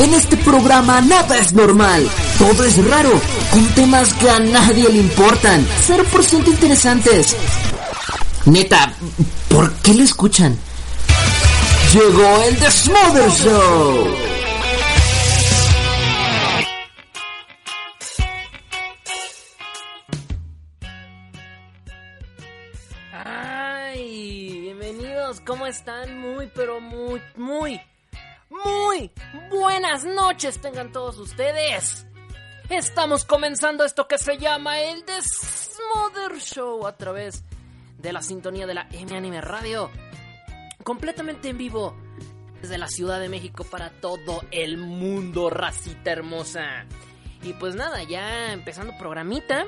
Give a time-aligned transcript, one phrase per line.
[0.00, 2.08] En este programa nada es normal,
[2.38, 3.20] todo es raro,
[3.50, 7.36] con temas que a nadie le importan, 0% interesantes.
[8.46, 8.94] Neta,
[9.50, 10.56] ¿por qué le escuchan?
[11.92, 14.16] Llegó el The Smother Show.
[23.12, 26.18] Ay, bienvenidos, ¿cómo están?
[26.18, 27.78] Muy, pero muy, muy,
[28.50, 29.10] muy
[29.50, 32.06] buenas noches tengan todos ustedes.
[32.68, 37.44] Estamos comenzando esto que se llama el The Smother Show a través
[37.98, 39.90] de la sintonía de la M Anime Radio.
[40.84, 41.96] Completamente en vivo
[42.60, 46.86] desde la Ciudad de México para todo el mundo, racita hermosa.
[47.42, 49.66] Y pues nada, ya empezando programita,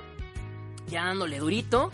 [0.88, 1.90] ya dándole durito,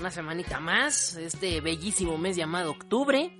[0.00, 3.30] una semanita más, este bellísimo mes llamado octubre.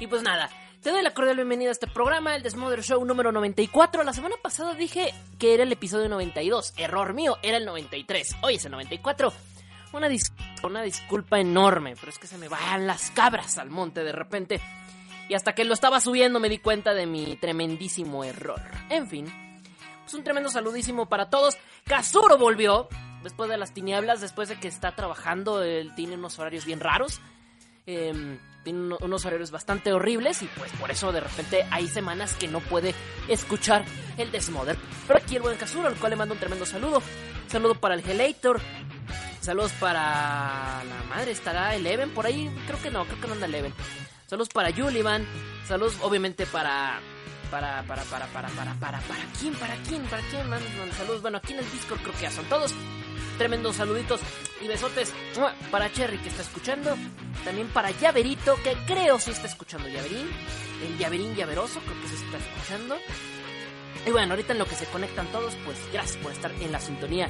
[0.00, 0.50] Y pues nada,
[0.86, 4.04] te doy la cordial bienvenida a este programa, el Desmother Show número 94.
[4.04, 8.54] La semana pasada dije que era el episodio 92, error mío, era el 93, hoy
[8.54, 9.32] es el 94.
[9.94, 14.04] Una, dis una disculpa enorme, pero es que se me van las cabras al monte
[14.04, 14.60] de repente.
[15.28, 18.62] Y hasta que lo estaba subiendo me di cuenta de mi tremendísimo error.
[18.88, 19.26] En fin,
[20.04, 21.58] pues un tremendo saludísimo para todos.
[21.84, 22.86] Kazuro volvió
[23.24, 25.64] después de las tinieblas, después de que está trabajando.
[25.64, 27.20] Él tiene unos horarios bien raros.
[27.88, 32.48] Eh, tiene unos horarios bastante horribles y pues por eso de repente hay semanas que
[32.48, 32.96] no puede
[33.28, 33.84] escuchar
[34.18, 34.76] el Desmother.
[35.06, 37.00] Pero aquí el buen Kazuro, al cual le mando un tremendo saludo.
[37.46, 38.60] Saludo para el Helator.
[39.40, 42.50] Saludos para la madre, estará Eleven por ahí.
[42.66, 43.72] Creo que no, creo que no anda Eleven.
[44.26, 45.24] Saludos para Juliman.
[45.68, 46.98] Saludos obviamente para
[47.52, 51.22] para, para, para, para, para, para, para quién, para quién, para quién, man, man, saludos.
[51.22, 52.74] Bueno, aquí en el Discord creo que ya son todos.
[53.38, 54.20] Tremendos saluditos
[54.62, 55.12] y besotes
[55.70, 56.96] para Cherry que está escuchando.
[57.44, 60.28] También para Llaverito, que creo sí está escuchando Llaverín.
[60.82, 62.96] El Llaverín Llaveroso, creo que se está escuchando.
[64.06, 66.80] Y bueno, ahorita en lo que se conectan todos, pues gracias por estar en la
[66.80, 67.28] sintonía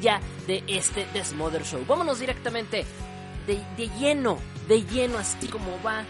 [0.00, 1.84] ya de este Desmother Show.
[1.86, 2.84] Vámonos directamente
[3.46, 6.04] de, de lleno, de lleno, así como va,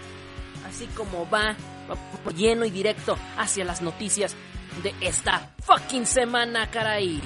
[0.69, 1.56] así como va,
[1.88, 4.36] va lleno y directo hacia las noticias
[4.82, 7.20] de esta fucking semana, caray.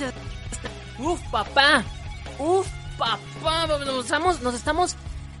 [0.00, 0.14] Noticias.
[0.98, 1.84] Uf, papá.
[2.38, 2.66] Uf,
[2.98, 3.66] papá.
[3.84, 4.92] Nos estamos, nos estamos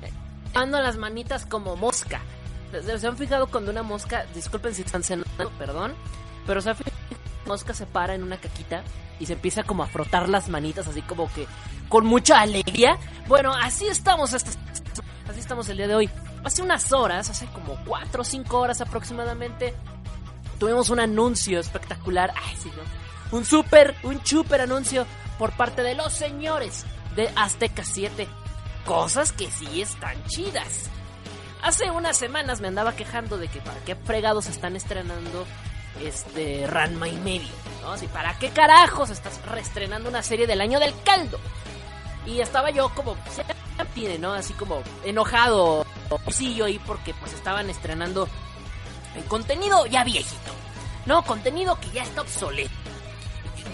[0.02, 0.12] eh,
[0.52, 2.20] dando las manitas como mosca.
[2.98, 5.94] ¿Se han fijado cuando una mosca, disculpen si están cenando, perdón,
[6.46, 6.96] pero se han fijado
[7.44, 8.82] una mosca se para en una caquita
[9.20, 11.46] y se empieza como a frotar las manitas así como que
[11.90, 12.96] con mucha alegría?
[13.28, 14.50] Bueno, así estamos esta-
[15.28, 16.10] así estamos el día de hoy.
[16.44, 19.74] Hace unas horas, hace como 4 o 5 horas aproximadamente,
[20.58, 22.32] tuvimos un anuncio espectacular.
[22.42, 23.01] Ay, sí, ¿no?
[23.32, 25.06] Un super, un super anuncio
[25.38, 26.84] por parte de los señores
[27.16, 28.28] de Azteca 7.
[28.84, 30.90] Cosas que sí están chidas.
[31.62, 35.46] Hace unas semanas me andaba quejando de que para qué fregados están estrenando
[36.02, 37.48] este Ranma y medio,
[37.80, 37.92] ¿no?
[37.92, 41.38] Así, ¿para qué carajos estás reestrenando una serie del año del caldo?
[42.26, 44.32] Y estaba yo como, ya tiene, ¿no?
[44.34, 45.86] Así como enojado,
[46.28, 48.28] sí, yo ahí porque pues estaban estrenando
[49.16, 50.52] el contenido ya viejito.
[51.06, 52.91] No, contenido que ya está obsoleto.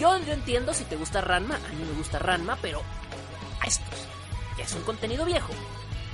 [0.01, 2.83] Yo, entiendo si te gusta Ranma, a mí me gusta Ranma, pero
[3.61, 4.09] a estos
[4.63, 5.53] es un contenido viejo.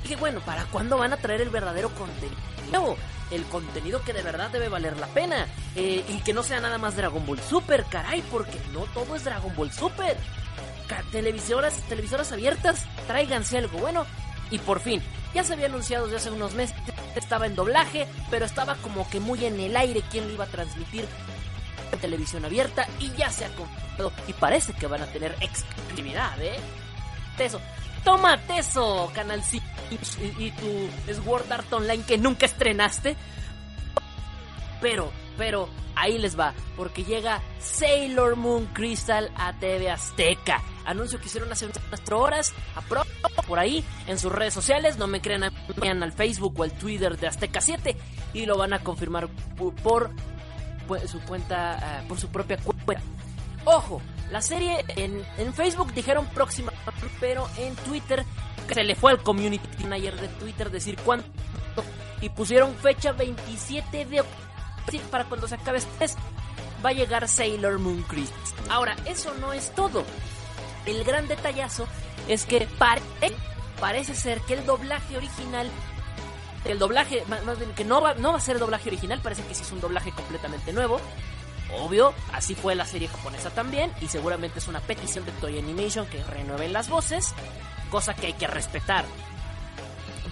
[0.02, 2.96] Dije, bueno, ¿para cuándo van a traer el verdadero contenido?
[3.30, 5.46] El contenido que de verdad debe valer la pena.
[5.76, 9.24] Eh, y que no sea nada más Dragon Ball Super, caray, porque no todo es
[9.24, 10.16] Dragon Ball Super.
[11.10, 14.06] Televisoras, televisoras abiertas, tráiganse algo bueno.
[14.50, 15.02] Y por fin,
[15.34, 16.76] ya se había anunciado desde hace unos meses,
[17.16, 20.48] estaba en doblaje, pero estaba como que muy en el aire quién lo iba a
[20.48, 21.06] transmitir
[21.90, 26.56] televisión abierta y ya se ha confirmado y parece que van a tener exclusividad, ¿eh?
[27.36, 27.60] Teso,
[28.04, 29.64] tómate eso, Canal 5
[30.38, 33.16] y, tu Sword Art Online que nunca estrenaste.
[34.80, 40.62] Pero Pero ahí les va, porque llega Sailor Moon Crystal a TV Azteca.
[40.84, 42.82] Anuncio que hicieron hace unas horas, a
[43.42, 44.98] por ahí, en sus redes sociales.
[44.98, 47.96] No me crean, vean al Facebook o al Twitter de Azteca 7
[48.34, 49.28] y lo van a confirmar
[49.82, 50.10] por,
[51.06, 53.02] su cuenta, ah, por su propia cuenta.
[53.64, 56.72] Ojo, la serie en, en Facebook dijeron próxima,
[57.20, 58.24] pero en Twitter
[58.72, 61.28] se le fue al community manager de Twitter decir cuánto
[62.20, 66.16] y pusieron fecha 27 de octubre para cuando se acabe este mes
[66.84, 68.38] va a llegar Sailor Moon Crystal.
[68.70, 70.04] Ahora, eso no es todo.
[70.86, 71.86] El gran detallazo
[72.28, 72.66] es que
[73.80, 75.68] parece ser que el doblaje original
[76.64, 79.44] el doblaje, más bien que no va, no va a ser el doblaje original, parece
[79.44, 81.00] que sí es un doblaje completamente nuevo.
[81.78, 86.06] Obvio, así fue la serie japonesa también, y seguramente es una petición de Toy Animation
[86.06, 87.34] que renueven las voces,
[87.90, 89.04] cosa que hay que respetar.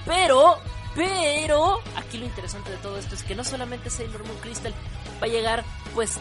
[0.04, 0.58] Pero
[0.94, 4.74] pero aquí lo interesante de todo esto es que no solamente Sailor Moon Crystal
[5.22, 5.64] va a llegar,
[5.94, 6.18] pues,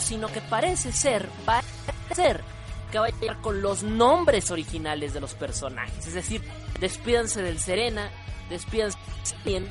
[0.00, 1.68] sino que parece ser, parece
[2.14, 2.44] ser
[2.92, 6.06] que va a llegar con los nombres originales de los personajes.
[6.06, 6.42] Es decir,
[6.78, 8.10] despídanse del Serena,
[8.50, 8.98] despídanse
[9.44, 9.68] bien,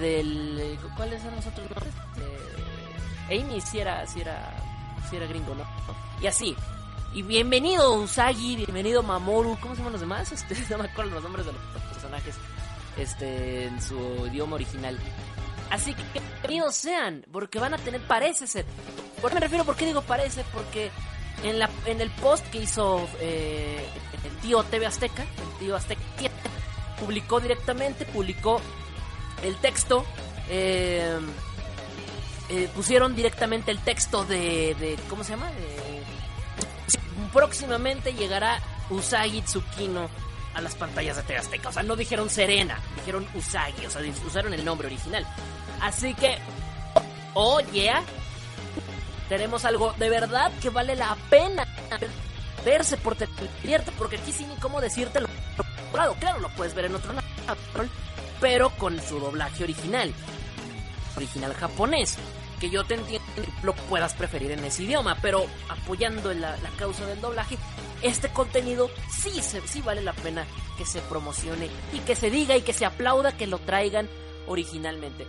[0.00, 0.78] del.
[0.96, 1.94] ¿Cuáles son los otros nombres?
[3.28, 4.52] Eh, Amy si era, si era,
[5.08, 5.64] si era gringo, ¿no?
[6.20, 6.56] Y así.
[7.14, 10.32] Y bienvenido Usagi, bienvenido Mamoru, ¿cómo se llaman los demás?
[10.32, 12.34] Este, no me acuerdo los nombres de los personajes
[12.96, 14.98] este, en su idioma original.
[15.70, 18.64] Así que bienvenidos sean, porque van a tener, parece ser.
[19.20, 19.64] ¿Por qué me refiero?
[19.64, 20.44] ¿Por qué digo parece?
[20.52, 20.90] Porque
[21.44, 23.86] en, la, en el post que hizo eh,
[24.24, 26.02] el tío TV Azteca, el tío Azteca,
[27.04, 28.60] publicó directamente, publicó
[29.42, 30.04] el texto.
[30.48, 31.18] Eh,
[32.50, 35.50] eh, pusieron directamente el texto de, de ¿cómo se llama?
[37.32, 38.60] próximamente llegará
[38.90, 40.08] Usagi Tsukino
[40.54, 41.68] a las pantallas de TV Azteca.
[41.68, 45.26] O sea, no dijeron Serena, dijeron Usagi, o sea, usaron el nombre original.
[45.80, 46.38] Así que,
[47.34, 48.02] oh yeah,
[49.28, 51.66] tenemos algo de verdad que vale la pena
[52.64, 55.28] verse por televisión, porque aquí sí ni cómo decírtelo.
[55.92, 57.26] Claro, claro, lo puedes ver en otro lado,
[58.40, 60.12] pero con su doblaje original,
[61.16, 62.18] original japonés
[62.60, 63.26] que yo te entiendo
[63.62, 67.58] lo puedas preferir en ese idioma, pero apoyando la, la causa del doblaje,
[68.02, 70.46] este contenido sí, se, sí vale la pena
[70.78, 74.08] que se promocione y que se diga y que se aplauda que lo traigan
[74.46, 75.26] originalmente.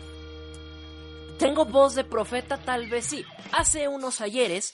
[1.38, 2.58] ¿Tengo voz de profeta?
[2.58, 3.26] Tal vez sí.
[3.52, 4.74] Hace unos ayeres,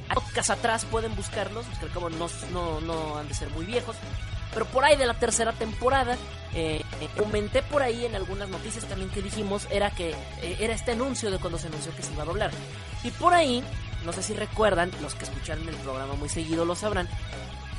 [0.00, 3.96] podcast atrás pueden buscarlos, que como no, no, no han de ser muy viejos,
[4.52, 6.16] pero por ahí de la tercera temporada,
[6.54, 6.82] eh,
[7.16, 10.10] comenté por ahí en algunas noticias también que dijimos, era que
[10.42, 12.50] eh, era este anuncio de cuando se anunció que se iba a doblar.
[13.04, 13.62] Y por ahí,
[14.04, 17.08] no sé si recuerdan, los que escuchan el programa muy seguido lo sabrán,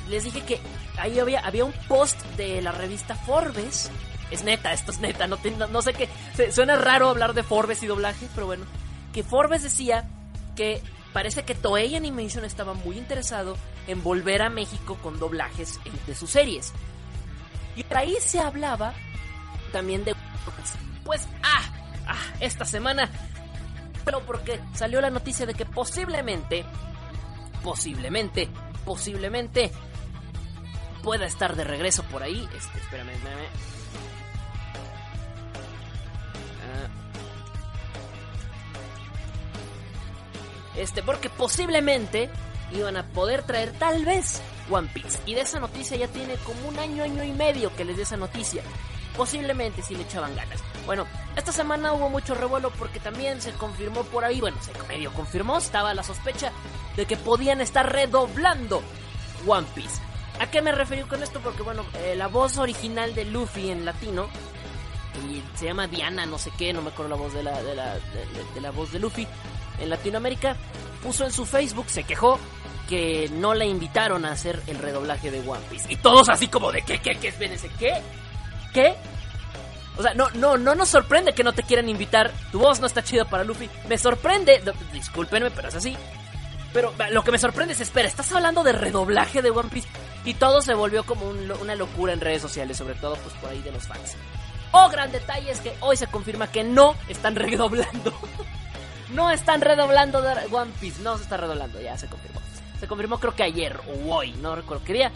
[0.08, 0.60] les dije que
[0.98, 3.90] ahí había, había un post de la revista Forbes.
[4.30, 5.38] Es neta, esto es neta, no,
[5.70, 6.08] no, sé qué.
[6.52, 8.64] Suena raro hablar de Forbes y doblaje, pero bueno.
[9.12, 10.08] Que Forbes decía
[10.54, 10.82] que
[11.12, 16.30] parece que Toei Animation estaba muy interesado en volver a México con doblajes de sus
[16.30, 16.72] series.
[17.76, 18.94] Y por ahí se hablaba
[19.72, 20.14] también de...
[21.04, 21.62] Pues, ah,
[22.06, 23.10] ah, esta semana...
[24.04, 26.64] Pero porque salió la noticia de que posiblemente,
[27.62, 28.48] posiblemente,
[28.84, 29.70] posiblemente
[31.02, 32.48] pueda estar de regreso por ahí.
[32.56, 33.79] Este, espérame, espérame.
[40.80, 42.30] Este, porque posiblemente
[42.72, 45.18] iban a poder traer tal vez One Piece.
[45.26, 48.02] Y de esa noticia ya tiene como un año, año y medio que les di
[48.02, 48.62] esa noticia.
[49.14, 50.62] Posiblemente si le echaban ganas.
[50.86, 51.06] Bueno,
[51.36, 55.58] esta semana hubo mucho revuelo porque también se confirmó por ahí, bueno, se medio confirmó,
[55.58, 56.50] estaba la sospecha
[56.96, 58.80] de que podían estar redoblando
[59.46, 60.00] One Piece.
[60.38, 61.40] ¿A qué me refiero con esto?
[61.40, 64.28] Porque bueno, eh, la voz original de Luffy en latino
[65.28, 67.74] y se llama Diana, no sé qué, no me acuerdo la voz de la, de
[67.74, 67.96] la,
[68.54, 69.26] de la voz de Luffy
[69.80, 70.56] en Latinoamérica,
[71.02, 72.38] puso en su Facebook, se quejó
[72.88, 75.92] que no la invitaron a hacer el redoblaje de One Piece.
[75.92, 78.02] Y todos así como de, ¿qué, qué, qué, espérense, qué?
[78.74, 78.96] ¿Qué?
[79.96, 82.32] O sea, no, no, no nos sorprende que no te quieran invitar.
[82.50, 83.68] Tu voz no está chida para Luffy.
[83.88, 85.96] Me sorprende, discúlpenme, pero es así.
[86.72, 89.88] Pero lo que me sorprende es, espera, ¿estás hablando de redoblaje de One Piece?
[90.24, 93.60] Y todo se volvió como una locura en redes sociales, sobre todo pues por ahí
[93.62, 94.16] de los fans.
[94.72, 98.12] Oh, gran detalle es que hoy se confirma que no están redoblando.
[99.12, 100.18] No están redoblando
[100.50, 101.02] One Piece.
[101.02, 102.40] No se está redoblando, ya se confirmó.
[102.78, 105.12] Se confirmó creo que ayer o hoy, no recuerdo qué día.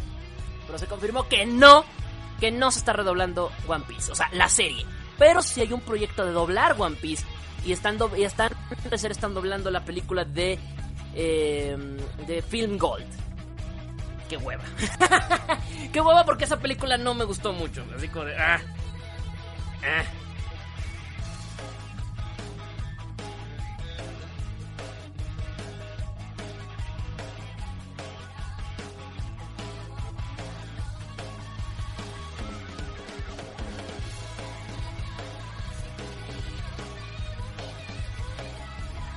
[0.67, 1.85] Pero se confirmó que no,
[2.41, 4.13] que no se está redoblando One Piece.
[4.13, 4.85] O sea, la serie.
[5.19, 7.25] Pero si hay un proyecto de doblar One Piece.
[7.65, 8.53] Y están, do y están,
[8.93, 10.59] están doblando la película de,
[11.15, 11.77] eh,
[12.27, 13.07] de Film Gold.
[14.29, 14.65] Qué hueva.
[15.93, 17.85] Qué hueva porque esa película no me gustó mucho.
[17.97, 18.37] Así como de...
[18.37, 18.61] Ah,
[19.83, 20.05] ah.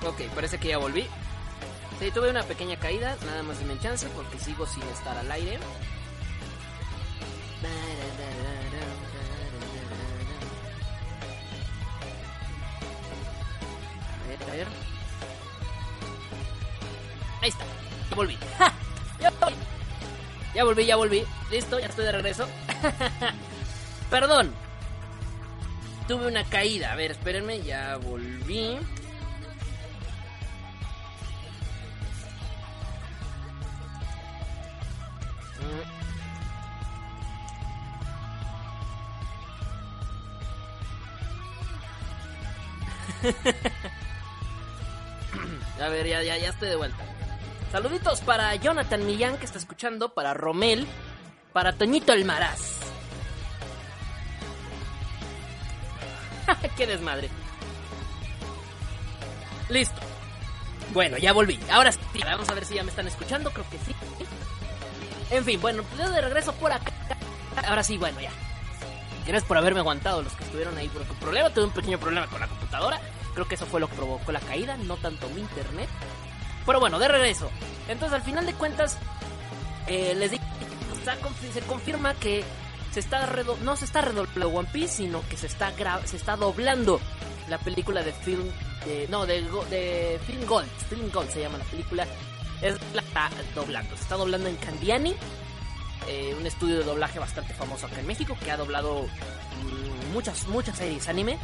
[0.07, 1.05] Ok, parece que ya volví.
[1.99, 5.59] Sí, tuve una pequeña caída, nada más de chance porque sigo sin estar al aire.
[14.23, 14.67] A ver, a ver.
[17.41, 17.65] Ahí está,
[18.09, 18.37] ya volví.
[18.57, 18.73] ¡Ja!
[19.19, 19.55] Ya volví.
[20.55, 21.25] Ya volví, ya volví.
[21.51, 22.47] Listo, ya estoy de regreso.
[24.09, 24.53] Perdón.
[26.07, 26.93] Tuve una caída.
[26.93, 28.77] A ver, espérenme, ya volví.
[45.81, 47.03] A ver, ya, ya, ya estoy de vuelta.
[47.71, 50.87] Saluditos para Jonathan Millán que está escuchando, para Romel,
[51.53, 52.79] para Toñito Almaraz.
[56.77, 57.29] Qué desmadre.
[59.69, 59.99] Listo.
[60.93, 61.59] Bueno, ya volví.
[61.69, 61.91] Ahora
[62.25, 63.93] vamos a ver si ya me están escuchando, creo que sí.
[65.29, 66.91] En fin, bueno, pues de regreso por acá.
[67.67, 68.31] Ahora sí, bueno, ya.
[69.25, 71.49] Gracias por haberme aguantado los que estuvieron ahí por el problema.
[71.49, 72.99] Tuve un pequeño problema con la computadora.
[73.33, 75.89] Creo que eso fue lo que provocó la caída, no tanto mi internet.
[76.65, 77.49] Pero bueno, de regreso.
[77.87, 78.97] Entonces, al final de cuentas,
[79.87, 80.31] eh, les
[81.53, 82.43] se confirma que
[82.91, 83.25] se está
[83.61, 85.71] no se está redoblando One Piece, sino que se está
[86.05, 86.99] se está doblando
[87.47, 88.49] la película de film
[89.09, 92.07] no de, de Film Gold, Film Gold se llama la película.
[92.61, 95.15] Es la doblando, se está doblando en Candiani
[96.07, 100.47] eh, un estudio de doblaje bastante famoso acá en México que ha doblado mm, muchas,
[100.47, 101.37] muchas series anime.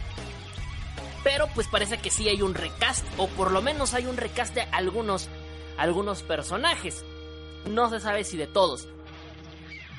[1.23, 4.55] Pero pues parece que sí hay un recast, o por lo menos hay un recast
[4.55, 5.29] de algunos,
[5.77, 7.03] algunos personajes.
[7.69, 8.87] No se sabe si de todos.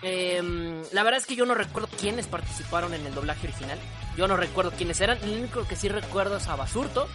[0.03, 3.79] Em, la verdad es que yo no recuerdo quiénes participaron en el doblaje original.
[4.17, 5.19] Yo no recuerdo quiénes eran.
[5.27, 7.09] Lo único que sí recuerdo es a Basurto,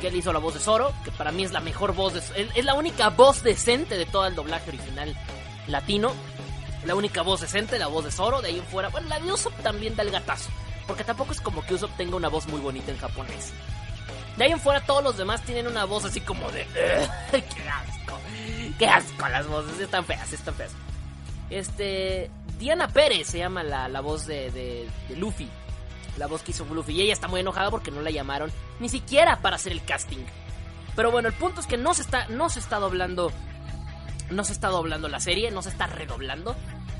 [0.00, 2.50] que él hizo la voz de Zoro, que para mí es la mejor voz, de,
[2.54, 5.16] es la única voz decente de todo el doblaje original
[5.66, 6.12] latino
[6.84, 8.88] la única voz decente, la voz de Zoro, de ahí en fuera.
[8.88, 10.50] Bueno, la de Usopp también da el gatazo.
[10.86, 13.52] Porque tampoco es como que Usopp tenga una voz muy bonita en japonés.
[14.36, 16.64] De ahí en fuera todos los demás tienen una voz así como de...
[17.30, 18.18] ¡Qué asco!
[18.78, 19.28] ¡Qué asco!
[19.28, 20.72] Las voces están feas, están feas.
[21.50, 22.30] Este...
[22.58, 25.48] Diana Pérez se llama la, la voz de, de, de, Luffy.
[26.18, 26.92] La voz que hizo Luffy.
[26.92, 30.24] Y ella está muy enojada porque no la llamaron ni siquiera para hacer el casting.
[30.96, 33.32] Pero bueno, el punto es que no se está, no se está doblando
[34.30, 36.56] no se está doblando la serie, no se está redoblando,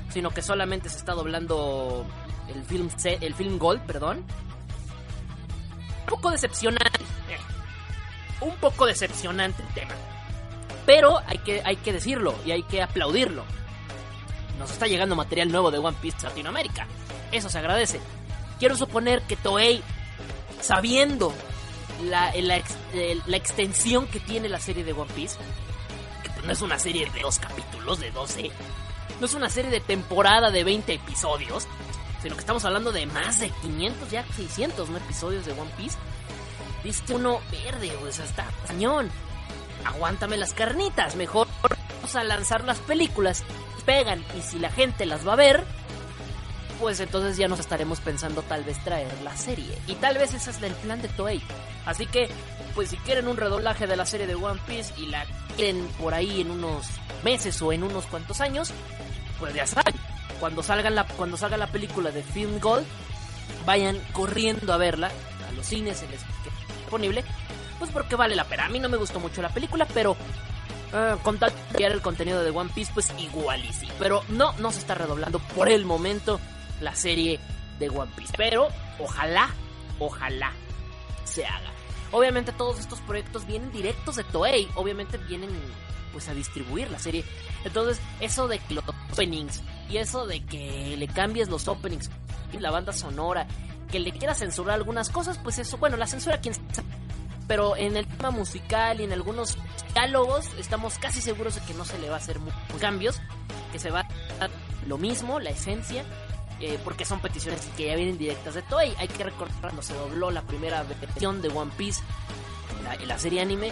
[0.09, 2.05] sino que solamente se está doblando
[2.53, 4.25] el film, el film Gold, perdón.
[6.01, 6.99] Un poco decepcionante.
[8.41, 9.93] Un poco decepcionante el tema.
[10.85, 13.43] Pero hay que, hay que decirlo y hay que aplaudirlo.
[14.59, 16.87] Nos está llegando material nuevo de One Piece Latinoamérica.
[17.31, 18.01] Eso se agradece.
[18.61, 19.81] Quiero suponer que Toei,
[20.61, 21.33] sabiendo
[22.03, 25.35] la, la, extensión que tiene la serie de One Piece,
[26.45, 28.51] no es una serie de dos capítulos, de 12.
[29.19, 31.65] No es una serie de temporada de 20 episodios.
[32.21, 34.97] Sino que estamos hablando de más de 500, ya 600 ¿no?
[34.99, 35.97] episodios de One Piece.
[36.83, 39.09] Viste uno verde, pues está cañón.
[39.85, 41.15] Aguántame las carnitas.
[41.15, 43.43] Mejor vamos a lanzar las películas.
[43.87, 44.23] Pegan.
[44.37, 45.65] Y si la gente las va a ver,
[46.81, 49.77] pues entonces ya nos estaremos pensando tal vez traer la serie.
[49.87, 51.39] Y tal vez ese es el plan de Toei.
[51.85, 52.27] Así que
[52.73, 56.15] pues si quieren un redoblaje de la serie de One Piece y la quieren por
[56.15, 56.87] ahí en unos
[57.23, 58.71] meses o en unos cuantos años,
[59.39, 59.93] pues ya saben,
[60.39, 62.85] cuando salga la, cuando salga la película de Film Gold,
[63.65, 65.11] vayan corriendo a verla
[65.47, 67.23] a los cines en disponible,
[67.77, 68.65] pues porque vale la pena.
[68.65, 72.43] A mí no me gustó mucho la película, pero uh, con tal de el contenido
[72.43, 73.87] de One Piece, pues igual y sí.
[73.99, 76.39] Pero no, no se está redoblando por el momento
[76.81, 77.39] la serie
[77.79, 78.33] de One Piece.
[78.37, 78.67] Pero
[78.99, 79.49] ojalá,
[79.99, 80.51] ojalá
[81.23, 81.71] se haga.
[82.11, 85.49] Obviamente todos estos proyectos vienen directos de Toei, obviamente vienen
[86.11, 87.23] pues a distribuir la serie.
[87.63, 92.09] Entonces, eso de los openings y eso de que le cambies los openings
[92.51, 93.47] y la banda sonora,
[93.89, 96.53] que le quieras censurar algunas cosas, pues eso, bueno, la censura quien
[97.47, 99.57] pero en el tema musical y en algunos
[99.93, 103.21] diálogos estamos casi seguros de que no se le va a hacer muchos cambios,
[103.73, 104.49] que se va a dar
[104.87, 106.05] lo mismo, la esencia,
[106.61, 108.93] eh, porque son peticiones que ya vienen directas de Toei.
[108.97, 112.01] Hay que recordar cuando se dobló la primera versión de One Piece,
[113.05, 113.71] la, serie anime,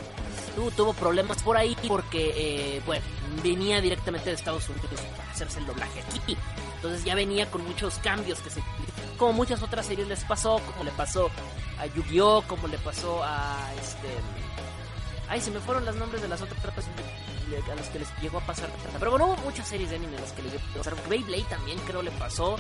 [0.75, 3.03] tuvo problemas por ahí porque, eh, bueno,
[3.43, 6.37] venía directamente de Estados Unidos para hacerse el doblaje aquí.
[6.75, 8.61] Entonces ya venía con muchos cambios que se...
[9.17, 11.29] Como muchas otras series les pasó, como le pasó
[11.77, 14.07] a Yu-Gi-Oh!, como le pasó a este...
[15.29, 16.59] Ay, se me fueron los nombres de las otras
[17.71, 18.69] a los que les llegó a pasar.
[18.97, 20.95] Pero bueno, hubo muchas series de anime a las que les llegó a pasar.
[21.09, 22.57] Beyblade también creo le pasó.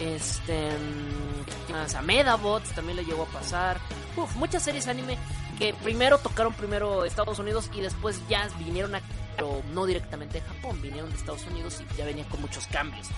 [0.00, 0.70] Este.
[1.70, 3.78] Más a Medabots también le llegó a pasar.
[4.16, 5.18] Uf, muchas series anime
[5.58, 9.02] que primero tocaron primero Estados Unidos y después ya vinieron a
[9.36, 13.08] pero no directamente de Japón, vinieron de Estados Unidos y ya venían con muchos cambios.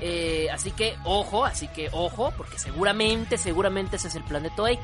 [0.00, 4.50] Eh, así que ojo, así que ojo, porque seguramente, seguramente ese es el plan de
[4.50, 4.78] Toei.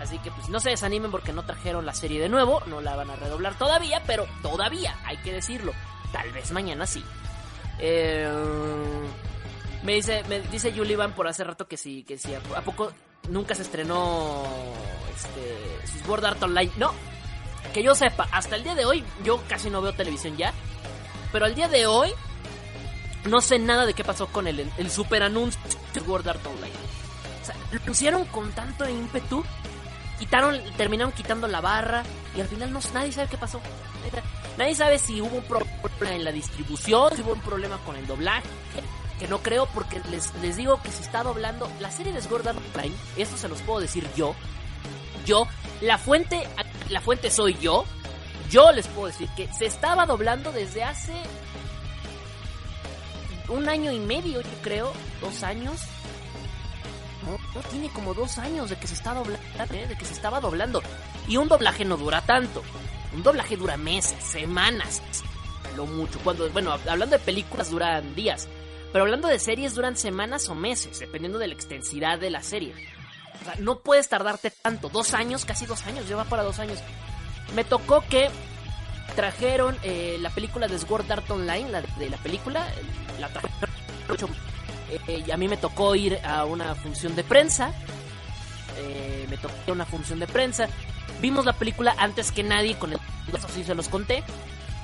[0.00, 2.96] Así que pues no se desanimen porque no trajeron la serie de nuevo, no la
[2.96, 5.72] van a redoblar todavía, pero todavía, hay que decirlo.
[6.12, 7.02] Tal vez mañana sí.
[7.78, 8.30] Eh,
[9.82, 12.92] me dice, me dice Yulivan por hace rato que sí, que sí, a poco
[13.28, 14.44] nunca se estrenó
[15.14, 16.72] este Sword Art Online.
[16.76, 16.92] No,
[17.72, 20.52] que yo sepa, hasta el día de hoy, yo casi no veo televisión ya.
[21.32, 22.10] Pero al día de hoy,
[23.26, 25.60] no sé nada de qué pasó con el, el super anuncio
[25.92, 26.74] de Sword Art Online.
[27.42, 29.44] O sea, lo pusieron con tanto ímpetu,
[30.18, 32.02] quitaron, terminaron quitando la barra
[32.36, 33.60] y al final no, nadie sabe qué pasó.
[34.56, 38.06] Nadie sabe si hubo un problema en la distribución, si hubo un problema con el
[38.06, 38.48] doblaje.
[39.18, 42.56] Que no creo porque les, les digo que se está doblando la serie de Art
[42.74, 42.94] Online.
[43.16, 44.34] Esto se los puedo decir yo.
[45.24, 45.48] Yo,
[45.80, 46.46] la fuente
[46.90, 47.84] la fuente soy yo,
[48.50, 51.14] yo les puedo decir que se estaba doblando desde hace
[53.48, 55.80] un año y medio, yo creo, dos años.
[57.26, 59.86] No, tiene como dos años de que se está doblando, ¿eh?
[59.86, 60.82] de que se estaba doblando.
[61.26, 62.62] Y un doblaje no dura tanto.
[63.12, 65.02] Un doblaje dura meses, semanas,
[65.76, 66.18] lo mucho.
[66.22, 68.48] Cuando, bueno, hablando de películas duran días,
[68.92, 72.74] pero hablando de series duran semanas o meses, dependiendo de la extensidad de la serie
[73.58, 74.88] no puedes tardarte tanto.
[74.88, 76.78] Dos años, casi dos años, lleva para dos años.
[77.54, 78.28] Me tocó que
[79.14, 82.66] trajeron eh, la película de Sword Art Online, la de la película,
[83.20, 84.36] la trajeron.
[84.90, 87.72] Eh, y a mí me tocó ir a una función de prensa.
[88.78, 90.68] Eh, me tocó ir a una función de prensa.
[91.20, 92.98] Vimos la película antes que nadie, con el
[93.32, 94.22] eso sí se los conté.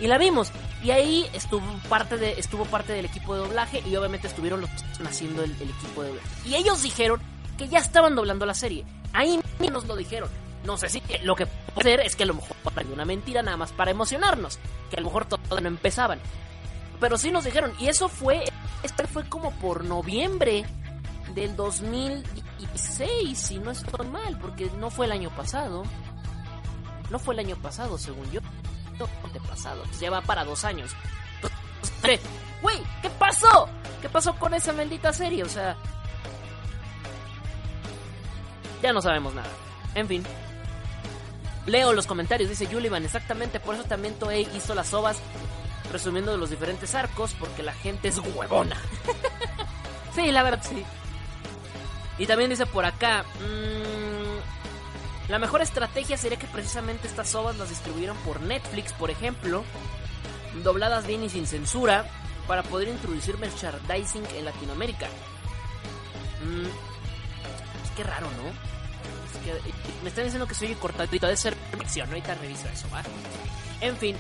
[0.01, 0.51] Y la vimos.
[0.83, 3.83] Y ahí estuvo parte, de, estuvo parte del equipo de doblaje.
[3.87, 4.71] Y obviamente estuvieron los
[5.07, 6.29] haciendo el, el equipo de doblaje.
[6.45, 7.21] Y ellos dijeron
[7.57, 8.85] que ya estaban doblando la serie.
[9.13, 10.29] Ahí nos lo dijeron.
[10.65, 12.57] No sé si lo que puede ser es que a lo mejor
[12.93, 14.59] una mentira nada más para emocionarnos,
[14.91, 16.21] que a lo mejor todavía no empezaban.
[17.03, 18.45] Pero sí nos dijeron, y eso fue,
[18.85, 20.65] este fue como por noviembre
[21.35, 25.83] del 2016, si no estoy mal, porque no fue el año pasado.
[27.11, 28.41] No fue el año pasado, según yo.
[29.01, 29.09] No,
[29.49, 30.95] pasado, lleva para dos años.
[32.63, 33.69] Güey, ¿qué pasó?
[34.01, 35.43] ¿Qué pasó con esa maldita serie?
[35.43, 35.77] O sea,
[38.81, 39.51] ya no sabemos nada.
[39.97, 40.23] En fin.
[41.67, 45.21] Leo los comentarios, dice Yulivan, exactamente, por eso también Toei hizo las ovas
[45.91, 48.77] resumiendo los diferentes arcos, porque la gente es huevona.
[50.15, 50.85] sí, la verdad, sí.
[52.19, 57.69] Y también dice por acá, mmm, la mejor estrategia sería que precisamente estas ovas las
[57.69, 59.65] distribuyeran por Netflix, por ejemplo,
[60.63, 62.07] dobladas bien y sin censura,
[62.47, 65.07] para poder introducir merchandising en Latinoamérica.
[66.45, 66.67] Mm,
[67.85, 68.73] es que raro, ¿no?
[70.03, 71.27] me están diciendo que soy cortadito.
[71.27, 73.03] de ser ficción, ahorita reviso eso, ¿va?
[73.81, 74.17] En fin,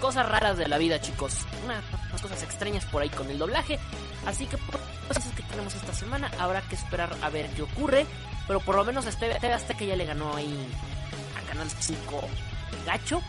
[0.00, 1.46] cosas raras de la vida, chicos.
[1.64, 1.84] unas
[2.20, 3.78] cosas extrañas por ahí con el doblaje.
[4.26, 6.30] Así que, pues, que tenemos esta semana.
[6.38, 8.06] Habrá que esperar a ver qué ocurre.
[8.46, 10.66] Pero por lo menos este hasta que ya le ganó ahí
[11.38, 12.28] a Canal 5
[12.84, 13.22] Gacho.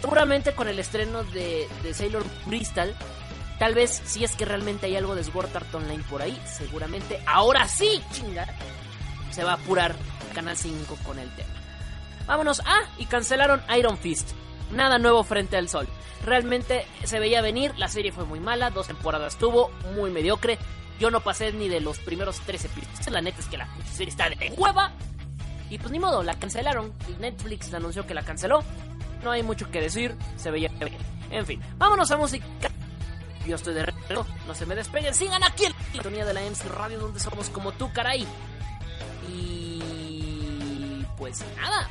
[0.00, 2.94] Seguramente con el estreno de, de Sailor Crystal.
[3.58, 6.40] Tal vez si es que realmente hay algo de Sword Art Online por ahí.
[6.46, 8.46] Seguramente ahora sí, chinga.
[9.32, 9.96] Se va a apurar
[10.34, 11.48] Canal 5 con el tema.
[12.26, 12.62] Vámonos.
[12.64, 14.30] Ah, y cancelaron Iron Fist.
[14.72, 15.88] Nada nuevo frente al sol.
[16.24, 20.58] Realmente se veía venir, la serie fue muy mala, dos temporadas tuvo, muy mediocre.
[20.98, 23.10] Yo no pasé ni de los primeros tres episodios.
[23.10, 24.92] La neta es que la serie está de hueva.
[25.70, 26.92] Y pues ni modo, la cancelaron.
[27.20, 28.64] Netflix anunció que la canceló.
[29.22, 30.96] No hay mucho que decir, se veía bien.
[31.30, 32.46] En fin, vámonos a música.
[33.46, 36.42] Yo estoy de regreso, no se me despeguen, sigan aquí en la sintonía de la
[36.42, 38.26] MC Radio donde somos como tú, caray.
[39.30, 41.88] Y pues nada.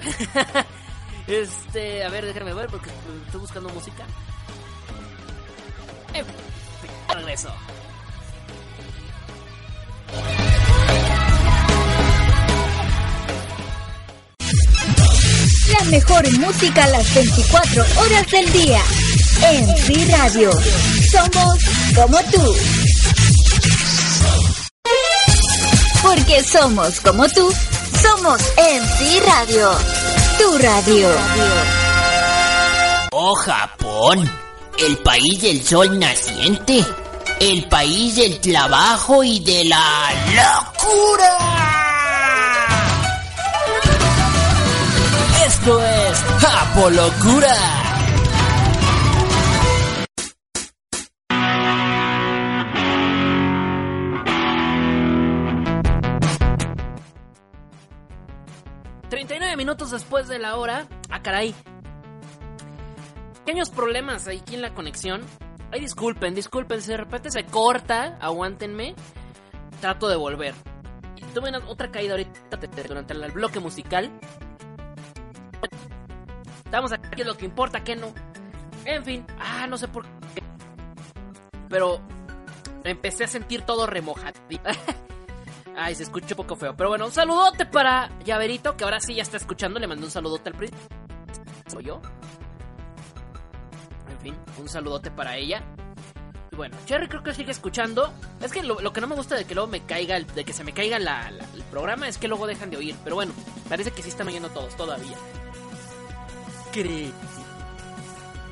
[1.26, 2.90] este, a ver, déjame ver porque
[3.26, 4.04] estoy buscando música.
[6.14, 6.24] Eh,
[7.14, 7.50] regreso.
[15.72, 18.80] La mejor música a las 24 horas del día.
[19.50, 20.50] En Free Radio.
[21.10, 21.58] Somos
[21.94, 22.56] como tú.
[26.02, 27.52] Porque somos como tú
[28.06, 29.70] somos MC Radio,
[30.38, 31.08] tu radio.
[33.12, 34.30] Oh Japón,
[34.78, 36.84] el país del sol naciente,
[37.40, 41.38] el país del trabajo y de la locura.
[45.46, 47.85] Esto es Japolocura.
[59.56, 60.86] 19 minutos después de la hora.
[61.08, 61.54] Ah, caray.
[63.44, 65.22] Pequeños problemas aquí en la conexión.
[65.72, 66.82] Ay, disculpen, disculpen.
[66.82, 68.94] Si de repente se corta, aguántenme.
[69.80, 70.54] Trato de volver.
[71.32, 74.10] Tuve otra caída ahorita durante el bloque musical.
[76.64, 78.12] Estamos aquí, es lo que importa, que no.
[78.84, 80.42] En fin, ah, no sé por qué.
[81.68, 82.00] Pero
[82.84, 84.38] empecé a sentir todo remojado.
[85.78, 86.74] Ay, se escucha un poco feo.
[86.74, 89.78] Pero bueno, un saludote para Llaverito, que ahora sí ya está escuchando.
[89.78, 90.82] Le mandé un saludote al príncipe.
[91.70, 92.00] Soy yo.
[94.10, 95.62] En fin, un saludote para ella.
[96.50, 98.10] Y bueno, Cherry creo que sigue escuchando.
[98.40, 100.64] Es que lo, que no me gusta de que luego me caiga, de que se
[100.64, 102.96] me caiga el programa es que luego dejan de oír.
[103.04, 103.34] Pero bueno,
[103.68, 105.16] parece que sí están oyendo todos todavía.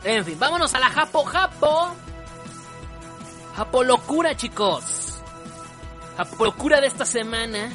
[0.04, 1.94] En fin, vámonos a la Japo Japo.
[3.54, 5.13] Japo locura, chicos
[6.16, 7.70] a procura de esta semana.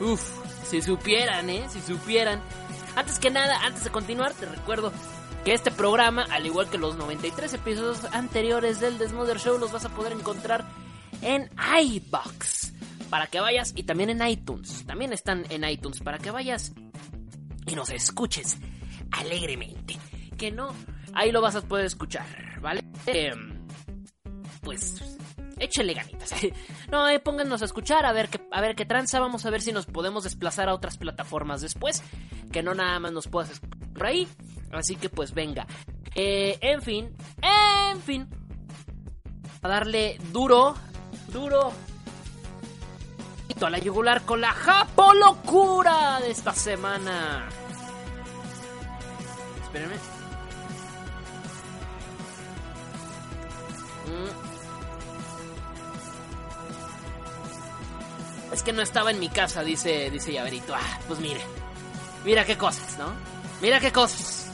[0.00, 0.22] Uf,
[0.68, 1.64] si supieran, ¿eh?
[1.68, 2.40] Si supieran.
[2.96, 4.92] Antes que nada, antes de continuar, te recuerdo
[5.44, 9.84] que este programa, al igual que los 93 episodios anteriores del Desmother Show, los vas
[9.84, 10.64] a poder encontrar
[11.22, 11.50] en
[11.82, 12.72] iBox.
[13.10, 14.84] Para que vayas, y también en iTunes.
[14.84, 16.72] También están en iTunes, para que vayas
[17.66, 18.58] y nos escuches
[19.12, 19.96] alegremente.
[20.36, 20.74] Que no,
[21.14, 22.26] ahí lo vas a poder escuchar,
[22.60, 22.84] ¿vale?
[23.06, 23.66] Em,
[24.60, 25.17] pues
[25.58, 26.32] échele ganitas.
[26.90, 29.20] no, eh, pónganos a escuchar, a ver, qué, a ver qué tranza.
[29.20, 32.02] Vamos a ver si nos podemos desplazar a otras plataformas después.
[32.52, 34.28] Que no nada más nos puedas escuchar por ahí.
[34.72, 35.66] Así que pues venga.
[36.14, 38.28] Eh, en fin, en fin.
[39.62, 40.74] A darle duro,
[41.32, 41.72] duro.
[43.60, 47.48] A la yugular con la Japo locura de esta semana.
[49.64, 50.17] Espérenme.
[58.58, 60.74] Es que no estaba en mi casa, dice, dice Llaverito.
[60.74, 61.40] Ah, pues mire.
[62.24, 63.12] Mira qué cosas, ¿no?
[63.62, 64.50] Mira qué cosas.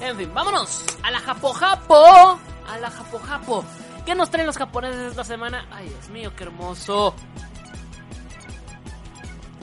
[0.00, 2.40] En fin, vámonos a la Japo Japo.
[2.66, 3.64] A la Japo Japo.
[4.06, 5.66] ¿Qué nos traen los japoneses esta semana?
[5.70, 7.14] Ay, Dios mío, qué hermoso.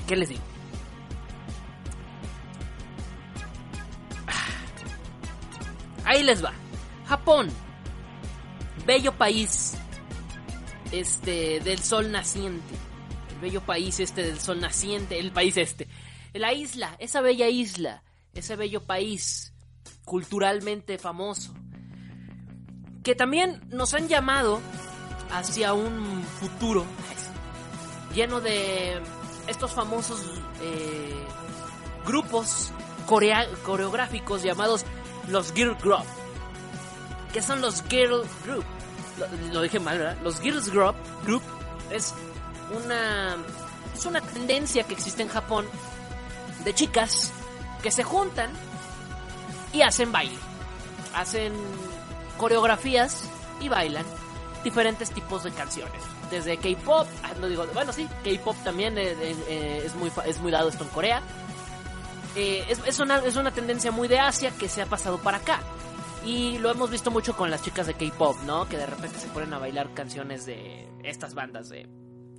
[0.07, 0.43] ¿Qué les digo?
[4.27, 6.05] Ah.
[6.05, 6.53] Ahí les va.
[7.07, 7.49] Japón.
[8.85, 9.76] Bello país
[10.91, 12.75] este, del sol naciente.
[13.31, 15.87] El bello país este del sol naciente, el país este.
[16.33, 19.53] La isla, esa bella isla, ese bello país
[20.05, 21.53] culturalmente famoso.
[23.03, 24.61] Que también nos han llamado
[25.31, 26.85] hacia un futuro
[28.13, 29.01] lleno de
[29.47, 30.19] estos famosos
[30.61, 31.13] eh,
[32.05, 32.71] grupos
[33.05, 34.85] coreográficos llamados
[35.27, 36.05] los Girl Group.
[37.33, 38.65] ¿Qué son los Girl Group?
[39.51, 40.17] Lo, dije mal, ¿verdad?
[40.23, 41.43] Los Girls Group, Group
[41.91, 42.13] es
[42.75, 43.37] una
[43.95, 45.65] es una tendencia que existe en Japón
[46.63, 47.31] de chicas
[47.81, 48.51] que se juntan
[49.73, 50.37] y hacen baile.
[51.15, 51.53] Hacen
[52.37, 53.23] coreografías
[53.59, 54.05] y bailan
[54.63, 56.01] diferentes tipos de canciones.
[56.29, 60.51] Desde K-pop, ah, no digo, bueno, sí, K-pop también eh, eh, es, muy, es muy
[60.51, 61.21] dado esto en Corea.
[62.35, 65.37] Eh, es, es, una, es una tendencia muy de Asia que se ha pasado para
[65.37, 65.61] acá.
[66.25, 68.67] Y lo hemos visto mucho con las chicas de K-pop, ¿no?
[68.67, 71.87] Que de repente se ponen a bailar canciones de estas bandas de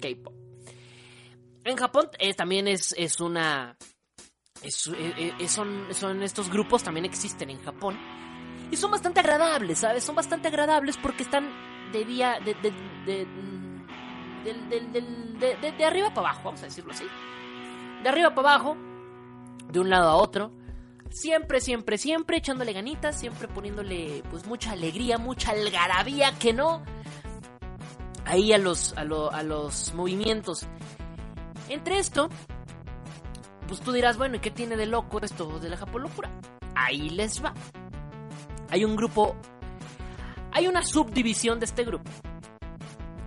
[0.01, 0.35] K-pop.
[1.64, 3.77] En Japón eh, también es, una.
[4.62, 7.99] Eh, eh, son, son estos grupos, también existen en Japón.
[8.71, 10.05] Y son bastante agradables, ¿sabes?
[10.05, 11.51] Son bastante agradables porque están
[11.93, 12.38] de día.
[12.45, 12.73] de, de,
[15.41, 17.05] de, de arriba para abajo, vamos a decirlo así.
[18.03, 18.77] De arriba para abajo,
[19.71, 20.58] de un lado a otro
[21.11, 26.83] Siempre, siempre, siempre echándole ganitas, siempre poniéndole pues mucha alegría, mucha algarabía, que no.
[28.25, 30.66] Ahí a los, a, los movimientos.
[31.68, 32.29] Entre esto,
[33.66, 36.31] pues tú dirás, bueno, ¿y qué tiene de loco esto de la Japolocura?
[36.75, 37.55] Ahí les va.
[38.71, 39.35] Hay un grupo,
[40.53, 42.11] hay una subdivisión de este grupo,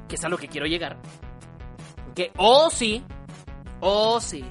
[0.08, 0.98] que es a lo que quiero llegar.
[2.13, 3.04] Que, oh sí,
[3.80, 4.46] oh sí,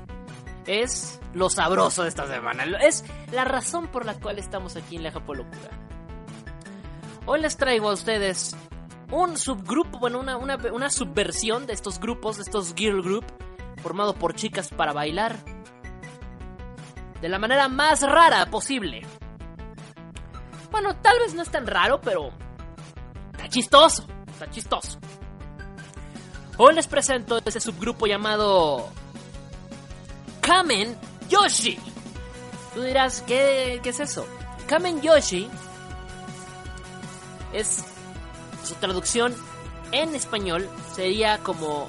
[0.66, 2.64] es lo sabroso de esta semana.
[2.81, 5.70] Es la razón por la cual estamos aquí en la Japolocura.
[7.27, 8.57] Hoy les traigo a ustedes
[9.11, 13.25] un subgrupo, bueno, una, una, subversión de estos grupos, de estos girl group,
[13.83, 15.37] formado por chicas para bailar.
[17.20, 19.07] De la manera más rara posible.
[20.70, 22.31] Bueno, tal vez no es tan raro, pero
[23.33, 24.99] está chistoso, está chistoso.
[26.57, 28.90] Hoy les presento este subgrupo llamado
[30.51, 30.97] Kamen
[31.29, 31.79] Yoshi.
[32.75, 34.27] Tú dirás, ¿qué, es eso?
[34.67, 35.49] Kamen Yoshi
[37.53, 37.85] es
[38.65, 39.33] su traducción
[39.93, 41.89] en español sería como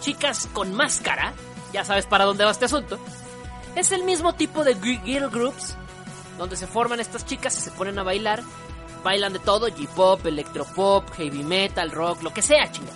[0.00, 1.32] chicas con máscara
[1.72, 2.98] ya sabes para dónde va este asunto.
[3.76, 5.76] Es el mismo tipo de girl groups
[6.36, 8.42] donde se forman estas chicas y se ponen a bailar.
[9.04, 12.90] Bailan de todo, J-pop, electropop, heavy metal, rock, lo que sea, chinga.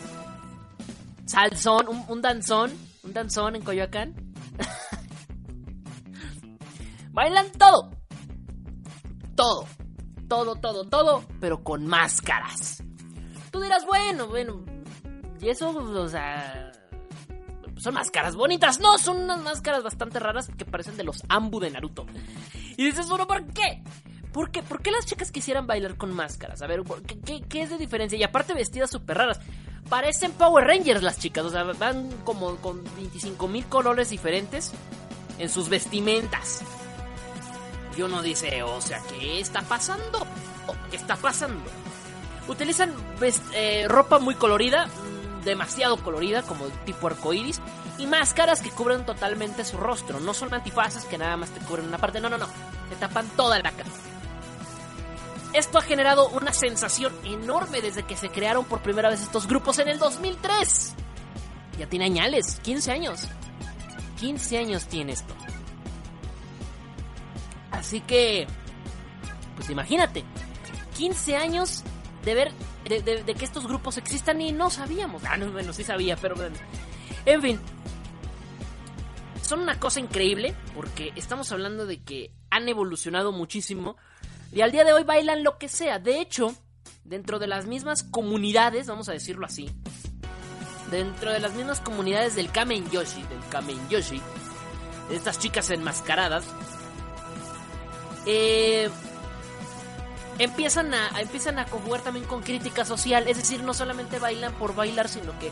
[1.27, 2.73] Salzón, un, un danzón,
[3.05, 4.28] un danzón en Coyoacán.
[7.19, 7.91] Bailan todo.
[9.35, 9.67] Todo.
[10.29, 12.85] Todo, todo, todo, pero con máscaras.
[13.51, 14.65] Tú dirás, bueno, bueno.
[15.41, 16.71] Y eso, o sea.
[17.79, 18.79] Son máscaras bonitas.
[18.79, 22.07] No, son unas máscaras bastante raras que parecen de los Ambu de Naruto.
[22.77, 23.83] Y dices, bueno, ¿por qué?
[24.33, 24.63] ¿Por qué?
[24.63, 26.63] ¿Por qué las chicas quisieran bailar con máscaras?
[26.63, 26.85] A ver,
[27.49, 28.17] ¿qué, es de diferencia?
[28.17, 29.41] Y aparte vestidas súper raras.
[29.89, 31.45] Parecen Power Rangers las chicas.
[31.45, 34.71] O sea, van como con 25 mil colores diferentes
[35.41, 36.63] en sus vestimentas.
[37.99, 40.25] Y uno dice, o sea, ¿qué está pasando?
[40.89, 41.69] ¿Qué está pasando?
[42.47, 42.95] Utilizan
[43.53, 47.61] eh, ropa muy colorida, mm, demasiado colorida, como tipo arcoiris,
[47.99, 50.21] y máscaras que cubren totalmente su rostro.
[50.21, 52.47] No son antifaces que nada más te cubren una parte, no, no, no,
[52.89, 53.91] te tapan toda la cara.
[55.53, 59.81] Esto ha generado una sensación enorme desde que se crearon por primera vez estos grupos
[59.81, 60.95] en el 2003.
[61.81, 63.27] Ya tiene añales, 15 años.
[64.21, 65.35] 15 años tiene esto.
[67.71, 68.47] Así que,
[69.57, 70.25] pues imagínate,
[70.97, 71.85] 15 años
[72.25, 72.53] de ver,
[72.89, 75.23] de, que estos grupos existan y no sabíamos.
[75.25, 76.35] Ah, no, bueno, sí sabía, pero
[77.25, 77.61] en fin.
[79.43, 83.97] Son una cosa increíble porque estamos hablando de que han evolucionado muchísimo
[84.53, 85.99] y al día de hoy bailan lo que sea.
[85.99, 86.55] De hecho,
[87.05, 89.71] dentro de las mismas comunidades, vamos a decirlo así,
[90.91, 94.21] dentro de las mismas comunidades del Kamen Yoshi, del Kamen Yoshi,
[95.09, 96.45] de estas chicas enmascaradas,
[98.31, 98.91] eh,
[100.39, 104.75] empiezan a empiezan a conjugar también con crítica social, es decir, no solamente bailan por
[104.75, 105.51] bailar, sino que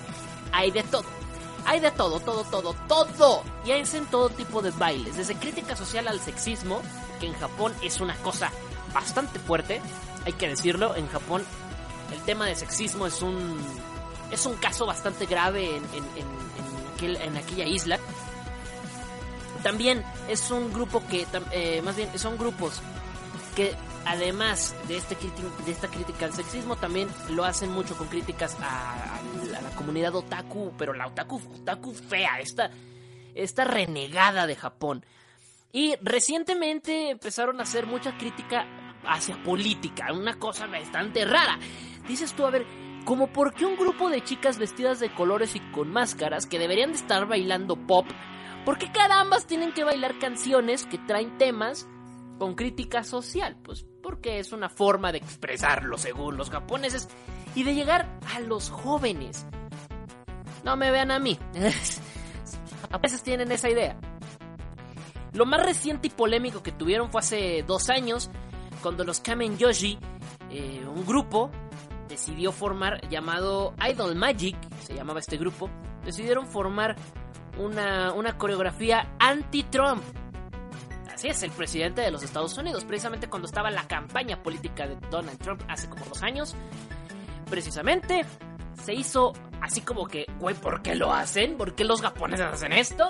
[0.52, 1.04] hay de todo.
[1.64, 3.42] Hay de todo, todo, todo, todo.
[3.64, 6.82] Y hacen todo tipo de bailes, desde crítica social al sexismo,
[7.18, 8.52] que en Japón es una cosa
[8.92, 9.80] bastante fuerte,
[10.26, 11.44] hay que decirlo, en Japón
[12.12, 13.58] el tema de sexismo es un
[14.30, 15.84] es un caso bastante grave en,
[17.00, 17.98] en, en aquella isla
[19.62, 22.80] también es un grupo que, eh, más bien, son grupos
[23.54, 25.16] que además de, este
[25.64, 30.72] de esta crítica al sexismo, también lo hacen mucho con críticas a, la comunidad otaku,
[30.78, 32.70] pero la otaku, otaku fea, esta,
[33.34, 35.04] esta renegada de Japón.
[35.72, 38.66] Y recientemente empezaron a hacer mucha crítica
[39.04, 41.58] hacia política, una cosa bastante rara.
[42.08, 42.66] Dices tú, a ver,
[43.04, 46.90] como por qué un grupo de chicas vestidas de colores y con máscaras que deberían
[46.90, 48.06] de estar bailando pop
[48.66, 51.86] ¿Por qué carambas tienen que bailar canciones que traen temas
[52.36, 53.56] con crítica social?
[53.62, 57.08] Pues porque es una forma de expresarlo según los japoneses
[57.54, 59.46] y de llegar a los jóvenes.
[60.64, 61.38] No me vean a mí.
[62.90, 63.96] a veces tienen esa idea.
[65.32, 68.30] Lo más reciente y polémico que tuvieron fue hace dos años,
[68.82, 69.96] cuando los Kamen Yoshi,
[70.50, 71.52] eh, un grupo,
[72.08, 75.70] decidió formar llamado Idol Magic, se llamaba este grupo,
[76.04, 76.96] decidieron formar
[77.58, 80.02] una, una coreografía anti-Trump.
[81.12, 84.96] Así es, el presidente de los Estados Unidos, precisamente cuando estaba la campaña política de
[85.10, 86.54] Donald Trump hace como dos años,
[87.48, 88.24] precisamente
[88.84, 91.56] se hizo así como que, güey, ¿por qué lo hacen?
[91.56, 93.08] ¿Por qué los japoneses hacen esto?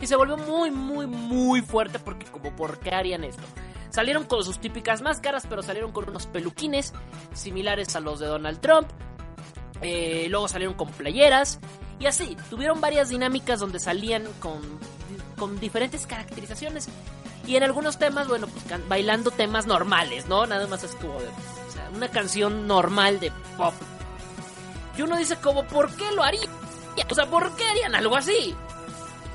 [0.00, 3.42] Y se volvió muy, muy, muy fuerte porque como, ¿por qué harían esto?
[3.90, 6.92] Salieron con sus típicas máscaras, pero salieron con unos peluquines
[7.34, 8.88] similares a los de Donald Trump.
[9.80, 11.60] Eh, luego salieron con playeras.
[12.02, 14.60] Y así, tuvieron varias dinámicas donde salían con,
[15.38, 16.88] con diferentes caracterizaciones.
[17.46, 20.44] Y en algunos temas, bueno, pues bailando temas normales, ¿no?
[20.44, 21.20] Nada más es como o
[21.72, 23.72] sea, una canción normal de pop.
[24.98, 26.50] Y uno dice como, ¿por qué lo harían?
[27.08, 28.52] O sea, ¿por qué harían algo así?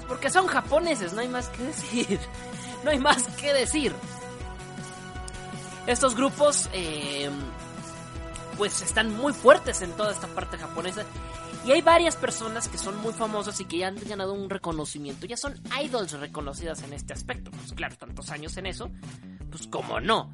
[0.09, 2.19] Porque son japoneses, no hay más que decir.
[2.83, 3.91] No hay más que decir.
[5.87, 7.27] Estos grupos, eh,
[8.55, 11.03] pues están muy fuertes en toda esta parte japonesa.
[11.67, 15.25] Y hay varias personas que son muy famosas y que ya han ganado un reconocimiento.
[15.25, 17.51] Ya son idols reconocidas en este aspecto.
[17.51, 18.89] Pues claro, tantos años en eso.
[19.51, 20.31] Pues como no.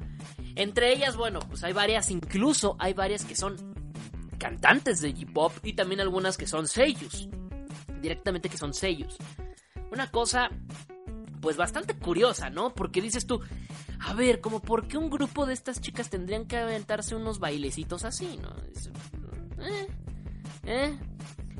[0.54, 3.56] Entre ellas, bueno, pues hay varias, incluso hay varias que son
[4.38, 7.28] cantantes de J-pop y también algunas que son sellos.
[8.00, 9.16] Directamente que son sellos.
[9.90, 10.50] Una cosa,
[11.40, 12.72] pues bastante curiosa, ¿no?
[12.72, 13.40] Porque dices tú,
[13.98, 18.04] a ver, como por qué un grupo de estas chicas tendrían que aventarse unos bailecitos
[18.04, 18.54] así, ¿no?
[19.64, 19.88] Eh,
[20.66, 20.96] eh,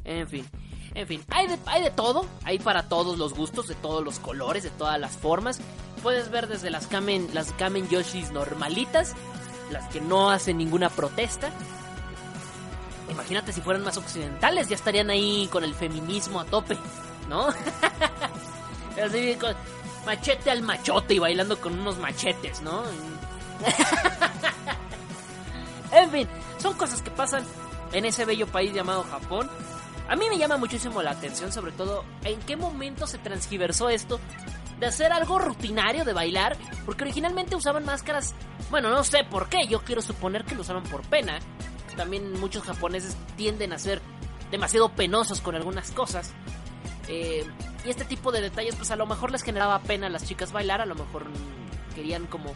[0.04, 0.46] en fin.
[0.94, 4.20] En fin, hay de, hay de todo, hay para todos los gustos, de todos los
[4.20, 5.58] colores, de todas las formas.
[6.04, 9.14] Puedes ver desde las Kamen, las Kamen Yoshis normalitas,
[9.72, 11.50] las que no hacen ninguna protesta.
[13.10, 16.78] Imagínate si fueran más occidentales, ya estarían ahí con el feminismo a tope.
[17.28, 17.48] ¿no?
[19.04, 19.54] Así, con
[20.06, 22.82] machete al machote y bailando con unos machetes, ¿no?
[25.92, 27.44] en fin, son cosas que pasan
[27.94, 29.48] en ese bello país llamado Japón.
[30.08, 34.20] A mí me llama muchísimo la atención, sobre todo, en qué momento se transgiversó esto
[34.78, 38.34] de hacer algo rutinario de bailar, porque originalmente usaban máscaras,
[38.70, 41.38] bueno, no sé por qué, yo quiero suponer que lo usaban por pena.
[41.96, 44.02] También muchos japoneses tienden a ser
[44.50, 46.32] demasiado penosos con algunas cosas.
[47.08, 47.46] Eh,
[47.84, 50.52] y este tipo de detalles, pues a lo mejor les generaba pena a las chicas
[50.52, 51.26] bailar, a lo mejor
[51.94, 52.54] querían como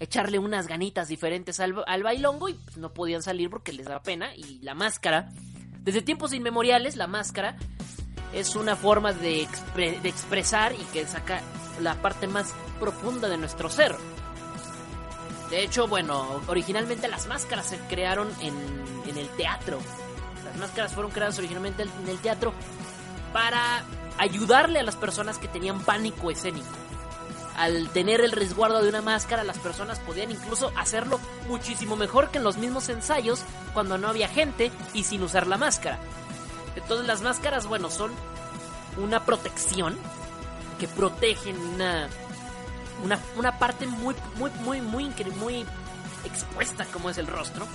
[0.00, 4.02] echarle unas ganitas diferentes al, al bailongo y pues, no podían salir porque les daba
[4.02, 4.34] pena.
[4.34, 5.30] Y la máscara,
[5.80, 7.56] desde tiempos inmemoriales, la máscara
[8.32, 11.40] es una forma de, de expresar y que saca
[11.80, 13.94] la parte más profunda de nuestro ser.
[15.50, 18.54] De hecho, bueno, originalmente las máscaras se crearon en,
[19.08, 19.78] en el teatro.
[20.44, 22.52] Las máscaras fueron creadas originalmente en el teatro
[23.32, 23.84] para
[24.18, 26.66] ayudarle a las personas que tenían pánico escénico.
[27.56, 32.38] Al tener el resguardo de una máscara, las personas podían incluso hacerlo muchísimo mejor que
[32.38, 36.00] en los mismos ensayos cuando no había gente y sin usar la máscara.
[36.74, 38.10] Entonces las máscaras, bueno, son
[38.96, 39.96] una protección
[40.78, 42.08] que protegen una,
[43.04, 45.66] una, una parte muy, muy, muy, muy, muy
[46.24, 47.66] expuesta como es el rostro,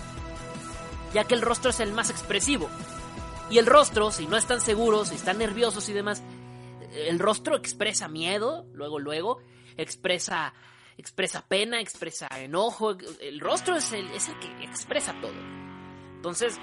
[1.14, 2.70] ya que el rostro es el más expresivo.
[3.50, 6.22] Y el rostro, si no están seguros, si están nerviosos y demás,
[6.94, 9.40] el rostro expresa miedo, luego, luego,
[9.82, 10.54] expresa,
[10.98, 12.98] expresa pena, expresa enojo.
[13.22, 15.34] El rostro es el, es el que expresa todo.
[16.16, 16.60] Entonces,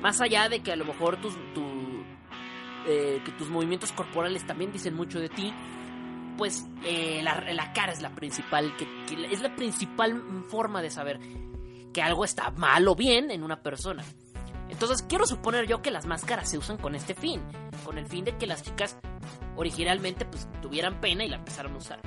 [0.00, 2.04] más allá de que a lo mejor tus, tu,
[2.86, 5.52] eh, tus movimientos corporales también dicen mucho de ti,
[6.38, 8.86] pues eh, la, la, cara es la principal, que
[9.30, 11.20] es la principal forma de saber
[11.92, 14.04] que algo está mal o bien en una persona.
[14.70, 17.42] Entonces quiero suponer yo que las máscaras se usan con este fin,
[17.84, 18.96] con el fin de que las chicas
[19.56, 22.00] originalmente pues tuvieran pena y la empezaron a usar.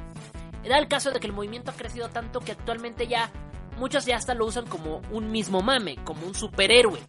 [0.63, 3.31] Era el caso de que el movimiento ha crecido tanto que actualmente ya
[3.77, 6.99] muchos ya hasta lo usan como un mismo mame, como un superhéroe.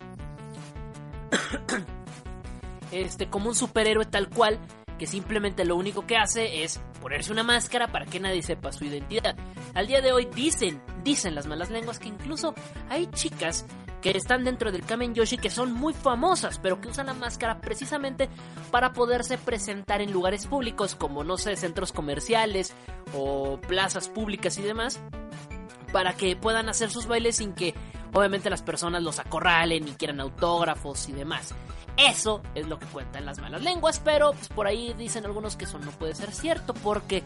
[2.90, 4.58] este, como un superhéroe tal cual,
[4.98, 8.84] que simplemente lo único que hace es ponerse una máscara para que nadie sepa su
[8.84, 9.36] identidad.
[9.74, 12.54] Al día de hoy dicen, dicen las malas lenguas que incluso
[12.88, 13.66] hay chicas
[14.04, 17.62] que están dentro del Kamen Yoshi que son muy famosas, pero que usan la máscara
[17.62, 18.28] precisamente
[18.70, 22.74] para poderse presentar en lugares públicos como no sé, centros comerciales
[23.14, 25.00] o plazas públicas y demás,
[25.90, 27.72] para que puedan hacer sus bailes sin que
[28.14, 31.54] obviamente las personas los acorralen y quieran autógrafos y demás.
[31.96, 35.64] Eso es lo que cuentan las malas lenguas, pero pues, por ahí dicen algunos que
[35.64, 37.22] eso no puede ser cierto porque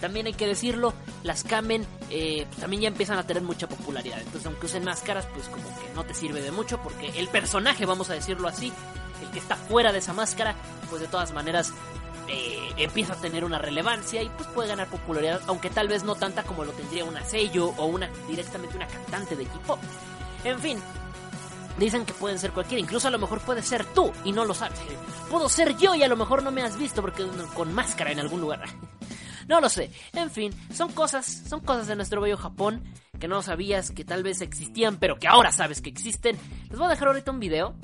[0.00, 4.18] también hay que decirlo, las Kamen eh, pues, también ya empiezan a tener mucha popularidad.
[4.18, 7.86] Entonces, aunque usen máscaras, pues como que no te sirve de mucho porque el personaje,
[7.86, 8.72] vamos a decirlo así,
[9.22, 10.54] el que está fuera de esa máscara,
[10.90, 11.72] pues de todas maneras
[12.28, 16.14] eh, empieza a tener una relevancia y pues puede ganar popularidad, aunque tal vez no
[16.14, 19.78] tanta como lo tendría una sello o una directamente una cantante de hip hop.
[20.44, 20.78] En fin,
[21.80, 24.52] Dicen que pueden ser cualquiera, incluso a lo mejor puede ser tú y no lo
[24.52, 24.78] sabes.
[25.30, 27.24] Puedo ser yo y a lo mejor no me has visto porque
[27.54, 28.64] con máscara en algún lugar.
[29.48, 29.90] No lo sé.
[30.12, 32.84] En fin, son cosas, son cosas de nuestro bello Japón
[33.18, 36.38] que no sabías que tal vez existían, pero que ahora sabes que existen.
[36.68, 37.74] Les voy a dejar ahorita un video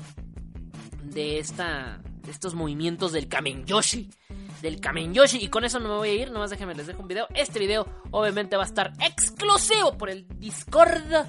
[1.03, 4.09] de esta de estos movimientos del Kamen Yoshi.
[4.63, 5.39] Del Kamen Yoshi.
[5.39, 7.27] Y con eso no me voy a ir, nomás déjenme les dejo un video.
[7.35, 11.27] Este video obviamente va a estar exclusivo por el Discord.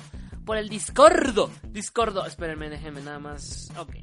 [0.47, 1.51] Por el Discordo.
[1.61, 2.25] Discordo.
[2.25, 3.69] Espérenme, déjenme nada más.
[3.77, 3.97] Ok.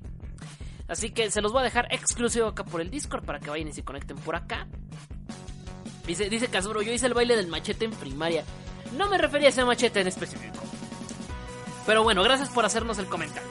[0.86, 3.68] Así que se los voy a dejar exclusivo acá por el Discord para que vayan
[3.68, 4.66] y se conecten por acá.
[6.06, 8.44] Dice, dice Kazuro, yo hice el baile del machete en primaria.
[8.94, 10.58] No me refería a ese machete en específico.
[11.86, 13.48] Pero bueno, gracias por hacernos el comentario.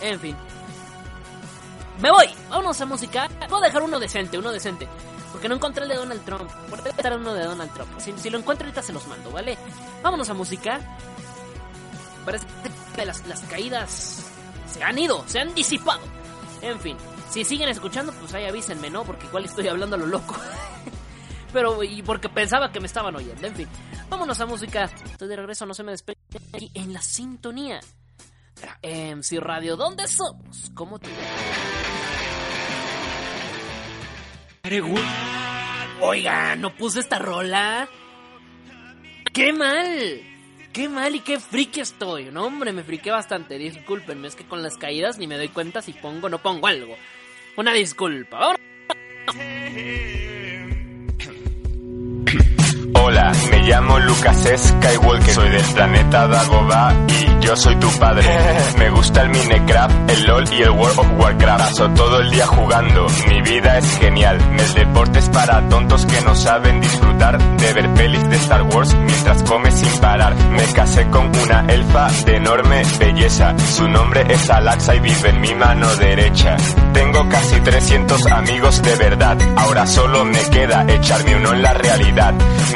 [0.00, 0.36] En fin.
[2.00, 2.26] Me voy.
[2.48, 3.28] Vámonos a música.
[3.48, 4.88] Voy a dejar uno decente, uno decente.
[5.30, 6.50] Porque no encontré el de Donald Trump.
[6.68, 7.90] Por dejar uno de Donald Trump.
[8.00, 9.56] Si, si, lo encuentro ahorita se los mando, ¿vale?
[10.02, 10.80] Vámonos a música.
[12.24, 12.46] Parece
[12.94, 14.26] que las, las caídas
[14.72, 16.02] se han ido, se han disipado.
[16.62, 16.96] En fin.
[17.30, 19.04] Si siguen escuchando, pues ahí avísenme, ¿no?
[19.04, 20.36] Porque igual estoy hablando a lo loco.
[21.52, 23.46] Pero, y porque pensaba que me estaban oyendo.
[23.46, 23.68] En fin,
[24.08, 24.90] vámonos a música.
[25.10, 27.80] Estoy de regreso, no se me despeguen aquí en la sintonía.
[28.82, 30.70] MC Radio, ¿dónde somos?
[30.74, 31.08] ¿Cómo te
[36.00, 37.88] Oiga, no puse esta rola.
[39.32, 40.29] ¡Qué mal!
[40.72, 42.26] ¡Qué mal y qué friki estoy!
[42.26, 43.58] No, hombre, me friqué bastante.
[43.58, 46.68] Discúlpenme, es que con las caídas ni me doy cuenta si pongo o no pongo
[46.68, 46.94] algo.
[47.56, 48.54] Una disculpa.
[52.94, 58.26] Hola, me llamo Lucas Skywalker, soy del planeta Dagobah y yo soy tu padre.
[58.78, 61.60] Me gusta el Minecraft, el LOL y el World of Warcraft.
[61.60, 64.38] Paso todo el día jugando, mi vida es genial.
[64.58, 68.94] El deporte es para tontos que no saben disfrutar de ver pelis de Star Wars
[68.94, 70.34] mientras come sin parar.
[70.34, 73.54] Me casé con una elfa de enorme belleza.
[73.58, 76.56] Su nombre es Alaxa y vive en mi mano derecha.
[76.92, 79.38] Tengo casi 300 amigos de verdad.
[79.56, 82.34] Ahora solo me queda echarme uno en la realidad.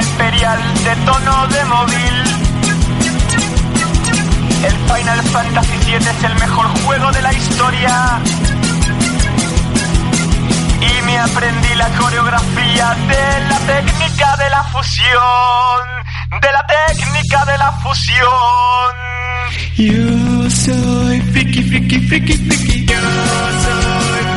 [0.00, 2.16] imperial de tono de móvil.
[4.64, 8.20] El Final Fantasy VII es el mejor juego de la historia.
[10.80, 15.82] Y me aprendí la coreografía de la técnica de la fusión.
[16.40, 18.92] De la técnica de la fusión.
[19.76, 22.84] Yo soy friki, friki, friki, friki.
[22.86, 23.00] Yo
[23.64, 24.31] soy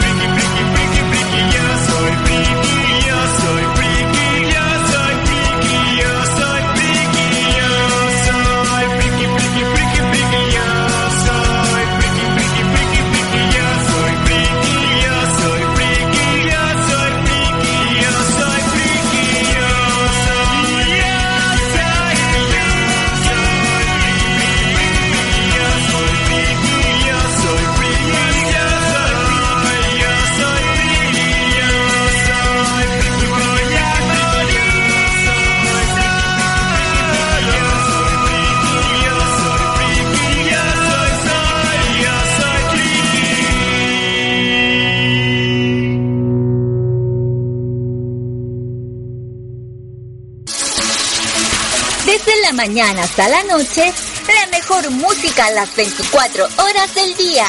[52.67, 53.93] mañana hasta la noche,
[54.27, 57.45] la mejor música a las 24 horas del día.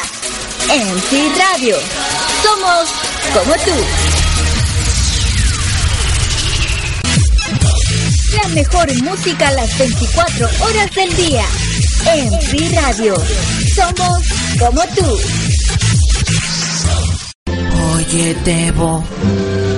[0.71, 1.77] En Sí Radio.
[2.43, 2.91] Somos
[3.33, 3.71] como tú.
[8.43, 11.45] La mejor música a las 24 horas del día.
[12.15, 13.15] En Sí Radio.
[13.75, 14.23] Somos
[14.59, 15.19] como tú.
[17.95, 19.03] Oye, Debo,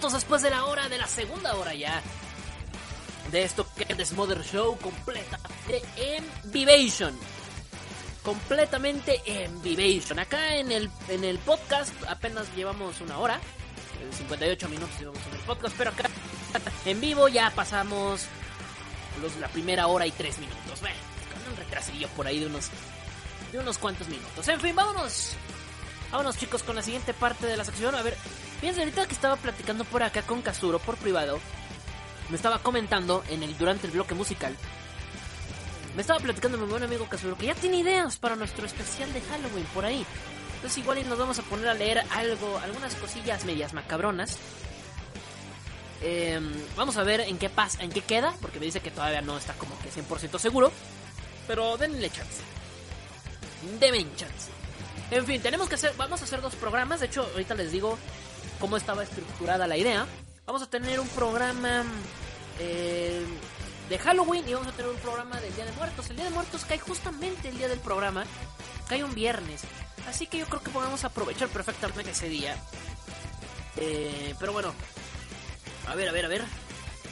[0.00, 2.00] Minutos después de la hora, de la segunda hora ya.
[3.30, 7.14] De esto que es Mother Show completamente en Vivation.
[8.22, 10.18] Completamente en Vivation.
[10.18, 13.40] Acá en el, en el podcast apenas llevamos una hora.
[14.16, 16.08] 58 minutos llevamos en el podcast, pero acá
[16.86, 18.22] en vivo ya pasamos
[19.20, 20.80] los, la primera hora y tres minutos.
[20.80, 20.96] Bueno,
[21.30, 22.70] con un retrasillo por ahí de unos,
[23.52, 24.48] de unos cuantos minutos.
[24.48, 25.32] En fin, vámonos.
[26.10, 27.94] Vámonos chicos con la siguiente parte de la sección.
[27.94, 28.16] A ver,
[28.60, 31.40] fíjense ahorita que estaba platicando por acá con Kazuro por privado.
[32.28, 34.56] Me estaba comentando en el durante el bloque musical.
[35.96, 39.20] Me estaba platicando mi buen amigo Kazuro que ya tiene ideas para nuestro especial de
[39.22, 40.06] Halloween por ahí.
[40.56, 44.38] Entonces igual nos vamos a poner a leer algo, algunas cosillas medias macabronas.
[46.02, 46.40] Eh,
[46.76, 49.36] vamos a ver en qué pasa, en qué queda, porque me dice que todavía no
[49.36, 50.70] está como que 100% seguro.
[51.46, 52.42] Pero denle chance.
[53.80, 54.50] Denme chance.
[55.10, 57.00] En fin, tenemos que hacer, vamos a hacer dos programas.
[57.00, 57.98] De hecho, ahorita les digo
[58.60, 60.06] cómo estaba estructurada la idea.
[60.46, 61.84] Vamos a tener un programa
[62.60, 63.24] eh,
[63.88, 66.10] de Halloween y vamos a tener un programa del Día de Muertos.
[66.10, 68.24] El Día de Muertos cae justamente el día del programa,
[68.88, 69.62] cae un viernes.
[70.06, 72.56] Así que yo creo que podemos aprovechar perfectamente ese día.
[73.76, 74.74] Eh, pero bueno,
[75.88, 76.42] a ver, a ver, a ver.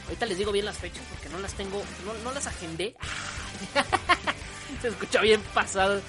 [0.04, 1.82] Ahorita les digo bien las fechas porque no las tengo,
[2.24, 2.94] no, las agendé.
[4.82, 6.00] Se escucha bien pasado.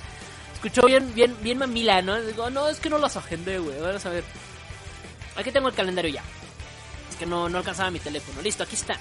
[0.54, 2.18] Escuchó bien, bien, bien mamila, ¿no?
[2.50, 3.80] No, es que no las agendé, güey.
[3.80, 4.24] Vamos a ver.
[5.40, 6.24] Aquí tengo el calendario ya.
[7.10, 8.42] Es que no, no alcanzaba mi teléfono.
[8.42, 8.98] Listo, aquí está.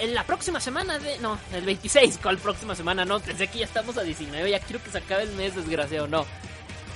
[0.00, 1.18] En la próxima semana de.
[1.18, 2.18] No, el 26.
[2.20, 3.04] ¿Cuál próxima semana?
[3.04, 4.50] No, pensé que ya estamos a 19.
[4.50, 6.08] Ya quiero que se acabe el mes, desgraciado.
[6.08, 6.26] No.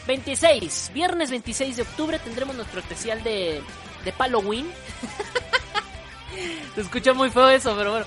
[0.08, 0.90] 26.
[0.92, 3.62] Viernes 26 de octubre tendremos nuestro especial de.
[4.04, 4.68] de Halloween.
[6.74, 8.06] se escucha muy feo eso, pero bueno.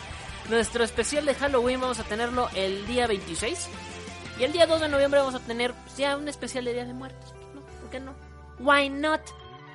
[0.50, 3.70] Nuestro especial de Halloween vamos a tenerlo el día 26.
[4.40, 6.94] Y el día 2 de noviembre vamos a tener ya un especial de Día de
[6.94, 7.34] Muertos.
[7.54, 7.62] ¿No?
[7.62, 8.14] ¿Por qué no?
[8.60, 9.22] Why not?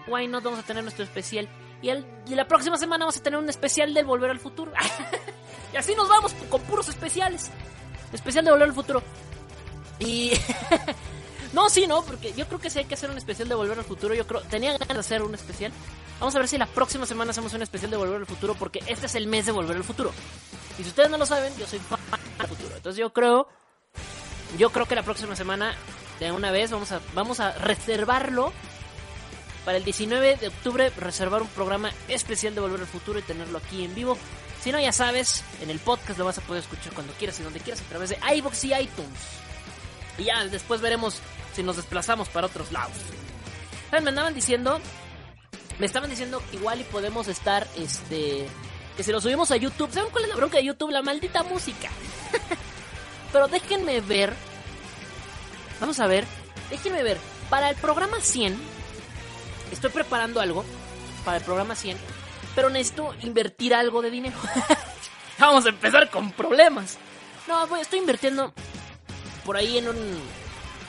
[0.06, 0.44] Why not?
[0.44, 1.48] Vamos a tener nuestro especial.
[1.82, 4.72] Y, el, la próxima semana vamos a tener un especial del Volver al Futuro.
[5.72, 7.50] y así nos vamos con puros especiales.
[8.12, 9.02] Especial de Volver al Futuro.
[9.98, 10.32] Y...
[11.52, 13.78] no, sí, no, porque yo creo que sí hay que hacer un especial de Volver
[13.78, 14.14] al Futuro.
[14.14, 15.72] Yo creo, tenía ganas de hacer un especial.
[16.20, 18.80] Vamos a ver si la próxima semana hacemos un especial de Volver al Futuro, porque
[18.86, 20.12] este es el mes de Volver al Futuro.
[20.78, 21.98] Y si ustedes no lo saben, yo soy fan
[22.38, 22.76] del futuro.
[22.76, 23.48] Entonces yo creo
[24.58, 25.74] yo creo que la próxima semana,
[26.20, 28.52] de una vez, vamos a, vamos a reservarlo
[29.66, 30.90] para el 19 de octubre.
[30.96, 34.16] Reservar un programa especial de Volver al Futuro y tenerlo aquí en vivo.
[34.62, 37.42] Si no, ya sabes, en el podcast lo vas a poder escuchar cuando quieras y
[37.42, 39.20] donde quieras a través de iBox y iTunes.
[40.18, 41.20] Y ya después veremos
[41.54, 42.96] si nos desplazamos para otros lados.
[43.90, 44.04] ¿Saben?
[44.04, 44.80] Me andaban diciendo,
[45.80, 48.46] me estaban diciendo igual y podemos estar, este,
[48.96, 49.92] que si lo subimos a YouTube.
[49.92, 50.90] ¿Saben cuál es la bronca de YouTube?
[50.90, 51.90] La maldita música.
[53.32, 54.32] Pero déjenme ver.
[55.80, 56.24] Vamos a ver.
[56.70, 57.18] Déjenme ver.
[57.50, 58.75] Para el programa 100.
[59.72, 60.64] Estoy preparando algo.
[61.24, 61.98] Para el programa 100.
[62.54, 64.36] Pero necesito invertir algo de dinero.
[65.38, 66.98] Vamos a empezar con problemas.
[67.48, 68.52] No, voy, estoy invirtiendo
[69.44, 70.20] por ahí en un.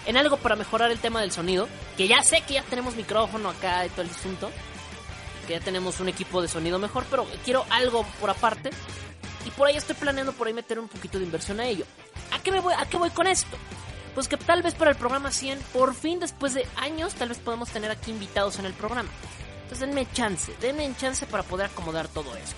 [0.06, 1.68] En algo para mejorar el tema del sonido.
[1.98, 4.52] Que ya sé que ya tenemos micrófono acá y todo el asunto.
[5.48, 7.06] Que ya tenemos un equipo de sonido mejor.
[7.10, 8.70] Pero quiero algo por aparte.
[9.46, 11.86] Y por ahí estoy planeando por ahí meter un poquito de inversión a ello.
[12.32, 13.58] ¿A qué, me voy, ¿A qué voy con esto?
[14.18, 17.38] Pues que tal vez para el programa 100, por fin después de años, tal vez
[17.38, 19.09] podemos tener aquí invitados en el programa.
[19.61, 22.55] Entonces denme chance, denme chance para poder acomodar todo eso.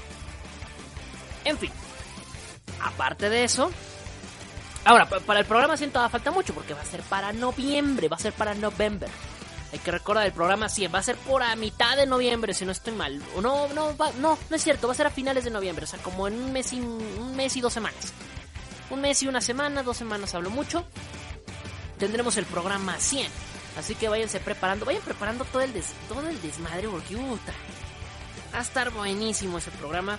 [1.43, 1.69] En fin,
[2.81, 3.71] aparte de eso,
[4.85, 8.15] ahora para el programa 100 todavía falta mucho porque va a ser para noviembre, va
[8.15, 9.09] a ser para noviembre.
[9.73, 12.63] Hay que recordar el programa 100 va a ser por a mitad de noviembre, si
[12.63, 13.21] no estoy mal.
[13.41, 15.99] No, no, no, no es cierto, va a ser a finales de noviembre, o sea,
[15.99, 18.13] como en un mes y, un mes y dos semanas
[18.89, 20.85] un mes y una semana, dos semanas hablo mucho,
[21.99, 23.29] tendremos el programa 100.
[23.77, 27.53] Así que váyanse preparando, vayan preparando todo el, des, todo el desmadre porque puta,
[28.53, 30.17] va a estar buenísimo ese programa.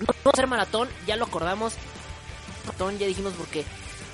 [0.00, 1.74] No vamos a hacer maratón, ya lo acordamos.
[2.66, 3.64] Maratón, ya dijimos porque,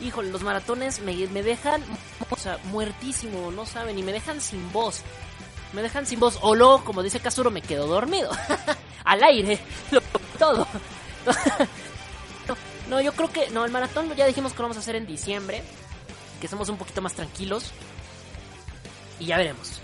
[0.00, 1.82] híjole, los maratones me, me dejan
[2.28, 5.02] o sea, muertísimo, no saben, y me dejan sin voz.
[5.72, 8.30] Me dejan sin voz, o luego, como dice Casuro, me quedo dormido.
[9.04, 9.58] Al aire,
[10.38, 10.66] todo.
[12.88, 13.50] No, yo creo que.
[13.50, 15.62] No, el maratón ya dijimos que lo vamos a hacer en diciembre.
[16.40, 17.72] Que somos un poquito más tranquilos.
[19.18, 19.80] Y ya veremos.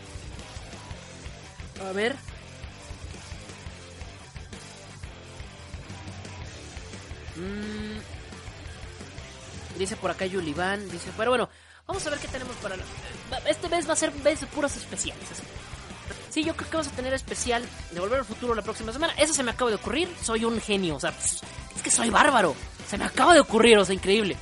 [1.88, 2.16] A ver.
[7.36, 7.98] Mm.
[9.78, 10.88] Dice por acá Yulivan.
[10.90, 11.48] Dice, pero bueno,
[11.86, 12.76] vamos a ver qué tenemos para.
[13.46, 15.24] Este mes va a ser mes de puros especiales.
[16.30, 19.14] Sí, yo creo que vamos a tener especial de Volver al Futuro la próxima semana.
[19.14, 20.08] Eso se me acaba de ocurrir.
[20.22, 20.96] Soy un genio.
[20.96, 22.54] O sea, es que soy bárbaro.
[22.88, 24.36] Se me acaba de ocurrir, o sea, increíble.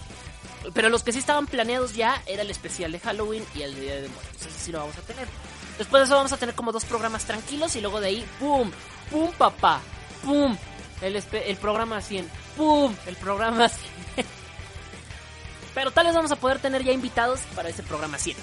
[0.72, 3.96] Pero los que sí estaban planeados ya era el especial de Halloween y el Día
[3.96, 4.46] de Muertos.
[4.46, 5.28] Ese sí lo vamos a tener.
[5.78, 8.70] Después de eso vamos a tener como dos programas tranquilos y luego de ahí, ¡pum!
[9.10, 9.80] ¡pum, papá!
[10.24, 10.56] ¡pum!
[11.02, 12.30] El, el programa 100.
[12.56, 12.94] ¡pum!
[13.06, 14.26] El programa 100.
[15.74, 18.36] Pero tal vez vamos a poder tener ya invitados para ese programa 100.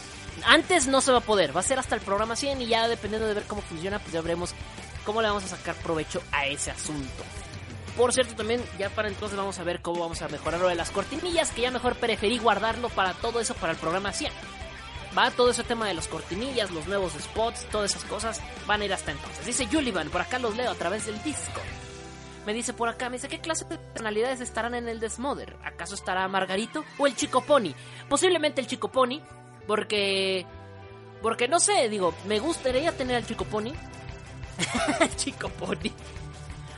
[0.46, 2.88] Antes no se va a poder, va a ser hasta el programa 100 y ya
[2.88, 4.54] dependiendo de ver cómo funciona, pues ya veremos
[5.06, 7.24] cómo le vamos a sacar provecho a ese asunto.
[7.98, 10.76] Por cierto, también ya para entonces vamos a ver cómo vamos a mejorar lo de
[10.76, 14.32] las cortinillas, que ya mejor preferí guardarlo para todo eso para el programa 100.
[15.18, 18.86] Va todo ese tema de los cortinillas, los nuevos spots, todas esas cosas van a
[18.86, 19.46] ir hasta entonces.
[19.46, 21.62] Dice Julivan, por acá los leo a través del disco.
[22.46, 25.58] Me dice por acá, me dice, ¿qué clase de personalidades estarán en el Desmother?
[25.64, 27.74] ¿Acaso estará Margarito o el Chico Pony?
[28.10, 29.22] Posiblemente el Chico Pony,
[29.68, 30.46] porque...
[31.22, 33.74] Porque no sé, digo, me gustaría tener al Chico Pony.
[35.18, 35.92] Chico Pony.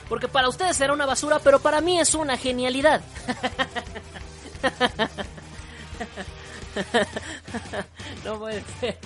[0.09, 3.01] Porque para ustedes será una basura, pero para mí es una genialidad.
[8.25, 8.97] no puede ser.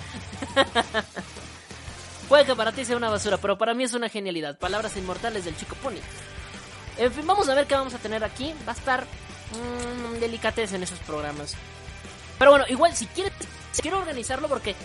[2.28, 4.58] Puede que para ti sea una basura, pero para mí es una genialidad.
[4.58, 5.98] Palabras inmortales del Chico Pony.
[6.98, 8.54] En fin, vamos a ver qué vamos a tener aquí.
[8.66, 11.54] Va a estar mmm, delicatez en esos programas.
[12.38, 13.32] Pero bueno, igual si quieres,
[13.80, 14.76] quiero organizarlo porque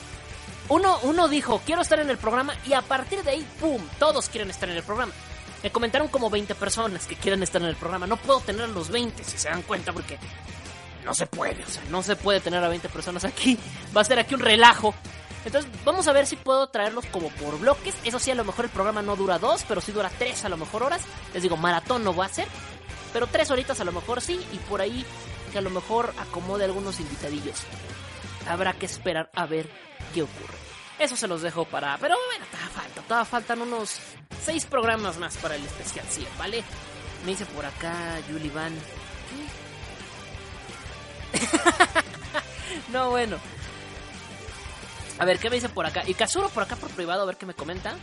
[0.69, 3.81] uno, uno dijo, quiero estar en el programa y a partir de ahí, ¡pum!
[3.99, 5.11] Todos quieren estar en el programa.
[5.63, 8.05] Me comentaron como 20 personas que quieren estar en el programa.
[8.05, 10.19] No puedo tener a los 20, si se dan cuenta, porque
[11.05, 11.63] no se puede.
[11.63, 13.57] O sea, no se puede tener a 20 personas aquí.
[13.95, 14.93] Va a ser aquí un relajo.
[15.45, 17.95] Entonces, vamos a ver si puedo traerlos como por bloques.
[18.03, 20.49] Eso sí, a lo mejor el programa no dura dos, pero sí dura tres a
[20.49, 21.01] lo mejor horas.
[21.33, 22.47] Les digo, maratón no va a ser.
[23.13, 24.45] Pero tres horitas a lo mejor sí.
[24.51, 25.05] Y por ahí
[25.53, 27.61] que a lo mejor acomode algunos invitadillos.
[28.49, 29.69] Habrá que esperar a ver
[30.13, 30.57] qué ocurre.
[30.99, 31.97] Eso se los dejo para...
[31.97, 33.01] Pero bueno, todavía falta.
[33.01, 33.99] Todavía faltan unos
[34.45, 36.63] seis programas más para el especial 100, ¿vale?
[37.25, 38.73] Me dice por acá Julie Van.
[42.91, 43.37] no, bueno.
[45.19, 46.03] A ver, ¿qué me dice por acá?
[46.05, 47.93] Y Kazuro por acá por privado, a ver qué me comenta.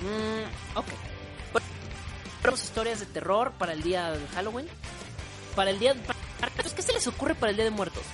[0.00, 0.86] Mm, ok.
[2.54, 4.68] Historias de terror para el día de Halloween.
[5.56, 5.94] Para el día...
[5.94, 6.00] De...
[6.76, 8.04] ¿Qué se les ocurre para el día de muertos?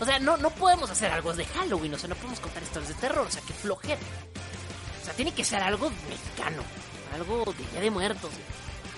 [0.00, 2.88] O sea, no, no podemos hacer algo de Halloween, o sea, no podemos contar historias
[2.88, 3.98] de terror, o sea, que flojera.
[5.00, 6.62] O sea, tiene que ser algo mexicano,
[7.14, 8.30] algo de Día de Muertos.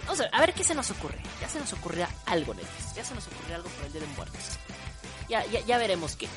[0.05, 1.18] Vamos a ver, qué se nos ocurre.
[1.40, 2.94] Ya se nos ocurrirá algo, Netflix.
[2.94, 4.40] Ya se nos ocurrirá algo para el Día de Muertos.
[5.28, 6.28] Ya, ya, ya veremos qué.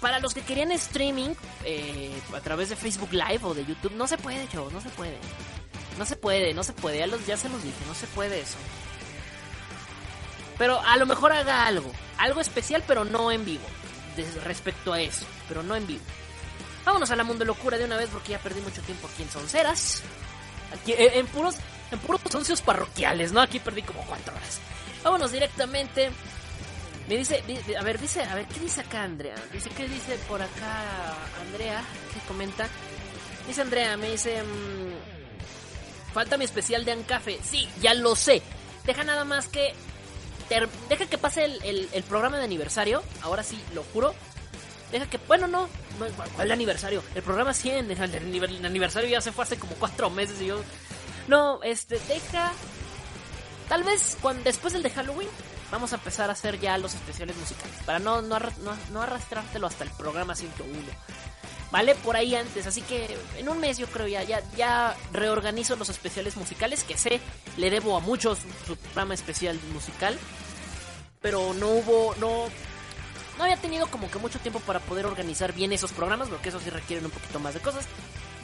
[0.00, 1.30] Para los que querían streaming
[1.64, 4.88] eh, a través de Facebook Live o de YouTube, no se puede, yo, no se
[4.90, 5.18] puede.
[5.98, 6.98] No se puede, no se puede.
[6.98, 8.56] Ya, los, ya se los dije, no se puede eso.
[10.56, 11.90] Pero a lo mejor haga algo.
[12.18, 13.64] Algo especial, pero no en vivo.
[14.44, 16.04] respecto a eso, pero no en vivo.
[16.84, 19.30] Vámonos a la mundo locura de una vez porque ya perdí mucho tiempo aquí en
[19.30, 20.02] Sonceras.
[20.74, 21.56] Aquí, en, puros,
[21.90, 23.40] en puros soncios parroquiales, ¿no?
[23.40, 24.60] Aquí perdí como cuatro horas.
[25.02, 26.10] Vámonos directamente.
[27.08, 27.42] Me dice,
[27.78, 29.34] a ver, dice, a ver, ¿qué dice acá Andrea?
[29.52, 31.82] Dice, ¿qué dice por acá Andrea?
[32.14, 32.68] ¿Qué comenta?
[33.46, 37.40] Dice Andrea, me dice, mmm, falta mi especial de Ancafe.
[37.42, 38.42] Sí, ya lo sé.
[38.84, 39.74] Deja nada más que
[40.88, 43.02] deja que pase el, programa de aniversario.
[43.22, 44.14] Ahora sí, lo juro.
[44.92, 45.18] Deja que.
[45.18, 45.68] Bueno, no.
[46.36, 47.02] ¿Cuál aniversario?
[47.14, 47.90] El programa 100.
[47.90, 50.62] El, el, aniversario ya se fue hace como cuatro meses y yo.
[51.28, 52.52] No, este, deja.
[53.68, 55.28] Tal vez cuando, después del de Halloween
[55.70, 57.76] vamos a empezar a hacer ya los especiales musicales.
[57.86, 60.74] Para no, no, no, no arrastrártelo hasta el programa 101.
[61.70, 61.94] ¿vale?
[61.94, 64.24] Por ahí antes, así que en un mes yo creo ya,
[64.56, 67.20] ya reorganizo los especiales musicales, que sé,
[67.56, 70.18] le debo a muchos su programa especial musical,
[71.20, 72.46] pero no hubo, no,
[73.40, 76.60] no había tenido como que mucho tiempo para poder organizar bien esos programas, porque eso
[76.60, 77.86] sí requieren un poquito más de cosas.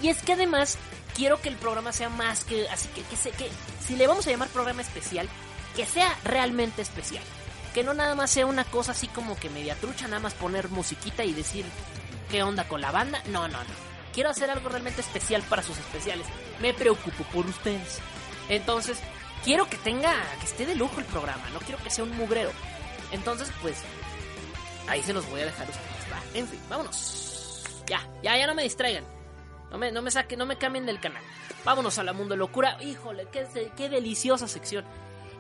[0.03, 0.79] Y es que además
[1.15, 3.51] quiero que el programa sea más que, así que, que, que
[3.87, 5.29] si le vamos a llamar programa especial,
[5.77, 7.23] que sea realmente especial.
[7.75, 10.71] Que no nada más sea una cosa así como que media trucha, nada más poner
[10.71, 11.67] musiquita y decir,
[12.31, 13.23] ¿Qué onda con la banda?
[13.27, 13.71] No, no, no.
[14.13, 16.27] Quiero hacer algo realmente especial para sus especiales.
[16.61, 18.01] Me preocupo por ustedes.
[18.49, 18.99] Entonces,
[19.45, 21.45] quiero que tenga, que esté de lujo el programa.
[21.53, 22.51] No quiero que sea un mugrero.
[23.13, 23.77] Entonces, pues,
[24.89, 26.13] ahí se los voy a dejar ustedes.
[26.13, 27.65] Va, en fin, vámonos.
[27.87, 29.05] Ya, ya, ya no me distraigan.
[29.71, 31.23] No me, no me saquen, no me cambien del canal.
[31.65, 32.79] Vámonos a la mundo locura.
[32.81, 33.27] Híjole,
[33.77, 34.85] qué, deliciosa sección.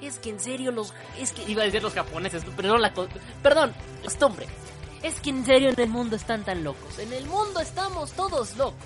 [0.00, 0.92] Es que en serio los...
[1.18, 2.92] Es que iba a decir los japoneses, pero no la...
[3.42, 3.72] Perdón,
[4.02, 4.46] costumbre.
[5.02, 6.98] Es que en serio en el mundo están tan locos.
[6.98, 8.76] En el mundo estamos todos locos.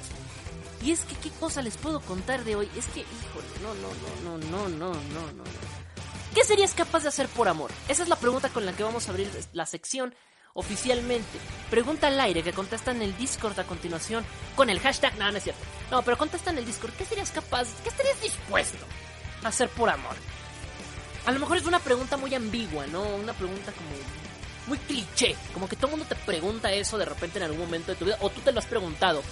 [0.82, 2.68] Y es que qué cosa les puedo contar de hoy.
[2.76, 5.44] Es que, híjole, no, no, no, no, no, no, no, no.
[6.34, 7.70] ¿Qué serías capaz de hacer por amor?
[7.88, 10.14] Esa es la pregunta con la que vamos a abrir la sección
[10.54, 11.38] oficialmente.
[11.70, 14.24] Pregunta al aire que contesta en el Discord a continuación
[14.56, 15.16] con el hashtag.
[15.16, 15.62] No, no es cierto.
[15.90, 16.92] No, pero contesta en el Discord.
[16.92, 17.68] ¿Qué serías capaz?
[17.82, 18.84] ¿Qué estarías dispuesto
[19.44, 20.16] a hacer por amor?
[21.26, 23.02] A lo mejor es una pregunta muy ambigua, ¿no?
[23.02, 23.90] Una pregunta como
[24.66, 25.36] muy cliché.
[25.52, 28.04] Como que todo el mundo te pregunta eso de repente en algún momento de tu
[28.06, 29.22] vida, o tú te lo has preguntado.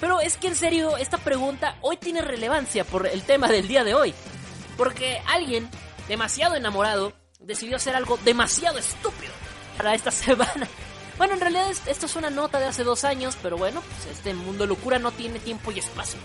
[0.00, 3.84] Pero es que en serio, esta pregunta hoy tiene relevancia por el tema del día
[3.84, 4.14] de hoy.
[4.76, 5.68] Porque alguien
[6.08, 9.32] demasiado enamorado decidió hacer algo demasiado estúpido
[9.76, 10.66] para esta semana.
[11.16, 14.34] Bueno, en realidad esto es una nota de hace dos años, pero bueno, pues este
[14.34, 16.18] mundo locura no tiene tiempo y espacio.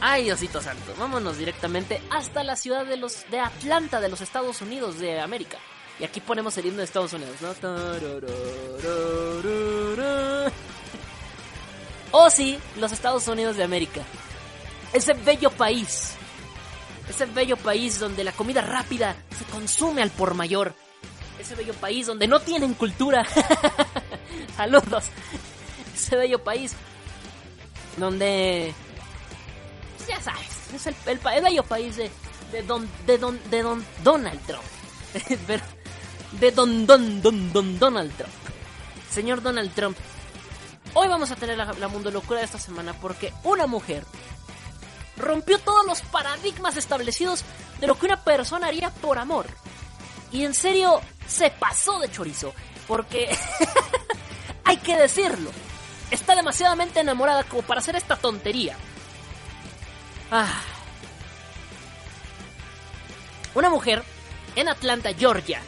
[0.00, 4.60] Ay, Diosito Santo, vámonos directamente hasta la ciudad de los de Atlanta, de los Estados
[4.60, 5.58] Unidos de América.
[5.98, 7.54] Y aquí ponemos el himno de Estados Unidos, ¿no?
[12.12, 14.00] Oh sí, los Estados Unidos de América.
[14.92, 16.12] Ese bello país.
[17.10, 20.74] Ese bello país donde la comida rápida se consume al por mayor.
[21.38, 23.26] Ese bello país donde no tienen cultura.
[24.56, 25.04] Saludos.
[25.94, 26.74] Ese bello país
[27.96, 28.74] donde
[30.06, 32.10] ya sabes, es el, el, bello país de,
[32.52, 34.62] de don, de don, de don Donald Trump.
[36.40, 38.32] de don, don, don, don Donald Trump.
[39.10, 39.96] Señor Donald Trump,
[40.94, 44.04] hoy vamos a tener la, la mundo locura de esta semana porque una mujer
[45.16, 47.44] rompió todos los paradigmas establecidos
[47.80, 49.46] de lo que una persona haría por amor.
[50.36, 52.52] Y en serio, se pasó de chorizo.
[52.86, 53.34] Porque
[54.64, 55.50] hay que decirlo.
[56.10, 58.76] Está demasiadamente enamorada como para hacer esta tontería.
[60.30, 60.60] Ah.
[63.54, 64.02] Una mujer
[64.56, 65.62] en Atlanta, Georgia,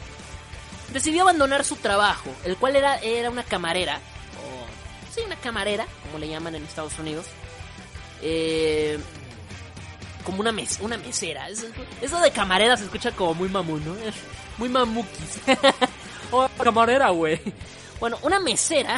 [0.93, 6.19] decidió abandonar su trabajo, el cual era, era una camarera, o sí, una camarera, como
[6.19, 7.25] le llaman en Estados Unidos,
[8.21, 8.99] eh,
[10.23, 11.47] como una, mes, una mesera.
[11.49, 13.95] Eso de camarera se escucha como muy mamón, ¿no?
[14.59, 15.39] Muy mamukis.
[16.31, 17.41] oh, camarera, güey.
[17.99, 18.97] Bueno, una mesera,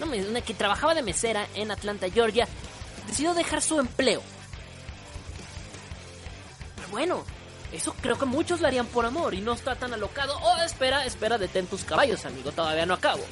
[0.00, 2.48] una que trabajaba de mesera en Atlanta, Georgia,
[3.06, 4.22] decidió dejar su empleo
[6.92, 7.24] bueno,
[7.72, 10.38] eso creo que muchos lo harían por amor y no está tan alocado.
[10.42, 13.24] Oh, espera, espera, detén tus caballos, amigo, todavía no acabo.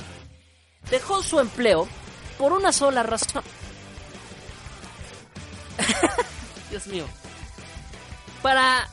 [0.91, 1.87] Dejó su empleo
[2.39, 3.45] por una sola razón.
[6.71, 7.05] Dios mío.
[8.43, 8.89] Para...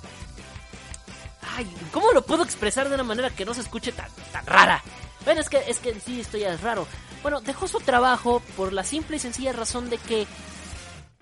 [1.91, 4.83] ¿cómo lo puedo expresar de una manera que no se escuche tan, tan rara?
[5.25, 6.87] Bueno, es que, es que sí, esto ya es raro.
[7.21, 10.27] Bueno, dejó su trabajo por la simple y sencilla razón de que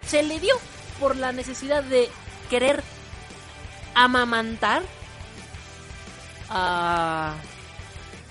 [0.06, 0.56] se le dio
[1.00, 2.10] por la necesidad de
[2.50, 2.84] querer
[3.96, 4.84] amamantar
[6.50, 7.34] a,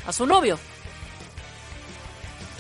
[0.07, 0.59] a su novio.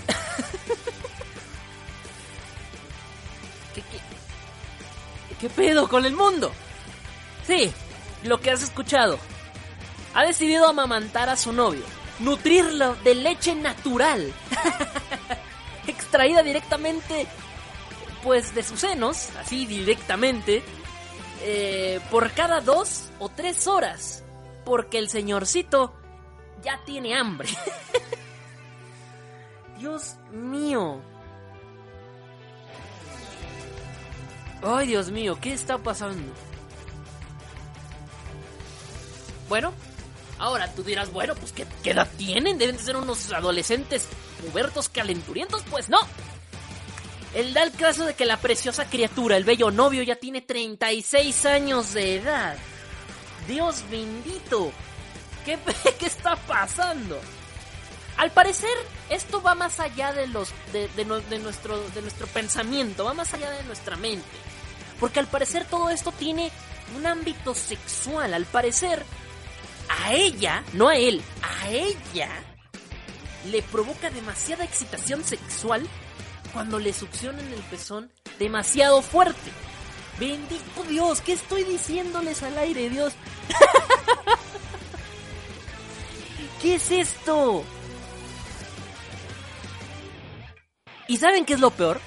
[3.74, 3.82] ¿Qué,
[5.40, 6.52] qué, pedo con el mundo?
[7.46, 7.72] Sí,
[8.24, 9.18] lo que has escuchado.
[10.14, 11.82] Ha decidido amamantar a su novio,
[12.20, 14.32] nutrirlo de leche natural,
[15.88, 17.26] extraída directamente,
[18.22, 20.62] pues de sus senos, así directamente,
[21.42, 24.22] eh, por cada dos o tres horas.
[24.64, 25.92] Porque el señorcito
[26.62, 27.48] ya tiene hambre.
[29.78, 31.02] Dios mío.
[34.62, 36.32] Ay, Dios mío, ¿qué está pasando?
[39.48, 39.74] Bueno,
[40.44, 42.58] ahora tú dirás, bueno, pues ¿qué, ¿qué edad tienen?
[42.58, 44.06] Deben de ser unos adolescentes
[44.42, 45.62] pubertos calenturientos.
[45.70, 45.98] Pues no,
[47.34, 51.46] el da el caso de que la preciosa criatura, el bello novio, ya tiene 36
[51.46, 52.56] años de edad.
[53.48, 54.70] Dios bendito.
[55.44, 55.58] ¿Qué,
[55.98, 57.18] qué está pasando?
[58.16, 58.76] Al parecer,
[59.10, 63.64] esto va más allá de, los, de, nuestro, de nuestro pensamiento, va más allá de
[63.64, 64.24] nuestra mente.
[65.00, 66.52] Porque al parecer todo esto tiene
[66.96, 68.32] un ámbito sexual.
[68.34, 69.04] Al parecer,
[69.88, 72.30] a ella, no a él, a ella
[73.50, 75.86] le provoca demasiada excitación sexual
[76.52, 79.50] cuando le succionan el pezón demasiado fuerte.
[80.18, 83.12] Bendito Dios, ¿qué estoy diciéndoles al aire, Dios?
[86.62, 87.64] ¿Qué es esto?
[91.08, 92.00] ¿Y saben qué es lo peor?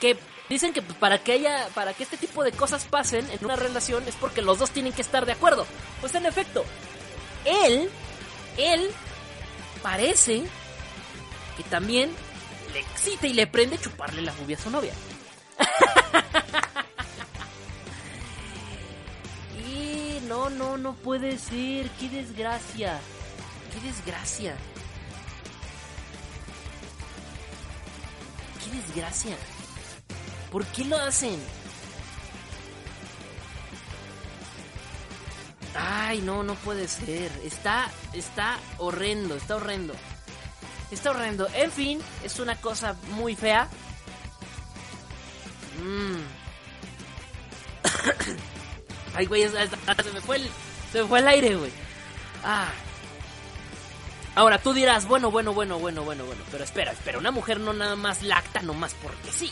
[0.00, 0.18] Que
[0.52, 4.06] dicen que para que haya para que este tipo de cosas pasen en una relación
[4.06, 5.66] es porque los dos tienen que estar de acuerdo.
[6.00, 6.64] Pues en efecto,
[7.44, 7.90] él
[8.56, 8.90] él
[9.82, 10.44] parece
[11.56, 12.10] que también
[12.72, 14.92] le excita y le prende chuparle la bubia a su novia.
[19.66, 21.88] y no, no, no puede ser.
[21.98, 23.00] Qué desgracia.
[23.72, 24.56] Qué desgracia.
[28.64, 29.36] Qué desgracia.
[30.52, 31.40] ¿Por qué lo hacen?
[35.74, 37.32] Ay, no, no puede ser.
[37.42, 39.94] Está, está horrendo, está horrendo.
[40.90, 41.48] Está horrendo.
[41.54, 43.66] En fin, es una cosa muy fea.
[45.82, 46.20] Mm.
[49.14, 50.50] Ay, güey, se me fue el,
[50.92, 51.72] se me fue el aire, güey.
[52.44, 52.68] Ah.
[54.34, 57.72] Ahora tú dirás, bueno, bueno, bueno, bueno, bueno, bueno, pero espera, espera, una mujer no
[57.72, 59.50] nada más lacta nomás porque sí.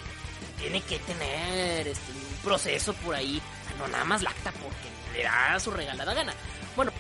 [0.61, 3.41] Tiene que tener este, un proceso por ahí.
[3.79, 6.35] No nada más lacta porque le da su regalada gana.
[6.77, 6.93] Bueno,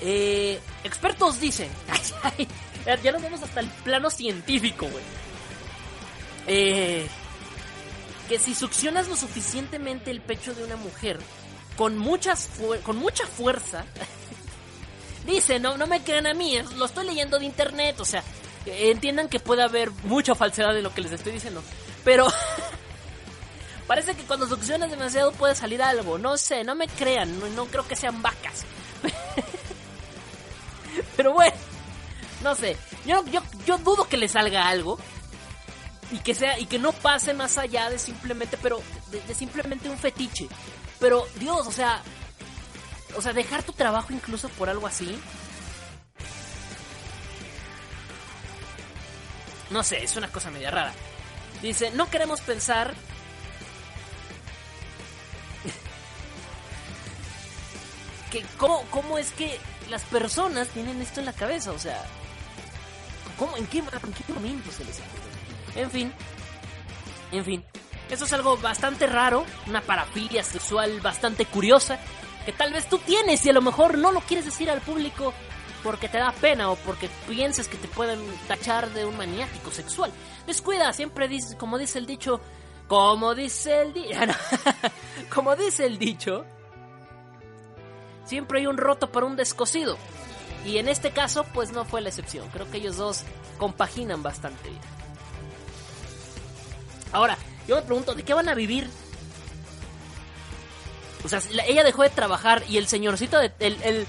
[0.00, 1.70] eh, expertos dicen,
[3.02, 5.04] Ya, lo vemos hasta el plano científico, güey.
[6.48, 7.06] Eh,
[8.28, 11.20] que si succionas lo suficientemente el pecho de una mujer
[11.76, 12.50] con, muchas
[12.82, 13.84] con mucha fuerza,
[15.26, 18.24] dice, no, no me crean a mí, lo estoy leyendo de internet, o sea,
[18.66, 21.62] entiendan que puede haber mucha falsedad de lo que les estoy diciendo,
[22.04, 22.26] pero
[23.86, 27.66] parece que cuando succionas demasiado puede salir algo, no sé, no me crean, no, no
[27.66, 28.64] creo que sean vacas.
[31.16, 31.56] pero bueno.
[32.42, 32.76] No sé,
[33.06, 34.98] yo, yo, yo dudo que le salga algo
[36.12, 39.96] y que sea y que no pase más allá de simplemente pero de, simplemente un
[39.96, 40.46] fetiche
[41.00, 42.02] pero dios o sea
[43.16, 45.18] o sea dejar tu trabajo incluso por algo así
[49.70, 50.92] no sé es una cosa media rara
[51.62, 52.94] dice no queremos pensar
[58.30, 59.58] que cómo, cómo es que
[59.88, 62.04] las personas tienen esto en la cabeza o sea
[63.38, 63.56] ¿Cómo?
[63.56, 65.80] ¿En qué, momento se les ocurre?
[65.82, 66.12] En fin.
[67.30, 67.64] En fin.
[68.10, 71.98] Eso es algo bastante raro, una parafilia sexual bastante curiosa,
[72.44, 75.32] que tal vez tú tienes y a lo mejor no lo quieres decir al público
[75.82, 80.12] porque te da pena o porque piensas que te pueden tachar de un maniático sexual.
[80.46, 82.40] Descuida, siempre dice, como dice el dicho,
[82.88, 84.18] como dice el dicho,
[85.34, 86.44] como dice el dicho,
[88.24, 89.96] siempre hay un roto para un descosido.
[90.64, 92.48] Y en este caso, pues no fue la excepción.
[92.50, 93.24] Creo que ellos dos
[93.58, 94.82] compaginan bastante bien.
[97.12, 98.88] Ahora, yo me pregunto, ¿de qué van a vivir?
[101.24, 104.06] O sea, ella dejó de trabajar y el señorcito, de, el,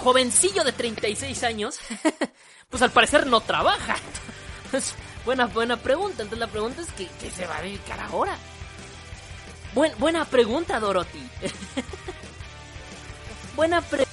[0.00, 1.78] jovencillo de 36 años,
[2.70, 3.96] pues al parecer no trabaja.
[5.24, 6.22] buena, buena pregunta.
[6.22, 8.36] Entonces la pregunta es, ¿qué, qué se va a dedicar ahora?
[9.74, 11.22] Buen, buena pregunta, Dorothy.
[13.56, 14.10] buena pregunta.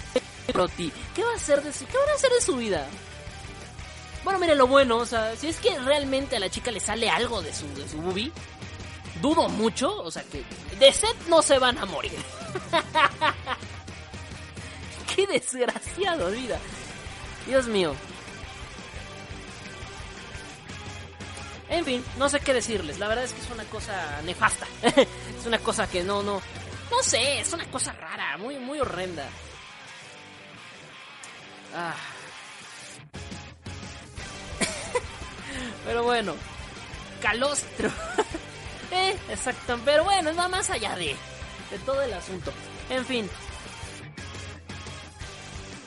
[1.16, 2.88] ¿qué va a hacer de su, qué van a hacer de su vida?
[4.24, 7.10] Bueno, mire lo bueno, o sea, si es que realmente a la chica le sale
[7.10, 8.32] algo de su, de su boobie,
[9.22, 10.44] dudo mucho, o sea que
[10.80, 12.18] de sed no se van a morir.
[15.18, 16.60] qué desgraciado vida.
[17.48, 17.96] Dios mío.
[21.70, 23.00] En fin, no sé qué decirles.
[23.00, 24.68] La verdad es que es una cosa nefasta.
[24.84, 26.40] es una cosa que no, no.
[26.92, 29.28] No sé, es una cosa rara, muy, muy horrenda.
[31.76, 31.96] Ah.
[35.86, 36.36] Pero bueno,
[37.22, 37.90] calostro.
[38.92, 39.80] eh, exacto.
[39.84, 41.16] Pero bueno, es más allá de
[41.86, 42.54] todo el asunto.
[42.90, 43.30] En fin.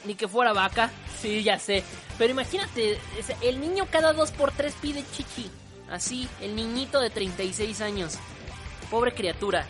[0.05, 0.91] Ni que fuera vaca.
[1.21, 1.85] Sí, ya sé.
[2.19, 2.99] Pero imagínate,
[3.43, 5.51] el niño cada dos por tres pide chichi.
[5.91, 8.15] Así, el niñito de 36 años.
[8.91, 9.67] Pobre criatura.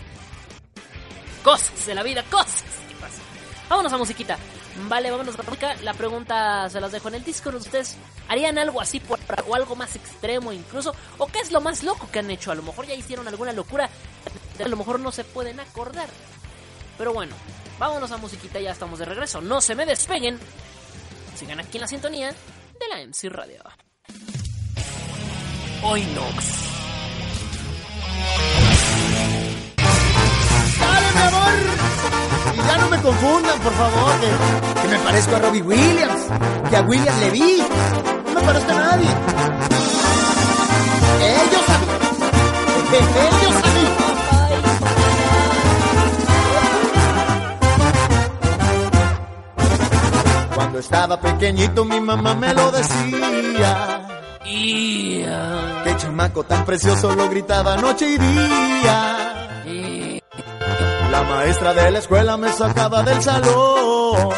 [1.42, 2.64] Cosas de la vida, cosas.
[2.88, 3.22] ¿Qué pasa?
[3.68, 4.38] Vámonos a musiquita.
[4.88, 5.74] Vale, vámonos a música.
[5.82, 7.50] La pregunta se las dejo en el disco.
[7.50, 7.96] ¿Ustedes
[8.28, 9.18] harían algo así por,
[9.48, 10.94] o algo más extremo incluso?
[11.18, 12.52] ¿O qué es lo más loco que han hecho?
[12.52, 13.88] A lo mejor ya hicieron alguna locura.
[14.62, 16.08] A lo mejor no se pueden acordar.
[16.98, 17.34] Pero bueno,
[17.80, 18.60] vámonos a musiquita.
[18.60, 19.40] Ya estamos de regreso.
[19.40, 20.38] No se me despeguen.
[21.34, 23.62] Sigan aquí en la sintonía de la MC Radio.
[25.82, 26.44] Hoy Nox.
[30.78, 31.52] ¡Dale, mi amor!
[32.54, 34.12] Y ya no me confundan, por favor,
[34.82, 36.26] que, me parezco a Robbie Williams,
[36.68, 37.64] que a William Levy.
[38.26, 39.08] No me parezco a nadie.
[41.22, 41.66] Ellos
[42.90, 42.96] mí.
[43.40, 43.69] Ellos a
[50.70, 54.06] Cuando estaba pequeñito mi mamá me lo decía.
[54.44, 59.48] Qué chamaco tan precioso lo gritaba noche y día.
[61.10, 64.28] La maestra de la escuela me sacaba del salón.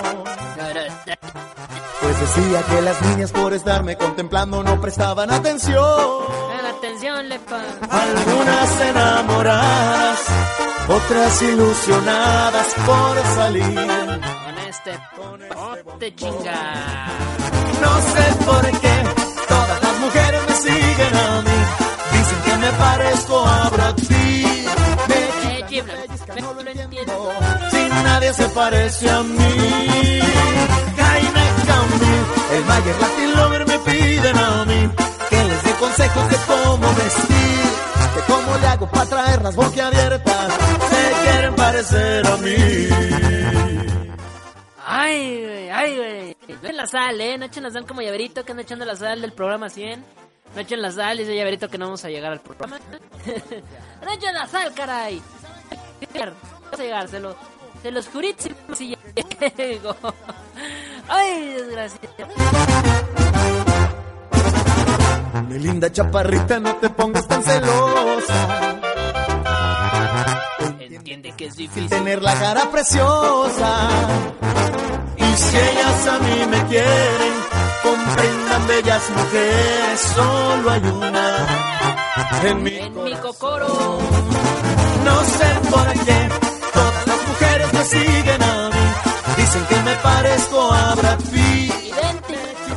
[2.00, 5.84] Pues decía que las niñas por estarme contemplando no prestaban atención.
[6.78, 7.26] Atención,
[7.90, 10.20] Algunas enamoradas,
[10.88, 14.41] otras ilusionadas por salir.
[14.84, 17.06] Con este pote chinga.
[17.80, 19.04] No sé por qué
[19.46, 21.58] todas las mujeres me siguen a mí.
[22.12, 24.68] Dicen que me parezco a Brad Pitt.
[26.34, 27.32] Me no lo entiendo.
[27.70, 30.20] Si nadie se parece a mí.
[30.96, 32.24] Jaime Camil,
[32.56, 34.90] el Mayer Latin Lover me piden a mí.
[35.30, 37.70] Que les dé consejos de cómo vestir.
[38.16, 40.52] De cómo le hago para traer las boquiabiertas.
[40.90, 43.71] Se quieren parecer a mí.
[44.84, 46.36] Ay, güey, ay, güey.
[46.48, 47.38] No echen la sal, eh.
[47.38, 50.04] No echen la sal como llaverito que anda echando la sal del programa 100.
[50.54, 52.78] No echen la sal, ese llaverito que no vamos a llegar al programa.
[54.02, 55.22] no echen la sal, caray.
[56.14, 57.36] Vamos a llegar, se, lo,
[57.82, 58.96] se los jurísimos si
[59.56, 59.96] llego.
[61.08, 62.00] Ay, desgracia.
[65.48, 68.61] Mi linda chaparrita, no te pongas tan celosa.
[71.36, 73.88] Que es difícil tener la cara preciosa.
[75.16, 77.34] Y si ellas a mí me quieren,
[77.82, 81.46] comprendan bellas mujeres, solo hay una
[82.44, 83.98] en mi, en mi cocoro.
[85.04, 86.28] No sé por qué
[86.72, 89.34] todas las mujeres me siguen a mí.
[89.36, 91.94] Dicen que me parezco a Brad Pitt.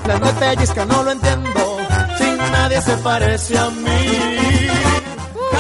[0.08, 1.78] La no pellizca, no lo entiendo.
[2.18, 4.64] Sin nadie se parece a mí.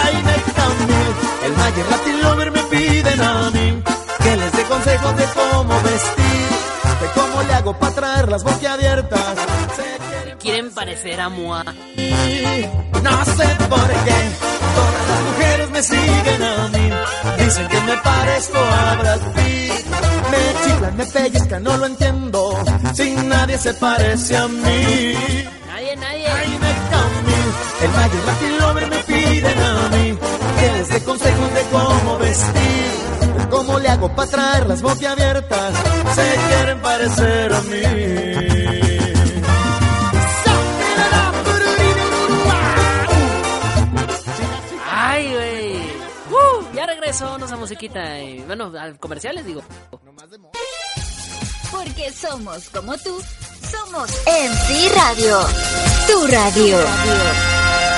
[0.01, 1.09] Jaime Camil,
[1.45, 3.83] el Mayer Latin Lover me piden a mí
[4.23, 6.47] que les dé consejos de cómo vestir,
[7.01, 9.35] de cómo le hago para traer las boquiabiertas.
[9.75, 11.63] Se quieren parecer a Moa.
[11.63, 14.19] No sé por qué
[14.75, 16.89] todas las mujeres me siguen a mí.
[17.43, 19.85] Dicen que me parezco a Brad Pitt.
[20.31, 22.63] Me chiflan, me pellizcan, no lo entiendo.
[22.93, 25.13] Sin nadie se parece a mí.
[25.67, 26.27] Nadie, nadie.
[26.27, 27.49] Jaime Camil,
[27.83, 29.04] el Mayer Latin Lover me
[30.95, 32.91] dé consejos de cómo vestir,
[33.37, 35.73] de cómo le hago para traer las boquiabiertas.
[36.15, 37.81] Se quieren parecer a mí.
[44.89, 45.75] Ay, güey.
[46.31, 48.21] Uh, ya regresó a musiquita.
[48.21, 49.61] Y, bueno, al comerciales digo.
[51.71, 53.21] Porque somos como tú,
[53.69, 55.39] somos MC Radio.
[56.07, 57.94] Tu radio.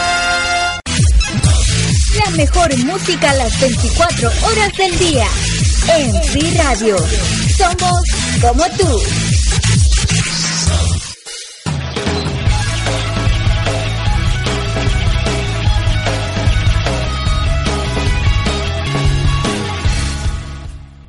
[2.26, 5.26] La mejor música las 24 horas del día.
[5.88, 6.98] MC Radio.
[7.58, 8.02] Somos
[8.42, 9.00] como tú.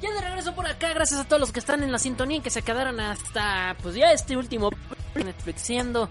[0.01, 2.41] Ya de regreso por acá, gracias a todos los que están en la sintonía y
[2.41, 4.71] que se quedaron hasta pues ya este último
[5.15, 6.09] Netflixiendo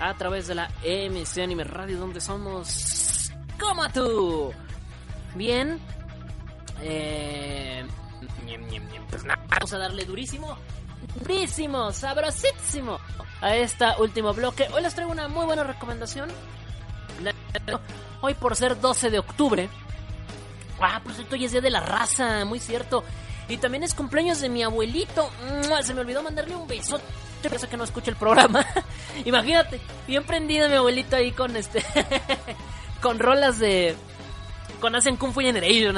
[0.00, 3.17] a través de la MC Anime Radio donde somos
[3.58, 4.52] como tú.
[5.34, 5.80] Bien.
[6.80, 7.86] Eh,
[9.10, 10.56] pues nada, vamos a darle durísimo,
[11.16, 12.98] durísimo, sabrosísimo
[13.40, 14.68] a este último bloque.
[14.72, 16.30] Hoy les traigo una muy buena recomendación.
[18.20, 19.68] Hoy por ser 12 de octubre.
[20.80, 23.02] Ah, por cierto, hoy es día de la raza, muy cierto.
[23.48, 25.30] Y también es cumpleaños de mi abuelito.
[25.82, 27.00] Se me olvidó mandarle un beso.
[27.42, 28.64] Yo pienso que no escucha el programa.
[29.24, 31.84] Imagínate, bien prendido mi abuelito ahí con este.
[33.00, 33.94] con rolas de.
[34.80, 35.96] Con Asian Kung Fu Generation.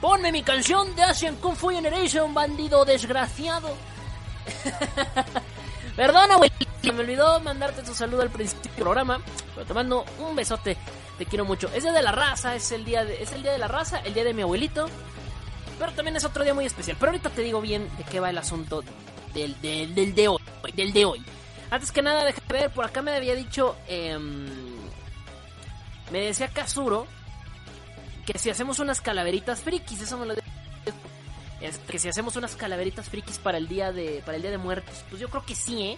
[0.00, 3.74] Ponme mi canción de Asian Kung Fu Generation, bandido desgraciado.
[5.96, 6.66] Perdona, abuelito.
[6.92, 9.20] Me olvidó mandarte tu saludo al principio del programa.
[9.54, 10.76] Pero te mando un besote.
[11.18, 11.68] Te quiero mucho.
[11.74, 13.98] Es día de la raza, es el día de, es el día de la raza,
[14.00, 14.86] el día de mi abuelito.
[15.78, 16.96] Pero también es otro día muy especial.
[17.00, 18.82] Pero ahorita te digo bien de qué va el asunto
[19.34, 20.42] del, del, del de hoy.
[20.74, 21.22] Del de hoy.
[21.70, 23.76] Antes que nada, déjame ver, por acá me había dicho.
[23.88, 24.65] em,
[26.10, 27.06] me decía Kazuro
[28.26, 30.34] que si hacemos unas calaveritas frikis, eso me lo.
[31.60, 34.58] Es que si hacemos unas calaveritas frikis para el día de para el día de
[34.58, 35.96] muertos, pues yo creo que sí, ¿eh?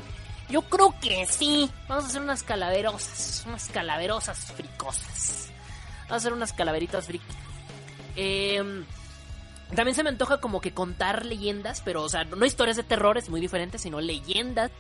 [0.49, 1.71] Yo creo que sí.
[1.89, 5.49] Vamos a hacer unas calaverosas, unas calaverosas fricosas.
[6.03, 7.37] Vamos a hacer unas calaveritas frikis.
[8.17, 8.85] Eh,
[9.75, 13.19] también se me antoja como que contar leyendas, pero, o sea, no historias de terror,
[13.19, 14.71] es muy diferente, sino leyendas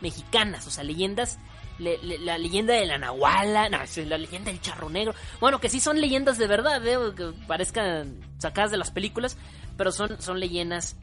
[0.00, 1.38] mexicanas, o sea, leyendas,
[1.78, 6.00] la leyenda de la Nahuala, no, la leyenda del Charro Negro, bueno, que sí son
[6.00, 6.98] leyendas de verdad, ¿eh?
[7.16, 9.36] que parezcan sacadas de las películas,
[9.76, 10.96] pero son, son leyendas,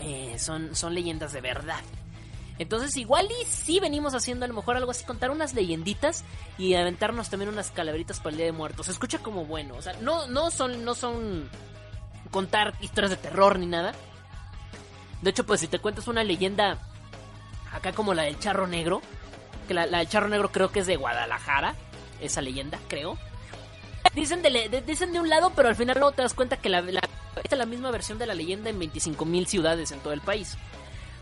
[0.00, 1.80] eh, son, son leyendas de verdad.
[2.58, 6.24] Entonces igual y sí venimos haciendo a lo mejor algo así, contar unas leyenditas
[6.58, 8.86] y aventarnos también unas calaveritas para el Día de Muertos.
[8.86, 11.48] Se escucha como bueno, o sea, no, no son, no son
[12.30, 13.94] contar historias de terror ni nada.
[15.22, 16.78] De hecho, pues si te cuentas una leyenda
[17.72, 19.00] acá como la del charro negro,
[19.72, 21.74] que la, charro negro creo que es de Guadalajara,
[22.20, 23.18] esa leyenda, creo.
[24.14, 26.82] Dicen de, dicen de un lado, pero al final luego te das cuenta que la,
[26.82, 27.00] la,
[27.42, 30.58] es la misma versión de la leyenda en 25.000 ciudades en todo el país.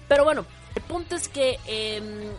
[0.09, 0.44] Pero bueno,
[0.74, 2.32] el punto es que em,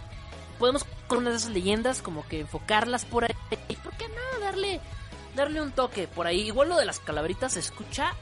[0.60, 3.36] podemos con una de esas leyendas como que enfocarlas por ahí.
[3.84, 4.40] ¿Por qué no?
[4.42, 4.82] Darle,
[5.36, 6.42] darle un toque por ahí.
[6.42, 8.14] Igual lo de las calaveritas se escucha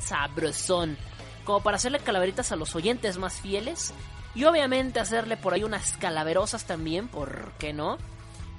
[0.00, 0.96] sabrosón.
[1.44, 3.94] Como para hacerle calaveritas a los oyentes más fieles.
[4.38, 7.98] Y obviamente hacerle por ahí unas calaverosas también, ¿por qué no?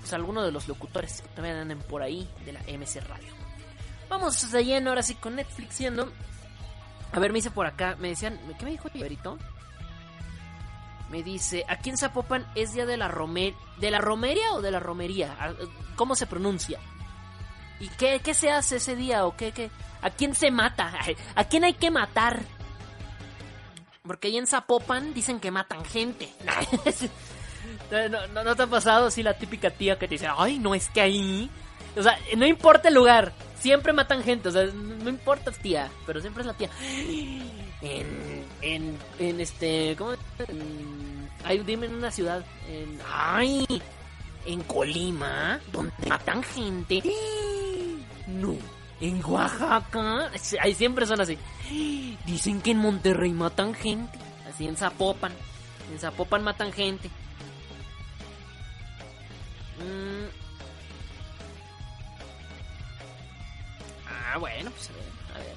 [0.02, 3.34] Pues algunos de los locutores también anden por ahí de la MC Radio.
[4.10, 6.12] Vamos de lleno ahora sí con Netflix siendo.
[7.14, 9.38] A ver, me dice por acá, me decían, ¿qué me dijo Iberito?
[11.10, 14.72] Me dice, aquí en Zapopan es día de la romer ¿De la romería o de
[14.72, 15.38] la romería?
[15.40, 15.54] Ah,
[15.96, 16.82] ¿Cómo se pronuncia?
[17.80, 19.26] ¿Y qué, qué se hace ese día?
[19.26, 19.72] ¿O qué, qué?
[20.02, 20.92] ¿A quién se mata?
[21.36, 22.44] ¿A quién hay que matar?
[24.10, 26.34] Porque ahí en Zapopan dicen que matan gente.
[28.34, 30.90] ¿No, no, te ha pasado así la típica tía que te dice, ay, no, es
[30.90, 31.48] que ahí...
[31.96, 36.22] O sea, no importa el lugar, siempre matan gente, o sea, no importa tía, pero
[36.22, 36.72] siempre es la tía.
[37.84, 40.14] En, en, en este, ¿cómo?
[41.44, 43.64] ay, dime en una ciudad, en, ay,
[44.48, 47.04] en Colima, donde matan gente.
[48.26, 48.56] No,
[49.02, 50.32] en Oaxaca,
[50.62, 51.38] ahí siempre son así.
[52.26, 55.32] Dicen que en Monterrey matan gente, así en Zapopan,
[55.92, 57.10] en Zapopan matan gente.
[59.80, 60.28] Mm.
[64.08, 65.04] Ah, bueno, pues a ver.
[65.34, 65.56] A ver.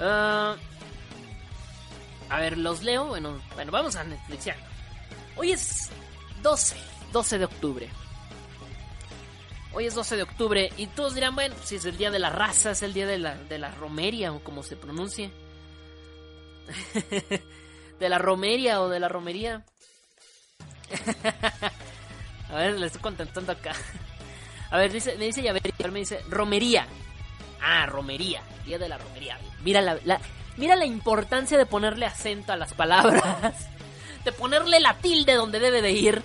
[0.00, 0.56] Ah,
[2.30, 3.06] a ver, los leo.
[3.06, 4.64] Bueno, bueno, vamos a Netflixeando.
[5.36, 5.90] Hoy es
[6.42, 6.76] 12,
[7.12, 7.90] 12 de octubre.
[9.72, 12.30] Hoy es 12 de octubre y todos dirán, bueno, si es el día de la
[12.30, 15.30] raza, es el día de la, de la romeria o como se pronuncie.
[18.00, 19.64] de la romeria o de la romería.
[22.50, 23.72] A ver, le estoy contentando acá.
[24.70, 26.86] A ver, dice, me dice Yaver, me dice romería.
[27.60, 29.38] Ah, romería, día de la romería.
[29.62, 30.20] Mira la,
[30.56, 33.68] mira la importancia de ponerle acento a las palabras.
[34.24, 36.22] De ponerle la tilde donde debe de ir.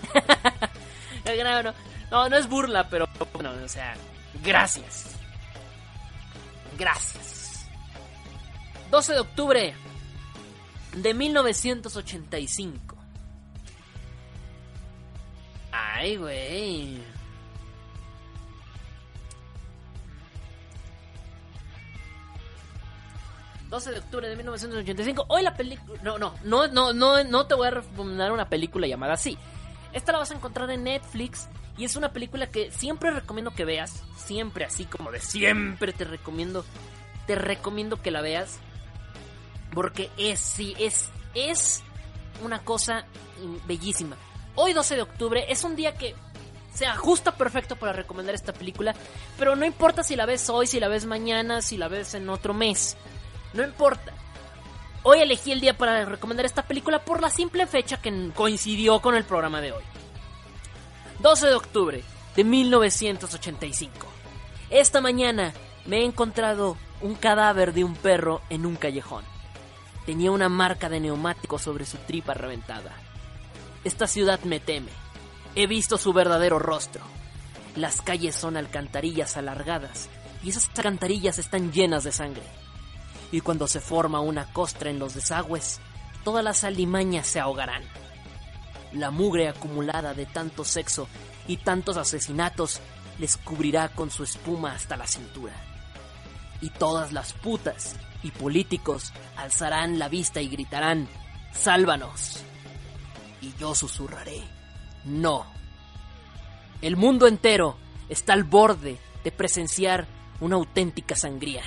[2.11, 3.95] No, no es burla, pero bueno, o sea,
[4.43, 5.15] gracias.
[6.77, 7.67] Gracias.
[8.91, 9.75] 12 de octubre
[10.93, 12.95] de 1985.
[15.71, 17.15] Ay, güey.
[23.69, 25.25] ...12 de octubre de 1985...
[25.27, 25.99] ...hoy la película...
[26.01, 29.37] No, no, no, no, no, no te voy a recomendar una película llamada así...
[29.91, 31.49] ...esta la vas a encontrar en Netflix...
[31.77, 34.03] ...y es una película que siempre recomiendo que veas...
[34.17, 36.65] ...siempre, así como de siempre te recomiendo...
[37.27, 38.59] ...te recomiendo que la veas...
[39.73, 41.83] ...porque es, sí, es, es...
[42.41, 43.05] ...una cosa
[43.67, 44.15] bellísima
[44.55, 46.15] hoy 12 de octubre es un día que
[46.73, 48.93] se ajusta perfecto para recomendar esta película,
[49.37, 52.27] pero no importa si la ves hoy, si la ves mañana, si la ves en
[52.29, 52.97] otro mes,
[53.53, 54.13] no importa.
[55.03, 59.15] Hoy elegí el día para recomendar esta película por la simple fecha que coincidió con
[59.15, 59.83] el programa de hoy.
[61.19, 62.03] 12 de octubre
[62.35, 64.07] de 1985.
[64.69, 65.53] Esta mañana
[65.85, 69.23] me he encontrado un cadáver de un perro en un callejón.
[70.05, 72.91] Tenía una marca de neumático sobre su tripa reventada.
[73.83, 74.91] Esta ciudad me teme.
[75.55, 77.01] He visto su verdadero rostro.
[77.75, 80.09] Las calles son alcantarillas alargadas
[80.43, 82.43] y esas alcantarillas están llenas de sangre.
[83.31, 85.79] Y cuando se forma una costra en los desagües,
[86.23, 87.83] todas las alimañas se ahogarán.
[88.95, 91.07] La mugre acumulada de tanto sexo
[91.47, 92.81] y tantos asesinatos
[93.19, 95.53] les cubrirá con su espuma hasta la cintura.
[96.61, 101.07] Y todas las putas y políticos alzarán la vista y gritarán,
[101.53, 102.43] ¡Sálvanos!
[103.41, 104.41] y yo susurraré,
[105.03, 105.45] no.
[106.81, 107.77] El mundo entero
[108.09, 110.07] está al borde de presenciar
[110.39, 111.63] una auténtica sangría,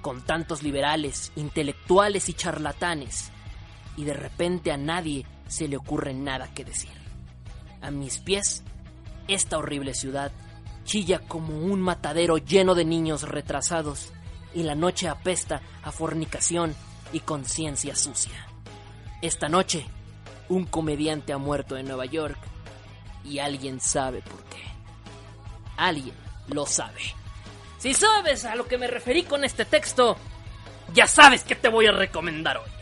[0.00, 3.30] con tantos liberales, intelectuales y charlatanes,
[3.96, 6.90] y de repente a nadie se le ocurre nada que decir.
[7.80, 8.62] A mis pies,
[9.28, 10.32] esta horrible ciudad
[10.86, 14.12] chilla como un matadero lleno de niños retrasados,
[14.54, 16.74] y la noche apesta a fornicación
[17.12, 18.46] y conciencia sucia.
[19.20, 19.84] Esta noche
[20.48, 22.38] un comediante ha muerto en Nueva York
[23.24, 24.62] y alguien sabe por qué.
[25.76, 26.14] Alguien
[26.48, 27.02] lo sabe.
[27.78, 30.16] Si sabes a lo que me referí con este texto,
[30.94, 32.75] ya sabes que te voy a recomendar hoy.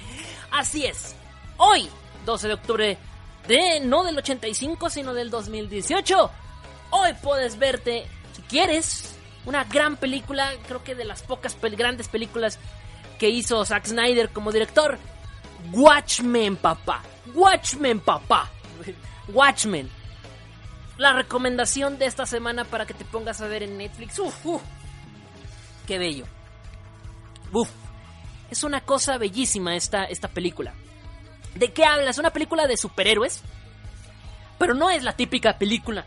[0.54, 1.16] Así es,
[1.56, 1.88] hoy,
[2.24, 2.98] 12 de octubre
[3.48, 6.30] de no del 85, sino del 2018,
[6.90, 9.16] hoy puedes verte, si quieres,
[9.46, 12.60] una gran película, creo que de las pocas grandes películas
[13.18, 14.96] que hizo Zack Snyder como director,
[15.72, 17.02] Watchmen, papá.
[17.34, 18.48] Watchmen, papá.
[19.28, 19.90] Watchmen.
[20.98, 24.20] La recomendación de esta semana para que te pongas a ver en Netflix.
[24.20, 24.62] Uf, uf.
[25.88, 26.26] Qué bello.
[27.52, 27.83] Uf.
[28.54, 30.74] Es una cosa bellísima esta, esta película.
[31.56, 32.10] ¿De qué habla?
[32.10, 33.42] Es una película de superhéroes.
[34.60, 36.04] Pero no es la típica película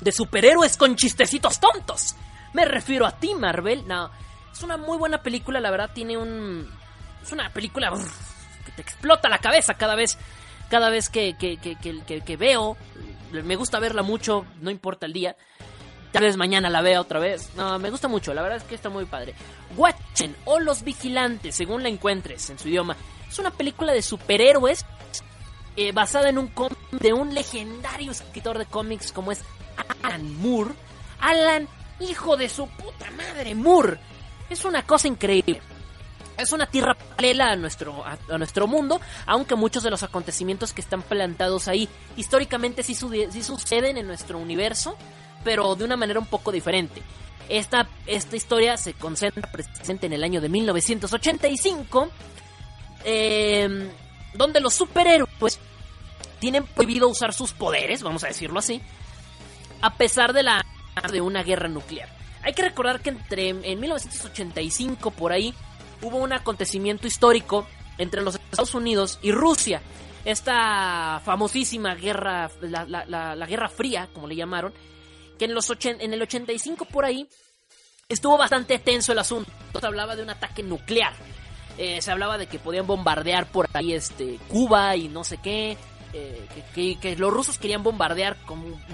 [0.00, 2.16] de superhéroes con chistecitos tontos.
[2.54, 3.86] Me refiero a ti, Marvel.
[3.86, 4.10] No,
[4.52, 5.92] es una muy buena película, la verdad.
[5.94, 6.68] Tiene un.
[7.22, 7.92] Es una película
[8.66, 10.18] que te explota la cabeza cada vez,
[10.70, 12.76] cada vez que, que, que, que, veo.
[13.30, 15.36] Me gusta verla mucho, no importa el día.
[16.12, 17.50] Tal vez mañana la vea otra vez.
[17.56, 19.34] No, me gusta mucho, la verdad es que está muy padre.
[19.76, 22.96] Watchen o Los Vigilantes, según la encuentres en su idioma.
[23.28, 24.84] Es una película de superhéroes
[25.76, 29.40] eh, basada en un cómic de un legendario escritor de cómics como es
[30.02, 30.74] Alan Moore.
[31.20, 31.68] Alan,
[32.00, 33.98] hijo de su puta madre, Moore.
[34.48, 35.62] Es una cosa increíble.
[36.36, 40.80] es una tierra paralela a nuestro, a, nuestro mundo, aunque muchos de los acontecimientos que
[40.80, 44.96] están plantados ahí históricamente sí, sí, suceden en nuestro universo,
[45.44, 47.02] pero de una manera un poco diferente.
[47.48, 52.10] Esta, esta historia se concentra presente en el año de 1985,
[53.04, 53.88] em,
[54.34, 55.58] donde los superhéroes
[56.38, 58.80] tienen prohibido usar sus poderes, vamos a decirlo así,
[59.82, 60.64] a pesar de la
[61.10, 62.08] de una guerra nuclear.
[62.42, 65.54] Hay que recordar que entre en 1985 por ahí
[66.02, 67.66] hubo un acontecimiento histórico
[67.98, 69.82] entre los Estados Unidos y Rusia.
[70.24, 74.72] Esta famosísima guerra, la, Guerra Fría, como le llamaron,
[75.40, 77.26] que en, los en el 85 por ahí
[78.10, 79.50] estuvo bastante tenso el asunto.
[79.80, 81.14] Se hablaba de un ataque nuclear.
[81.78, 85.78] Eh, se hablaba de que podían bombardear por ahí este, Cuba y no sé qué.
[86.12, 88.36] Eh, que, los rusos querían bombardear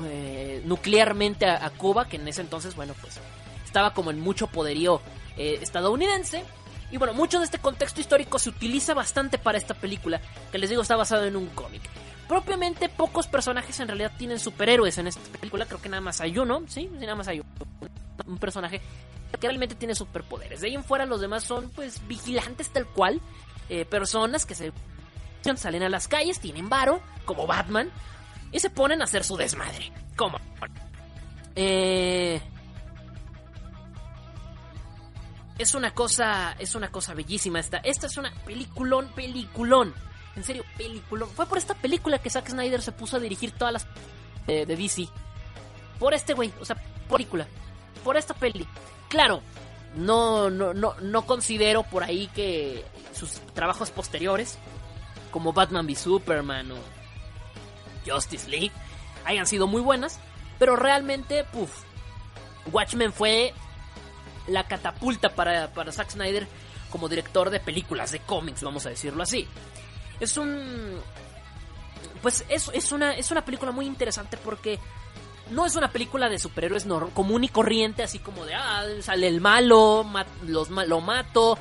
[0.05, 3.19] eh, nuclearmente a, Cuba, que en ese entonces, bueno, pues
[3.65, 5.01] estaba como en mucho poderío
[5.37, 6.45] estadounidense.
[6.93, 10.21] Y bueno, mucho de este contexto histórico se utiliza bastante para esta película,
[10.53, 11.83] que les digo está basado en un cómic.
[12.29, 16.39] Propiamente pocos personajes en realidad tienen superhéroes en esta película, creo que nada más hay
[16.39, 17.43] uno, sí, nada más hay
[18.27, 18.81] un personaje
[19.39, 20.61] que realmente tiene superpoderes.
[20.61, 23.21] De ahí en fuera los demás son pues vigilantes tal cual,
[23.69, 24.73] eh, personas que se
[25.57, 27.91] salen a las calles, tienen varo, como Batman,
[28.51, 29.93] y se ponen a hacer su desmadre.
[30.17, 30.39] ¿Cómo?
[31.55, 32.41] Eh,
[35.59, 37.79] es una cosa, es una cosa bellísima esta.
[37.79, 39.95] Esta es una peliculón, peliculón.
[40.37, 41.31] En serio, peliculón.
[41.31, 43.87] Fue por esta película que Zack Snyder se puso a dirigir todas las
[44.47, 45.09] eh, de DC.
[45.99, 46.77] Por este güey, o sea,
[47.11, 47.47] película.
[48.05, 48.67] Por esta peli.
[49.09, 49.41] Claro,
[49.97, 54.59] no, no, no, no considero por ahí que sus trabajos posteriores,
[55.31, 56.77] como Batman v Superman o
[58.07, 58.73] Justice League,
[59.25, 60.21] hayan sido muy buenas.
[60.59, 61.83] Pero realmente, puff,
[62.73, 63.55] Watchmen fue
[64.47, 66.47] la catapulta para, para Zack Snyder
[66.91, 69.47] como director de películas, de cómics, vamos a decirlo así.
[70.21, 71.01] Es un...
[72.23, 74.79] Pues es, es, una, es una película muy interesante porque
[75.51, 79.41] no es una película de superhéroes común y corriente, así como de, ah, sale el
[79.41, 80.05] malo,
[80.47, 81.57] los, lo mato,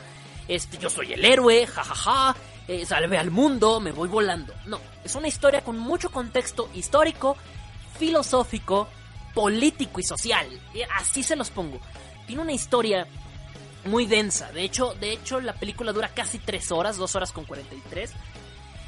[0.48, 2.36] este, yo soy el héroe, jajaja, ja, ja,
[2.68, 4.54] eh, salve al mundo, me voy volando.
[4.66, 7.38] No, es una historia con mucho contexto histórico,
[8.00, 8.88] filosófico,
[9.36, 10.48] político y social.
[10.98, 11.80] Así se los pongo
[12.26, 13.08] tiene una historia
[13.86, 14.52] muy densa.
[14.52, 18.12] De hecho, de hecho la película dura casi 3 horas, 2 horas con 43.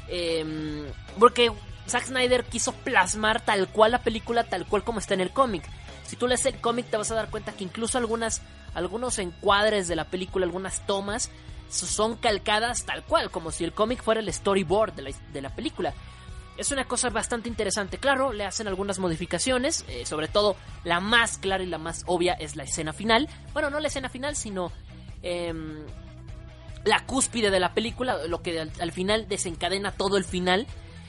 [0.08, 0.84] Em,
[1.18, 1.52] porque
[1.88, 5.64] Zack Snyder quiso plasmar tal cual la película, tal cual como está en el cómic.
[6.04, 8.42] Si tú lees el cómic te vas a dar cuenta que incluso algunas,
[8.74, 11.30] algunos encuadres de la película, algunas tomas,
[11.68, 15.54] son calcadas tal cual, como si el cómic fuera el storyboard de la, de la
[15.54, 15.92] película.
[16.58, 17.98] Es una cosa bastante interesante.
[17.98, 19.84] Claro, le hacen algunas modificaciones.
[19.86, 23.28] Eh, sobre todo, la más clara y la más obvia es la escena final.
[23.52, 24.72] Bueno, no la escena final, sino
[25.22, 25.86] em,
[26.88, 28.26] la cúspide de la película.
[28.26, 30.66] Lo que al, final desencadena todo el final.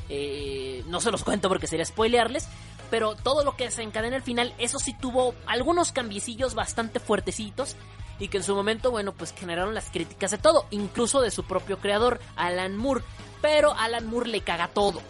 [0.09, 2.47] Eh, no se los cuento porque sería spoilearles.
[2.89, 7.75] Pero todo lo que desencadena el final, eso sí tuvo algunos cambiecillos bastante fuertecitos
[8.19, 11.43] y que en su momento, bueno, pues generaron las críticas de todo, incluso de su
[11.43, 13.03] propio creador, Alan Moore.
[13.41, 15.01] Pero Alan Moore le caga todo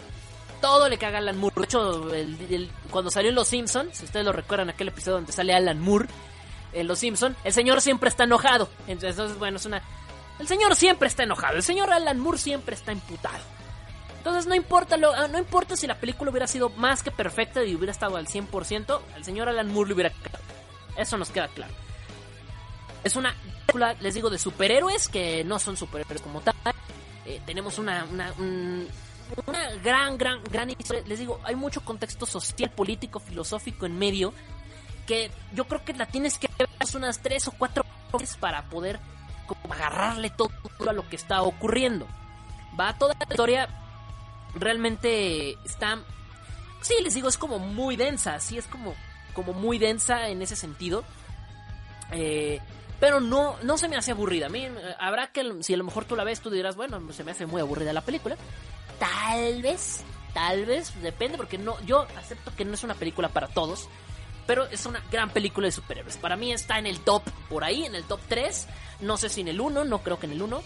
[0.59, 1.55] todo le caga a Alan Moore.
[1.55, 2.07] De hecho,
[2.89, 6.07] cuando salió en Los Simpsons, si ustedes lo recuerdan, aquel episodio donde sale Alan Moore
[6.73, 8.69] en Los Simpsons, el señor siempre está enojado.
[8.87, 9.81] Entonces, bueno, es una...
[10.39, 11.57] El señor siempre está enojado.
[11.57, 13.43] El señor Alan Moore siempre está imputado.
[14.17, 17.63] Entonces no importa, lo, ah, no importa si la película hubiera sido más que perfecta
[17.63, 20.43] y hubiera estado al 100%, el señor Alan Moore le hubiera cagado.
[20.97, 21.73] Eso nos queda claro.
[23.03, 23.33] Es una
[23.65, 26.55] película, les digo, de superhéroes que no son superhéroes como tal.
[27.25, 28.33] Eh, tenemos una, una
[29.45, 31.03] una gran, gran, gran historia.
[31.05, 34.33] Les digo, hay mucho contexto social, político, filosófico en medio
[35.05, 37.83] que yo creo que la tienes que ver unas tres o cuatro
[38.13, 38.99] veces para poder
[39.55, 40.51] como agarrarle todo
[40.87, 42.07] a lo que está ocurriendo.
[42.79, 43.69] Va toda la historia
[44.55, 45.99] realmente está
[46.81, 48.95] sí les digo es como muy densa sí es como
[49.33, 51.03] como muy densa en ese sentido
[52.11, 52.59] eh,
[52.99, 55.83] pero no no se me hace aburrida a mí eh, habrá que si a lo
[55.83, 58.37] mejor tú la ves tú dirás bueno se me hace muy aburrida la película
[58.99, 60.03] Tal vez,
[60.33, 63.87] tal vez, depende, porque no, yo acepto que no es una película para todos,
[64.49, 66.17] pero es una gran película de superhéroes.
[66.17, 68.65] Para mí está en el top, por ahí, en el top 3.
[69.01, 70.63] No sé si en el 1, no creo que en el 1.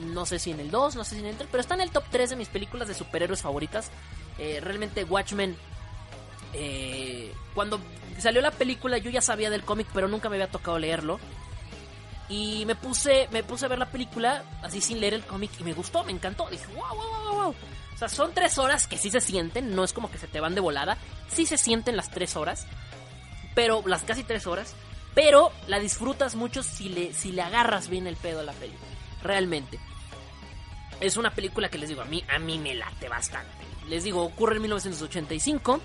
[0.00, 1.80] No sé si en el 2, no sé si en el 3, pero está en
[1.80, 3.90] el top 3 de mis películas de superhéroes favoritas.
[4.36, 5.56] Eh, realmente Watchmen,
[6.52, 7.80] eh, cuando
[8.18, 11.18] salió la película yo ya sabía del cómic, pero nunca me había tocado leerlo.
[12.28, 15.64] Y me puse, me puse a ver la película así sin leer el cómic y
[15.64, 16.50] me gustó, me encantó.
[16.50, 17.54] Dije, wow, wow, wow, wow.
[17.94, 20.38] O sea, son tres horas que sí se sienten, no es como que se te
[20.38, 20.98] van de volada.
[21.28, 22.66] Sí se sienten las tres horas,
[23.54, 24.74] pero las casi tres horas.
[25.14, 28.88] Pero la disfrutas mucho si le, si le agarras bien el pedo a la película.
[29.22, 29.78] realmente.
[31.00, 33.50] Es una película que les digo, a mí, a mí me late bastante.
[33.88, 35.80] Les digo, ocurre en 1985.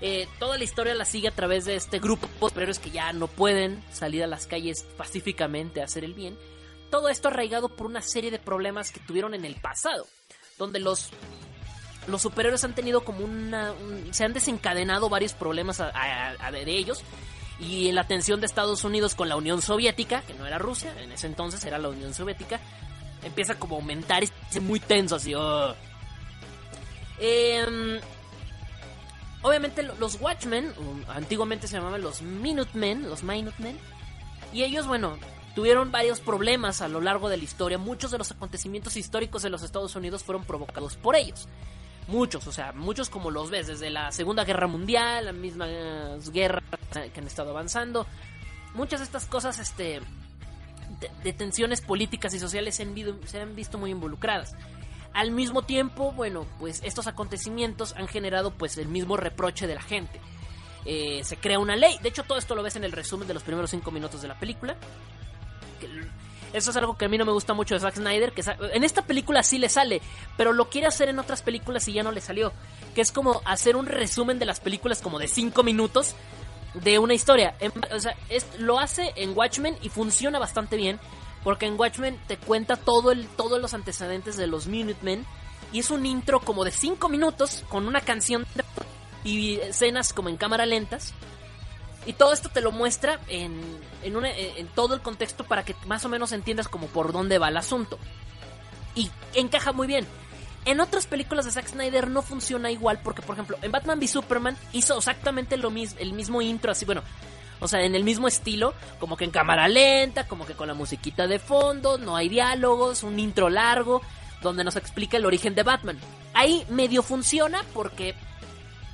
[0.00, 3.12] Eh, toda la historia la sigue a través de este grupo de superhéroes que ya
[3.12, 6.38] no pueden salir a las calles pacíficamente a hacer el bien.
[6.90, 10.06] Todo esto arraigado por una serie de problemas que tuvieron en el pasado,
[10.58, 11.10] donde los
[12.06, 13.74] los superhéroes han tenido como una...
[14.10, 17.02] se han desencadenado varios problemas de ellos.
[17.58, 21.12] Y la tensión de Estados Unidos con la Unión Soviética, que no era Rusia, en
[21.12, 22.60] ese entonces era la Unión Soviética,
[23.22, 25.32] empieza como a aumentar es muy tenso así.
[27.18, 27.98] Em,
[29.40, 30.72] obviamente los Watchmen,
[31.08, 33.78] antiguamente se llamaban los Minutemen, los Minutemen,
[34.52, 35.16] y ellos, bueno,
[35.54, 37.78] tuvieron varios problemas a lo largo de la historia.
[37.78, 41.48] Muchos de los acontecimientos históricos de los Estados Unidos fueron provocados por ellos.
[42.08, 46.62] Muchos, o sea, muchos como los ves, desde la Segunda Guerra Mundial, las mismas guerras
[46.92, 48.06] que han estado avanzando.
[48.74, 50.00] Muchas de estas cosas, este,
[51.24, 52.82] de, tensiones políticas y sociales se
[53.40, 54.54] han, visto muy involucradas.
[55.12, 59.82] Al mismo tiempo, bueno, pues estos acontecimientos han generado pues el mismo reproche de la
[59.82, 60.20] gente.
[60.84, 61.98] Eh, se crea una ley.
[62.02, 64.28] De hecho, todo esto lo ves en el resumen de los primeros cinco minutos de
[64.28, 64.76] la película.
[66.56, 68.42] Eso es algo que a mí no me gusta mucho de Zack Snyder, que
[68.72, 70.00] en esta película sí le sale,
[70.38, 72.50] pero lo quiere hacer en otras películas y ya no le salió.
[72.94, 76.14] Que es como hacer un resumen de las películas como de 5 minutos
[76.72, 77.56] de una historia.
[77.94, 78.16] o sea,
[78.56, 80.98] lo hace en Watchmen y funciona bastante bien,
[81.44, 85.26] porque en Watchmen te cuenta todo el, todos los antecedentes de los Minutemen
[85.74, 88.46] y es un intro como de 5 minutos con una canción
[89.24, 91.12] y escenas como en cámara lentas
[92.06, 93.60] y todo esto te lo muestra en,
[94.02, 97.56] en, todo el contexto para que más o menos entiendas como por dónde va el
[97.56, 97.98] asunto.
[98.94, 100.06] Y encaja muy bien.
[100.64, 104.08] En otras películas de Zack Snyder no funciona igual porque, por ejemplo, en Batman v
[104.08, 107.02] Superman hizo exactamente lo mismo, el mismo intro, así, bueno,
[107.60, 110.74] o sea, en el mismo estilo, como que en cámara lenta, como que con la
[110.74, 114.02] musiquita de fondo, no hay diálogos, un intro largo,
[114.42, 115.98] donde nos explica el origen de Batman.
[116.34, 118.14] Ahí medio funciona porque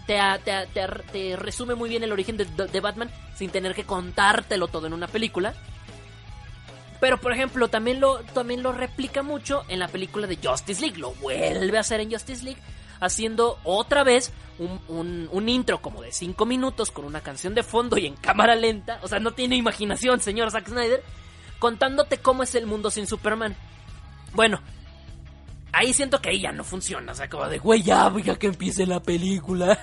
[0.06, 5.08] te, resume muy bien el origen de, Batman sin tener que contártelo todo en una
[5.08, 5.54] película.
[7.00, 10.98] Pero, por ejemplo, también lo, también lo replica mucho en la película de Justice League.
[10.98, 12.60] Lo vuelve a hacer en Justice League,
[13.00, 17.98] haciendo otra vez un, un intro como de 5 minutos con una canción de fondo
[17.98, 19.00] y en cámara lenta.
[19.02, 21.02] O sea, no tiene imaginación, señor Zack Snyder.
[21.58, 23.56] Contándote cómo es el mundo sin Superman.
[24.34, 24.60] Bueno,
[25.72, 27.12] ahí siento que ahí ya no funciona.
[27.12, 29.78] O sea, como de, güey, ya, que empiece la película.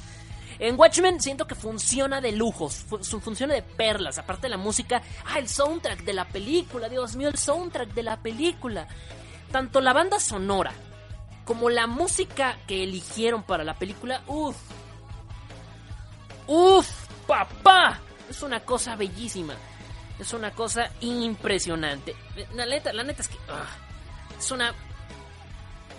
[0.58, 2.86] en Watchmen siento que funciona de lujos,
[3.20, 4.18] funciona de perlas.
[4.18, 8.02] Aparte de la música, ah, el soundtrack de la película, Dios mío, el soundtrack de
[8.02, 8.88] la película.
[9.50, 10.72] Tanto la banda sonora
[11.44, 14.56] como la música que eligieron para la película, uff.
[16.46, 16.88] Uff,
[17.26, 18.00] papá.
[18.28, 19.54] Es una cosa bellísima.
[20.18, 22.14] Es una cosa impresionante.
[22.54, 23.36] La neta, la neta es que...
[23.48, 23.66] Ah,
[24.38, 24.74] es una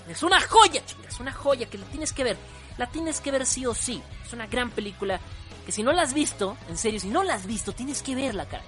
[0.10, 2.38] es una joya, chinga, es una joya que la tienes que ver.
[2.78, 4.02] La tienes que ver sí o sí.
[4.26, 5.20] Es una gran película
[5.66, 8.16] que si no la has visto, en serio, si no la has visto, tienes que
[8.16, 8.64] verla, cara.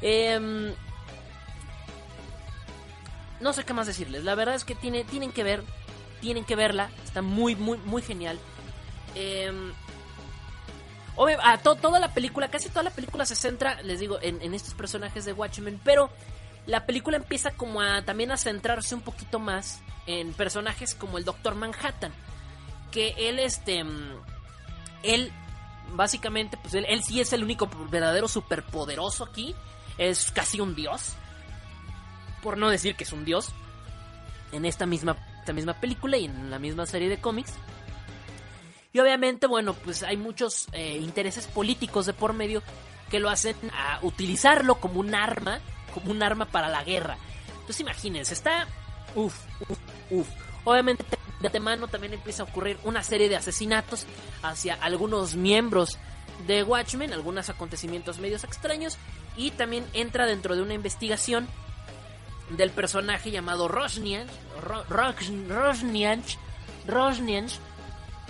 [0.00, 0.74] Em,
[3.40, 4.24] no sé qué más decirles.
[4.24, 5.62] La verdad es que tiene, tienen que ver,
[6.20, 6.90] tienen que verla.
[7.04, 8.38] Está muy, muy, muy genial.
[9.14, 9.52] Eh,
[11.42, 15.24] a toda la película, casi toda la película se centra, les digo, en, estos personajes
[15.24, 16.10] de Watchmen, pero
[16.66, 21.24] la película empieza como a también a centrarse un poquito más en personajes como el
[21.24, 22.12] Doctor Manhattan.
[22.90, 23.84] Que él, este.
[25.02, 25.32] Él,
[25.94, 29.54] básicamente, pues él, él sí es el único verdadero superpoderoso aquí.
[29.98, 31.14] Es casi un dios.
[32.42, 33.50] Por no decir que es un dios.
[34.52, 37.54] En esta misma, esta misma película y en la misma serie de cómics.
[38.92, 42.62] Y obviamente, bueno, pues hay muchos eh, intereses políticos de por medio
[43.10, 45.60] que lo hacen a utilizarlo como un arma,
[45.92, 47.16] como un arma para la guerra.
[47.60, 48.66] Entonces imagínense, está
[49.14, 49.36] Uf,
[49.68, 49.78] uf,
[50.10, 50.28] uf.
[50.64, 51.04] Obviamente
[51.40, 54.06] de antemano también empieza a ocurrir una serie de asesinatos
[54.42, 55.98] hacia algunos miembros
[56.46, 58.96] de Watchmen, algunos acontecimientos medios extraños
[59.36, 61.48] y también entra dentro de una investigación
[62.50, 64.28] del personaje llamado Rosnian,
[64.88, 66.22] Rosnian,
[66.86, 67.46] Rosnian,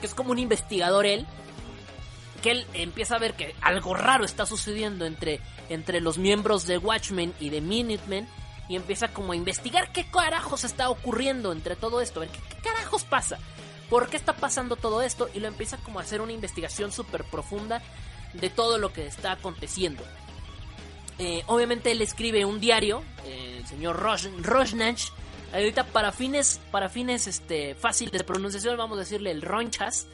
[0.00, 1.26] que es como un investigador él,
[2.42, 6.76] que él empieza a ver que algo raro está sucediendo entre, entre los miembros de
[6.76, 8.28] Watchmen y de Minutemen
[8.68, 13.04] y empieza como a investigar qué carajos está ocurriendo entre todo esto, ver qué, carajos
[13.04, 13.38] pasa,
[13.88, 17.24] por qué está pasando todo esto y lo empieza como a hacer una investigación súper
[17.24, 17.82] profunda
[18.34, 20.02] de todo lo que está aconteciendo.
[21.18, 23.96] Eh, obviamente él escribe un diario, eh, el señor
[24.42, 25.12] Rosnach,
[25.52, 30.08] ahorita para fines, para fines este, fáciles de pronunciación vamos a decirle el Ronchas.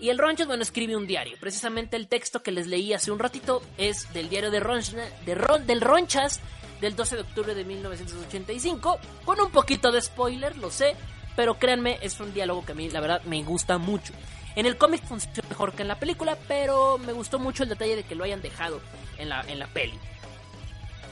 [0.00, 1.36] Y el Ronchas, bueno, escribe un diario.
[1.38, 6.40] Precisamente el texto que les leí hace un ratito es del diario de del Ronchas
[6.80, 10.96] del 12 de octubre de 1985, con un poquito de spoiler, lo sé,
[11.36, 14.14] pero créanme, es un diálogo que a mí la verdad me gusta mucho.
[14.56, 17.96] En el cómic funciona mejor que en la película, pero me gustó mucho el detalle
[17.96, 18.80] de que lo hayan dejado
[19.18, 19.98] en la, en la peli.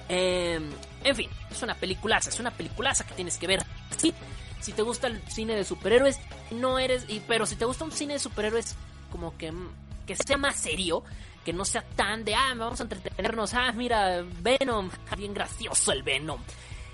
[0.09, 0.70] Em,
[1.05, 3.62] en fin, es una peliculaza, es una peliculaza que tienes que ver.
[3.97, 4.12] Sí,
[4.60, 6.18] si te gusta el cine de superhéroes,
[6.51, 7.05] no eres.
[7.09, 8.76] Y, pero si te gusta un cine de superhéroes,
[9.10, 9.68] como que, mm,
[10.06, 11.02] que sea más serio,
[11.44, 16.02] que no sea tan de, ah, vamos a entretenernos, ah, mira, Venom, bien gracioso el
[16.02, 16.40] Venom.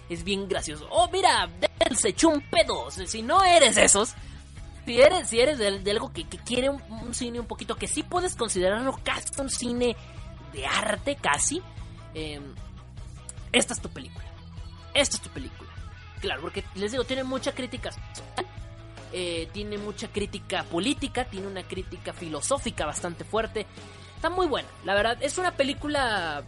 [0.09, 0.87] Es bien gracioso.
[0.91, 2.91] Oh, mira, Del se echó un pedo.
[2.91, 4.15] Si no eres esos,
[4.85, 8.37] si eres, si eres de, algo que, quiere un, cine un poquito, que sí puedes
[8.37, 9.97] considerarlo casi un cine
[10.53, 11.63] de arte, casi,
[12.15, 12.41] eh,
[13.51, 14.25] esta es tu película.
[14.93, 15.64] Esta es tu película.
[16.25, 18.47] Claro, porque les digo, tiene mucha crítica social,
[19.13, 23.67] eh, tiene mucha crítica política, tiene una crítica filosófica bastante fuerte.
[24.17, 25.19] Está muy buena, la verdad.
[25.21, 26.43] Es una película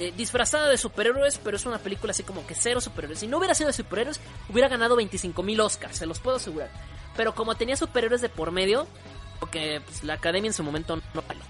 [0.00, 3.20] eh, disfrazada de superhéroes, pero es una película así como que cero superhéroes.
[3.20, 6.70] Si no hubiera sido de superhéroes, hubiera ganado 25 mil Oscars, se los puedo asegurar.
[7.16, 8.88] Pero como tenía superhéroes de por medio,
[9.38, 11.42] porque pues, la academia en su momento no vale.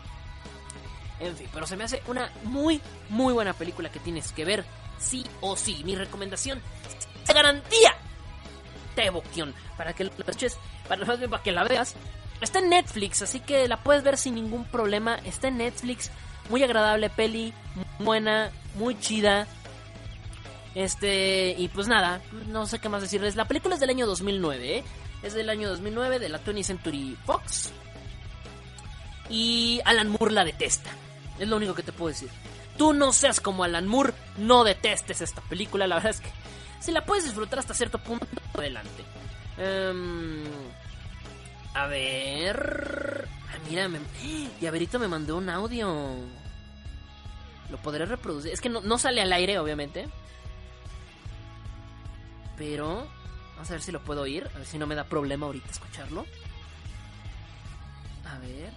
[1.20, 4.66] En fin, pero se me hace una muy, muy buena película que tienes que ver
[5.02, 5.82] sí o sí.
[5.84, 6.60] Mi recomendación
[7.24, 7.96] se garantía
[9.00, 10.12] evoquión para que la
[10.88, 11.94] para, para que la veas.
[12.40, 15.16] Está en Netflix, así que la puedes ver sin ningún problema.
[15.24, 16.10] Está en Netflix,
[16.50, 17.54] muy agradable peli,
[18.00, 19.46] buena, muy chida.
[20.74, 23.36] Este, y pues nada, no sé qué más decirles.
[23.36, 24.84] La película es del año 2009, ¿eh?
[25.22, 27.70] Es del año 2009 de la 20th Century Fox.
[29.30, 30.90] Y Alan Moore la detesta.
[31.38, 32.28] Es lo único que te puedo decir.
[32.76, 35.86] Tú no seas como Alan Moore, no detestes esta película.
[35.86, 36.30] La verdad es que
[36.80, 39.04] si la puedes disfrutar hasta cierto punto, adelante.
[39.58, 40.44] Um,
[41.74, 43.28] a ver.
[43.48, 44.00] Ah, mira, me...
[44.60, 46.16] y Averito me mandó un audio.
[47.70, 48.52] Lo podré reproducir.
[48.52, 50.08] Es que no, no sale al aire, obviamente.
[52.56, 53.06] Pero.
[53.54, 54.48] Vamos a ver si lo puedo oír.
[54.54, 56.26] A ver si no me da problema ahorita escucharlo.
[58.26, 58.72] A ver.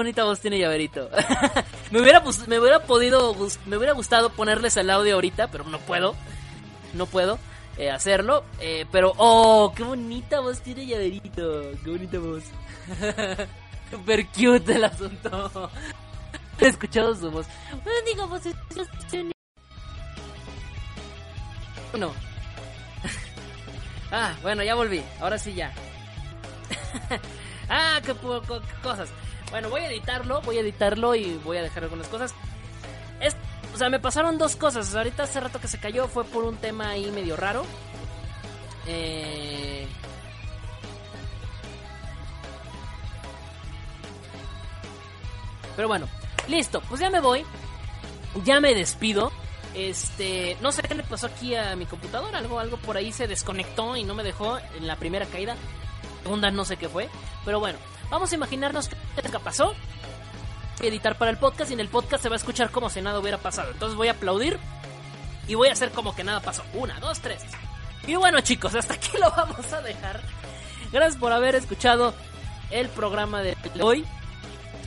[0.00, 1.10] Bonita voz tiene Llaverito.
[1.90, 3.36] me hubiera me hubiera podido
[3.66, 6.14] me hubiera gustado ponerles el audio ahorita, pero no puedo.
[6.94, 7.38] No puedo
[7.76, 11.70] eh, hacerlo, eh, pero oh, qué bonita voz tiene Llaverito.
[11.84, 12.44] Qué bonita voz.
[13.90, 15.70] Super cute el asunto.
[16.60, 17.46] He escuchado su voz.
[17.84, 18.42] Bueno, digamos,
[21.90, 22.12] bueno.
[24.10, 25.02] ah, bueno, ya volví.
[25.20, 25.72] Ahora sí ya.
[27.68, 29.10] ah, qué, qué cosas.
[29.50, 32.34] Bueno, voy a editarlo, voy a editarlo y voy a dejar algunas cosas.
[33.74, 34.94] O sea, me pasaron dos cosas.
[34.94, 37.64] Ahorita hace rato que se cayó fue por un tema ahí medio raro.
[38.86, 39.86] Eh...
[45.76, 46.08] Pero bueno,
[46.48, 47.44] listo, pues ya me voy.
[48.44, 49.32] Ya me despido.
[49.72, 53.28] Este, no sé qué le pasó aquí a mi computadora, algo algo por ahí se
[53.28, 55.54] desconectó y no me dejó en la primera caída.
[56.24, 57.08] Segunda no sé qué fue,
[57.44, 57.78] pero bueno,
[58.10, 59.74] Vamos a imaginarnos qué pasó.
[60.82, 63.20] Editar para el podcast y en el podcast se va a escuchar como si nada
[63.20, 63.70] hubiera pasado.
[63.70, 64.58] Entonces voy a aplaudir
[65.46, 66.62] y voy a hacer como que nada pasó.
[66.74, 67.42] Una, dos, tres.
[68.06, 70.20] Y bueno chicos, hasta aquí lo vamos a dejar.
[70.92, 72.14] Gracias por haber escuchado
[72.70, 74.04] el programa de hoy.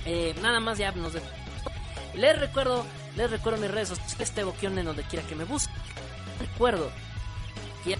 [0.05, 1.13] Eh, nada más ya nos...
[2.13, 2.85] Les recuerdo,
[3.15, 5.73] les recuerdo mis redes sociales, este boquión en donde quiera que me busque.
[6.39, 6.91] Recuerdo
[7.83, 7.97] que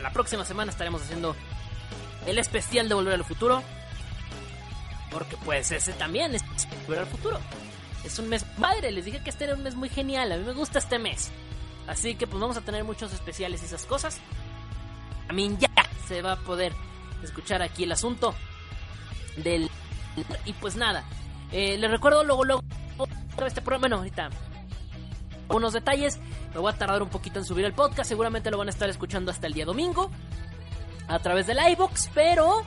[0.00, 1.34] la próxima semana estaremos haciendo
[2.26, 3.62] el especial de Volver al Futuro.
[5.10, 6.42] Porque pues ese también es
[6.86, 7.38] ver al futuro.
[8.04, 10.44] Es un mes padre, les dije que este era un mes muy genial, a mí
[10.44, 11.30] me gusta este mes.
[11.86, 14.20] Así que pues vamos a tener muchos especiales y esas cosas.
[15.28, 15.68] A mí ya
[16.06, 16.72] se va a poder
[17.22, 18.34] escuchar aquí el asunto
[19.36, 19.70] del...
[20.44, 21.04] Y pues nada,
[21.52, 22.62] eh, les recuerdo luego, luego,
[23.46, 24.30] este programa, bueno, ahorita
[25.48, 26.18] unos detalles.
[26.52, 28.08] Me voy a tardar un poquito en subir el podcast.
[28.08, 30.10] Seguramente lo van a estar escuchando hasta el día domingo.
[31.08, 32.10] A través del iBox.
[32.14, 32.64] Pero,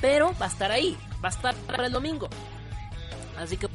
[0.00, 2.28] pero va a estar ahí va a estar para el domingo.
[3.38, 3.68] Así que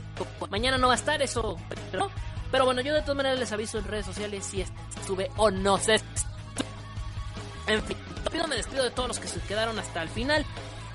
[0.50, 1.58] mañana no va a estar eso,
[1.92, 2.10] pero
[2.52, 5.78] Pero bueno, yo de todas maneras les aviso en redes sociales si estuve o no
[5.78, 6.02] sé.
[7.66, 10.46] En fin, rápido me despido de todos los que se quedaron hasta el final.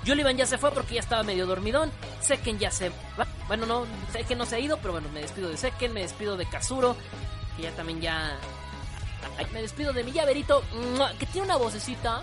[0.05, 1.91] Julivan ya se fue porque ya estaba medio dormidón.
[2.21, 2.89] Seken ya se
[3.19, 3.27] va.
[3.47, 6.37] Bueno, no, Seken no se ha ido, pero bueno, me despido de Seken, me despido
[6.37, 6.95] de Kazuro,
[7.57, 8.37] que ya también ya...
[9.51, 10.63] Me despido de mi llaverito,
[11.17, 12.21] que tiene una vocecita.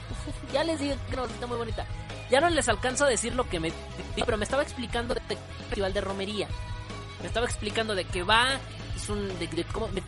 [0.52, 1.86] ya les digo que una vocecita muy bonita.
[2.30, 3.72] Ya no les alcanzo a decir lo que me...
[4.14, 5.38] Pero me estaba explicando del
[5.68, 6.48] festival de romería.
[7.20, 8.58] Me estaba explicando de que va,
[8.94, 9.38] es un...
[9.38, 10.02] De, cómo, me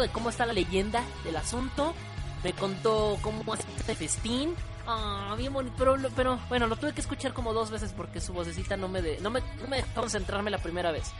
[0.00, 1.94] de cómo está la leyenda del asunto.
[2.42, 4.54] Me contó cómo hace este festín
[4.86, 5.74] Ah, bien bonito.
[5.78, 9.02] Pero, pero bueno, lo tuve que escuchar como dos veces porque su vocecita no me,
[9.02, 11.12] de, no me, no me dejó concentrarme la primera vez.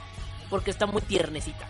[0.50, 1.66] Porque está muy tiernecita.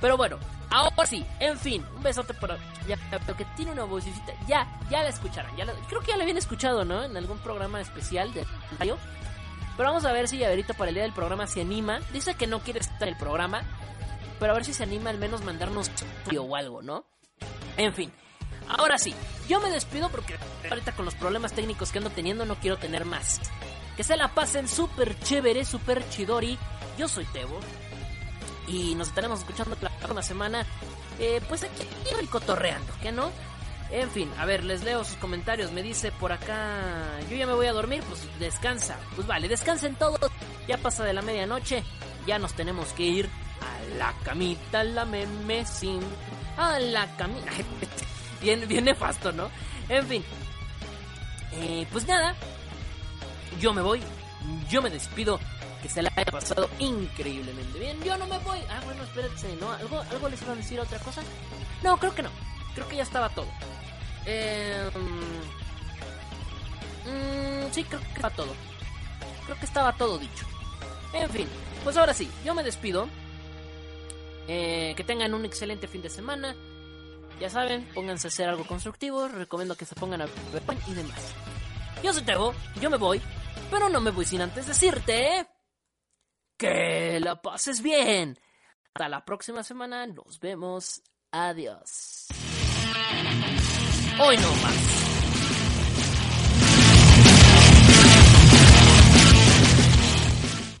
[0.00, 0.38] Pero bueno,
[0.70, 2.56] ahora sí, en fin, un besote para.
[2.86, 2.96] Ya,
[3.26, 4.32] porque tiene una vocecita.
[4.46, 5.54] Ya, ya la escucharon.
[5.56, 7.04] Ya creo que ya la habían escuchado, ¿no?
[7.04, 8.46] En algún programa especial de
[8.78, 8.96] radio.
[9.76, 12.00] Pero vamos a ver si Yaverito para el día del programa se anima.
[12.12, 13.62] Dice que no quiere estar en el programa.
[14.40, 15.90] Pero a ver si se anima al menos mandarnos
[16.38, 17.04] o algo, ¿no?
[17.76, 18.12] En fin,
[18.68, 19.14] Ahora sí,
[19.48, 20.36] yo me despido porque
[20.68, 23.40] ahorita con los problemas técnicos que ando teniendo no quiero tener más.
[23.96, 26.58] Que se la pasen súper chévere, súper chidori.
[26.98, 27.58] Yo soy Tebo.
[28.68, 30.66] Y nos estaremos escuchando la próxima semana.
[31.18, 31.84] Eh, pues aquí
[32.30, 33.30] cotorreando, ¿qué no?
[33.90, 35.72] En fin, a ver, les leo sus comentarios.
[35.72, 38.96] Me dice por acá, yo ya me voy a dormir, pues descansa.
[39.14, 40.30] Pues vale, descansen todos.
[40.66, 41.82] Ya pasa de la medianoche.
[42.26, 46.00] Ya nos tenemos que ir a la camita, la meme sin.
[46.58, 47.50] A la camita.
[48.42, 49.50] bien, bien nefasto, ¿no?
[49.88, 50.24] En fin.
[51.52, 52.34] Eh, pues nada.
[53.58, 54.02] Yo me voy.
[54.68, 55.40] Yo me despido.
[55.82, 58.02] Que se la haya pasado increíblemente bien.
[58.02, 58.58] Yo no me voy.
[58.68, 59.70] Ah, bueno, espérense, ¿no?
[59.70, 61.22] ¿Algo, ¿Algo les iba a decir otra cosa?
[61.82, 62.30] No, creo que no.
[62.74, 63.46] Creo que ya estaba todo.
[64.26, 64.90] Eh,
[67.06, 68.54] mm, sí, creo que estaba todo.
[69.46, 70.46] Creo que estaba todo dicho.
[71.12, 71.48] En fin,
[71.84, 73.08] pues ahora sí, yo me despido.
[74.48, 76.54] Eh, que tengan un excelente fin de semana.
[77.40, 81.34] Ya saben, pónganse a hacer algo constructivo, recomiendo que se pongan a ver y demás.
[82.02, 83.20] Yo soy Teo, yo me voy,
[83.70, 85.46] pero no me voy sin antes decirte
[86.58, 88.38] que la pases bien.
[88.94, 91.02] Hasta la próxima semana, nos vemos.
[91.30, 92.26] Adiós.
[94.20, 94.97] Hoy no más.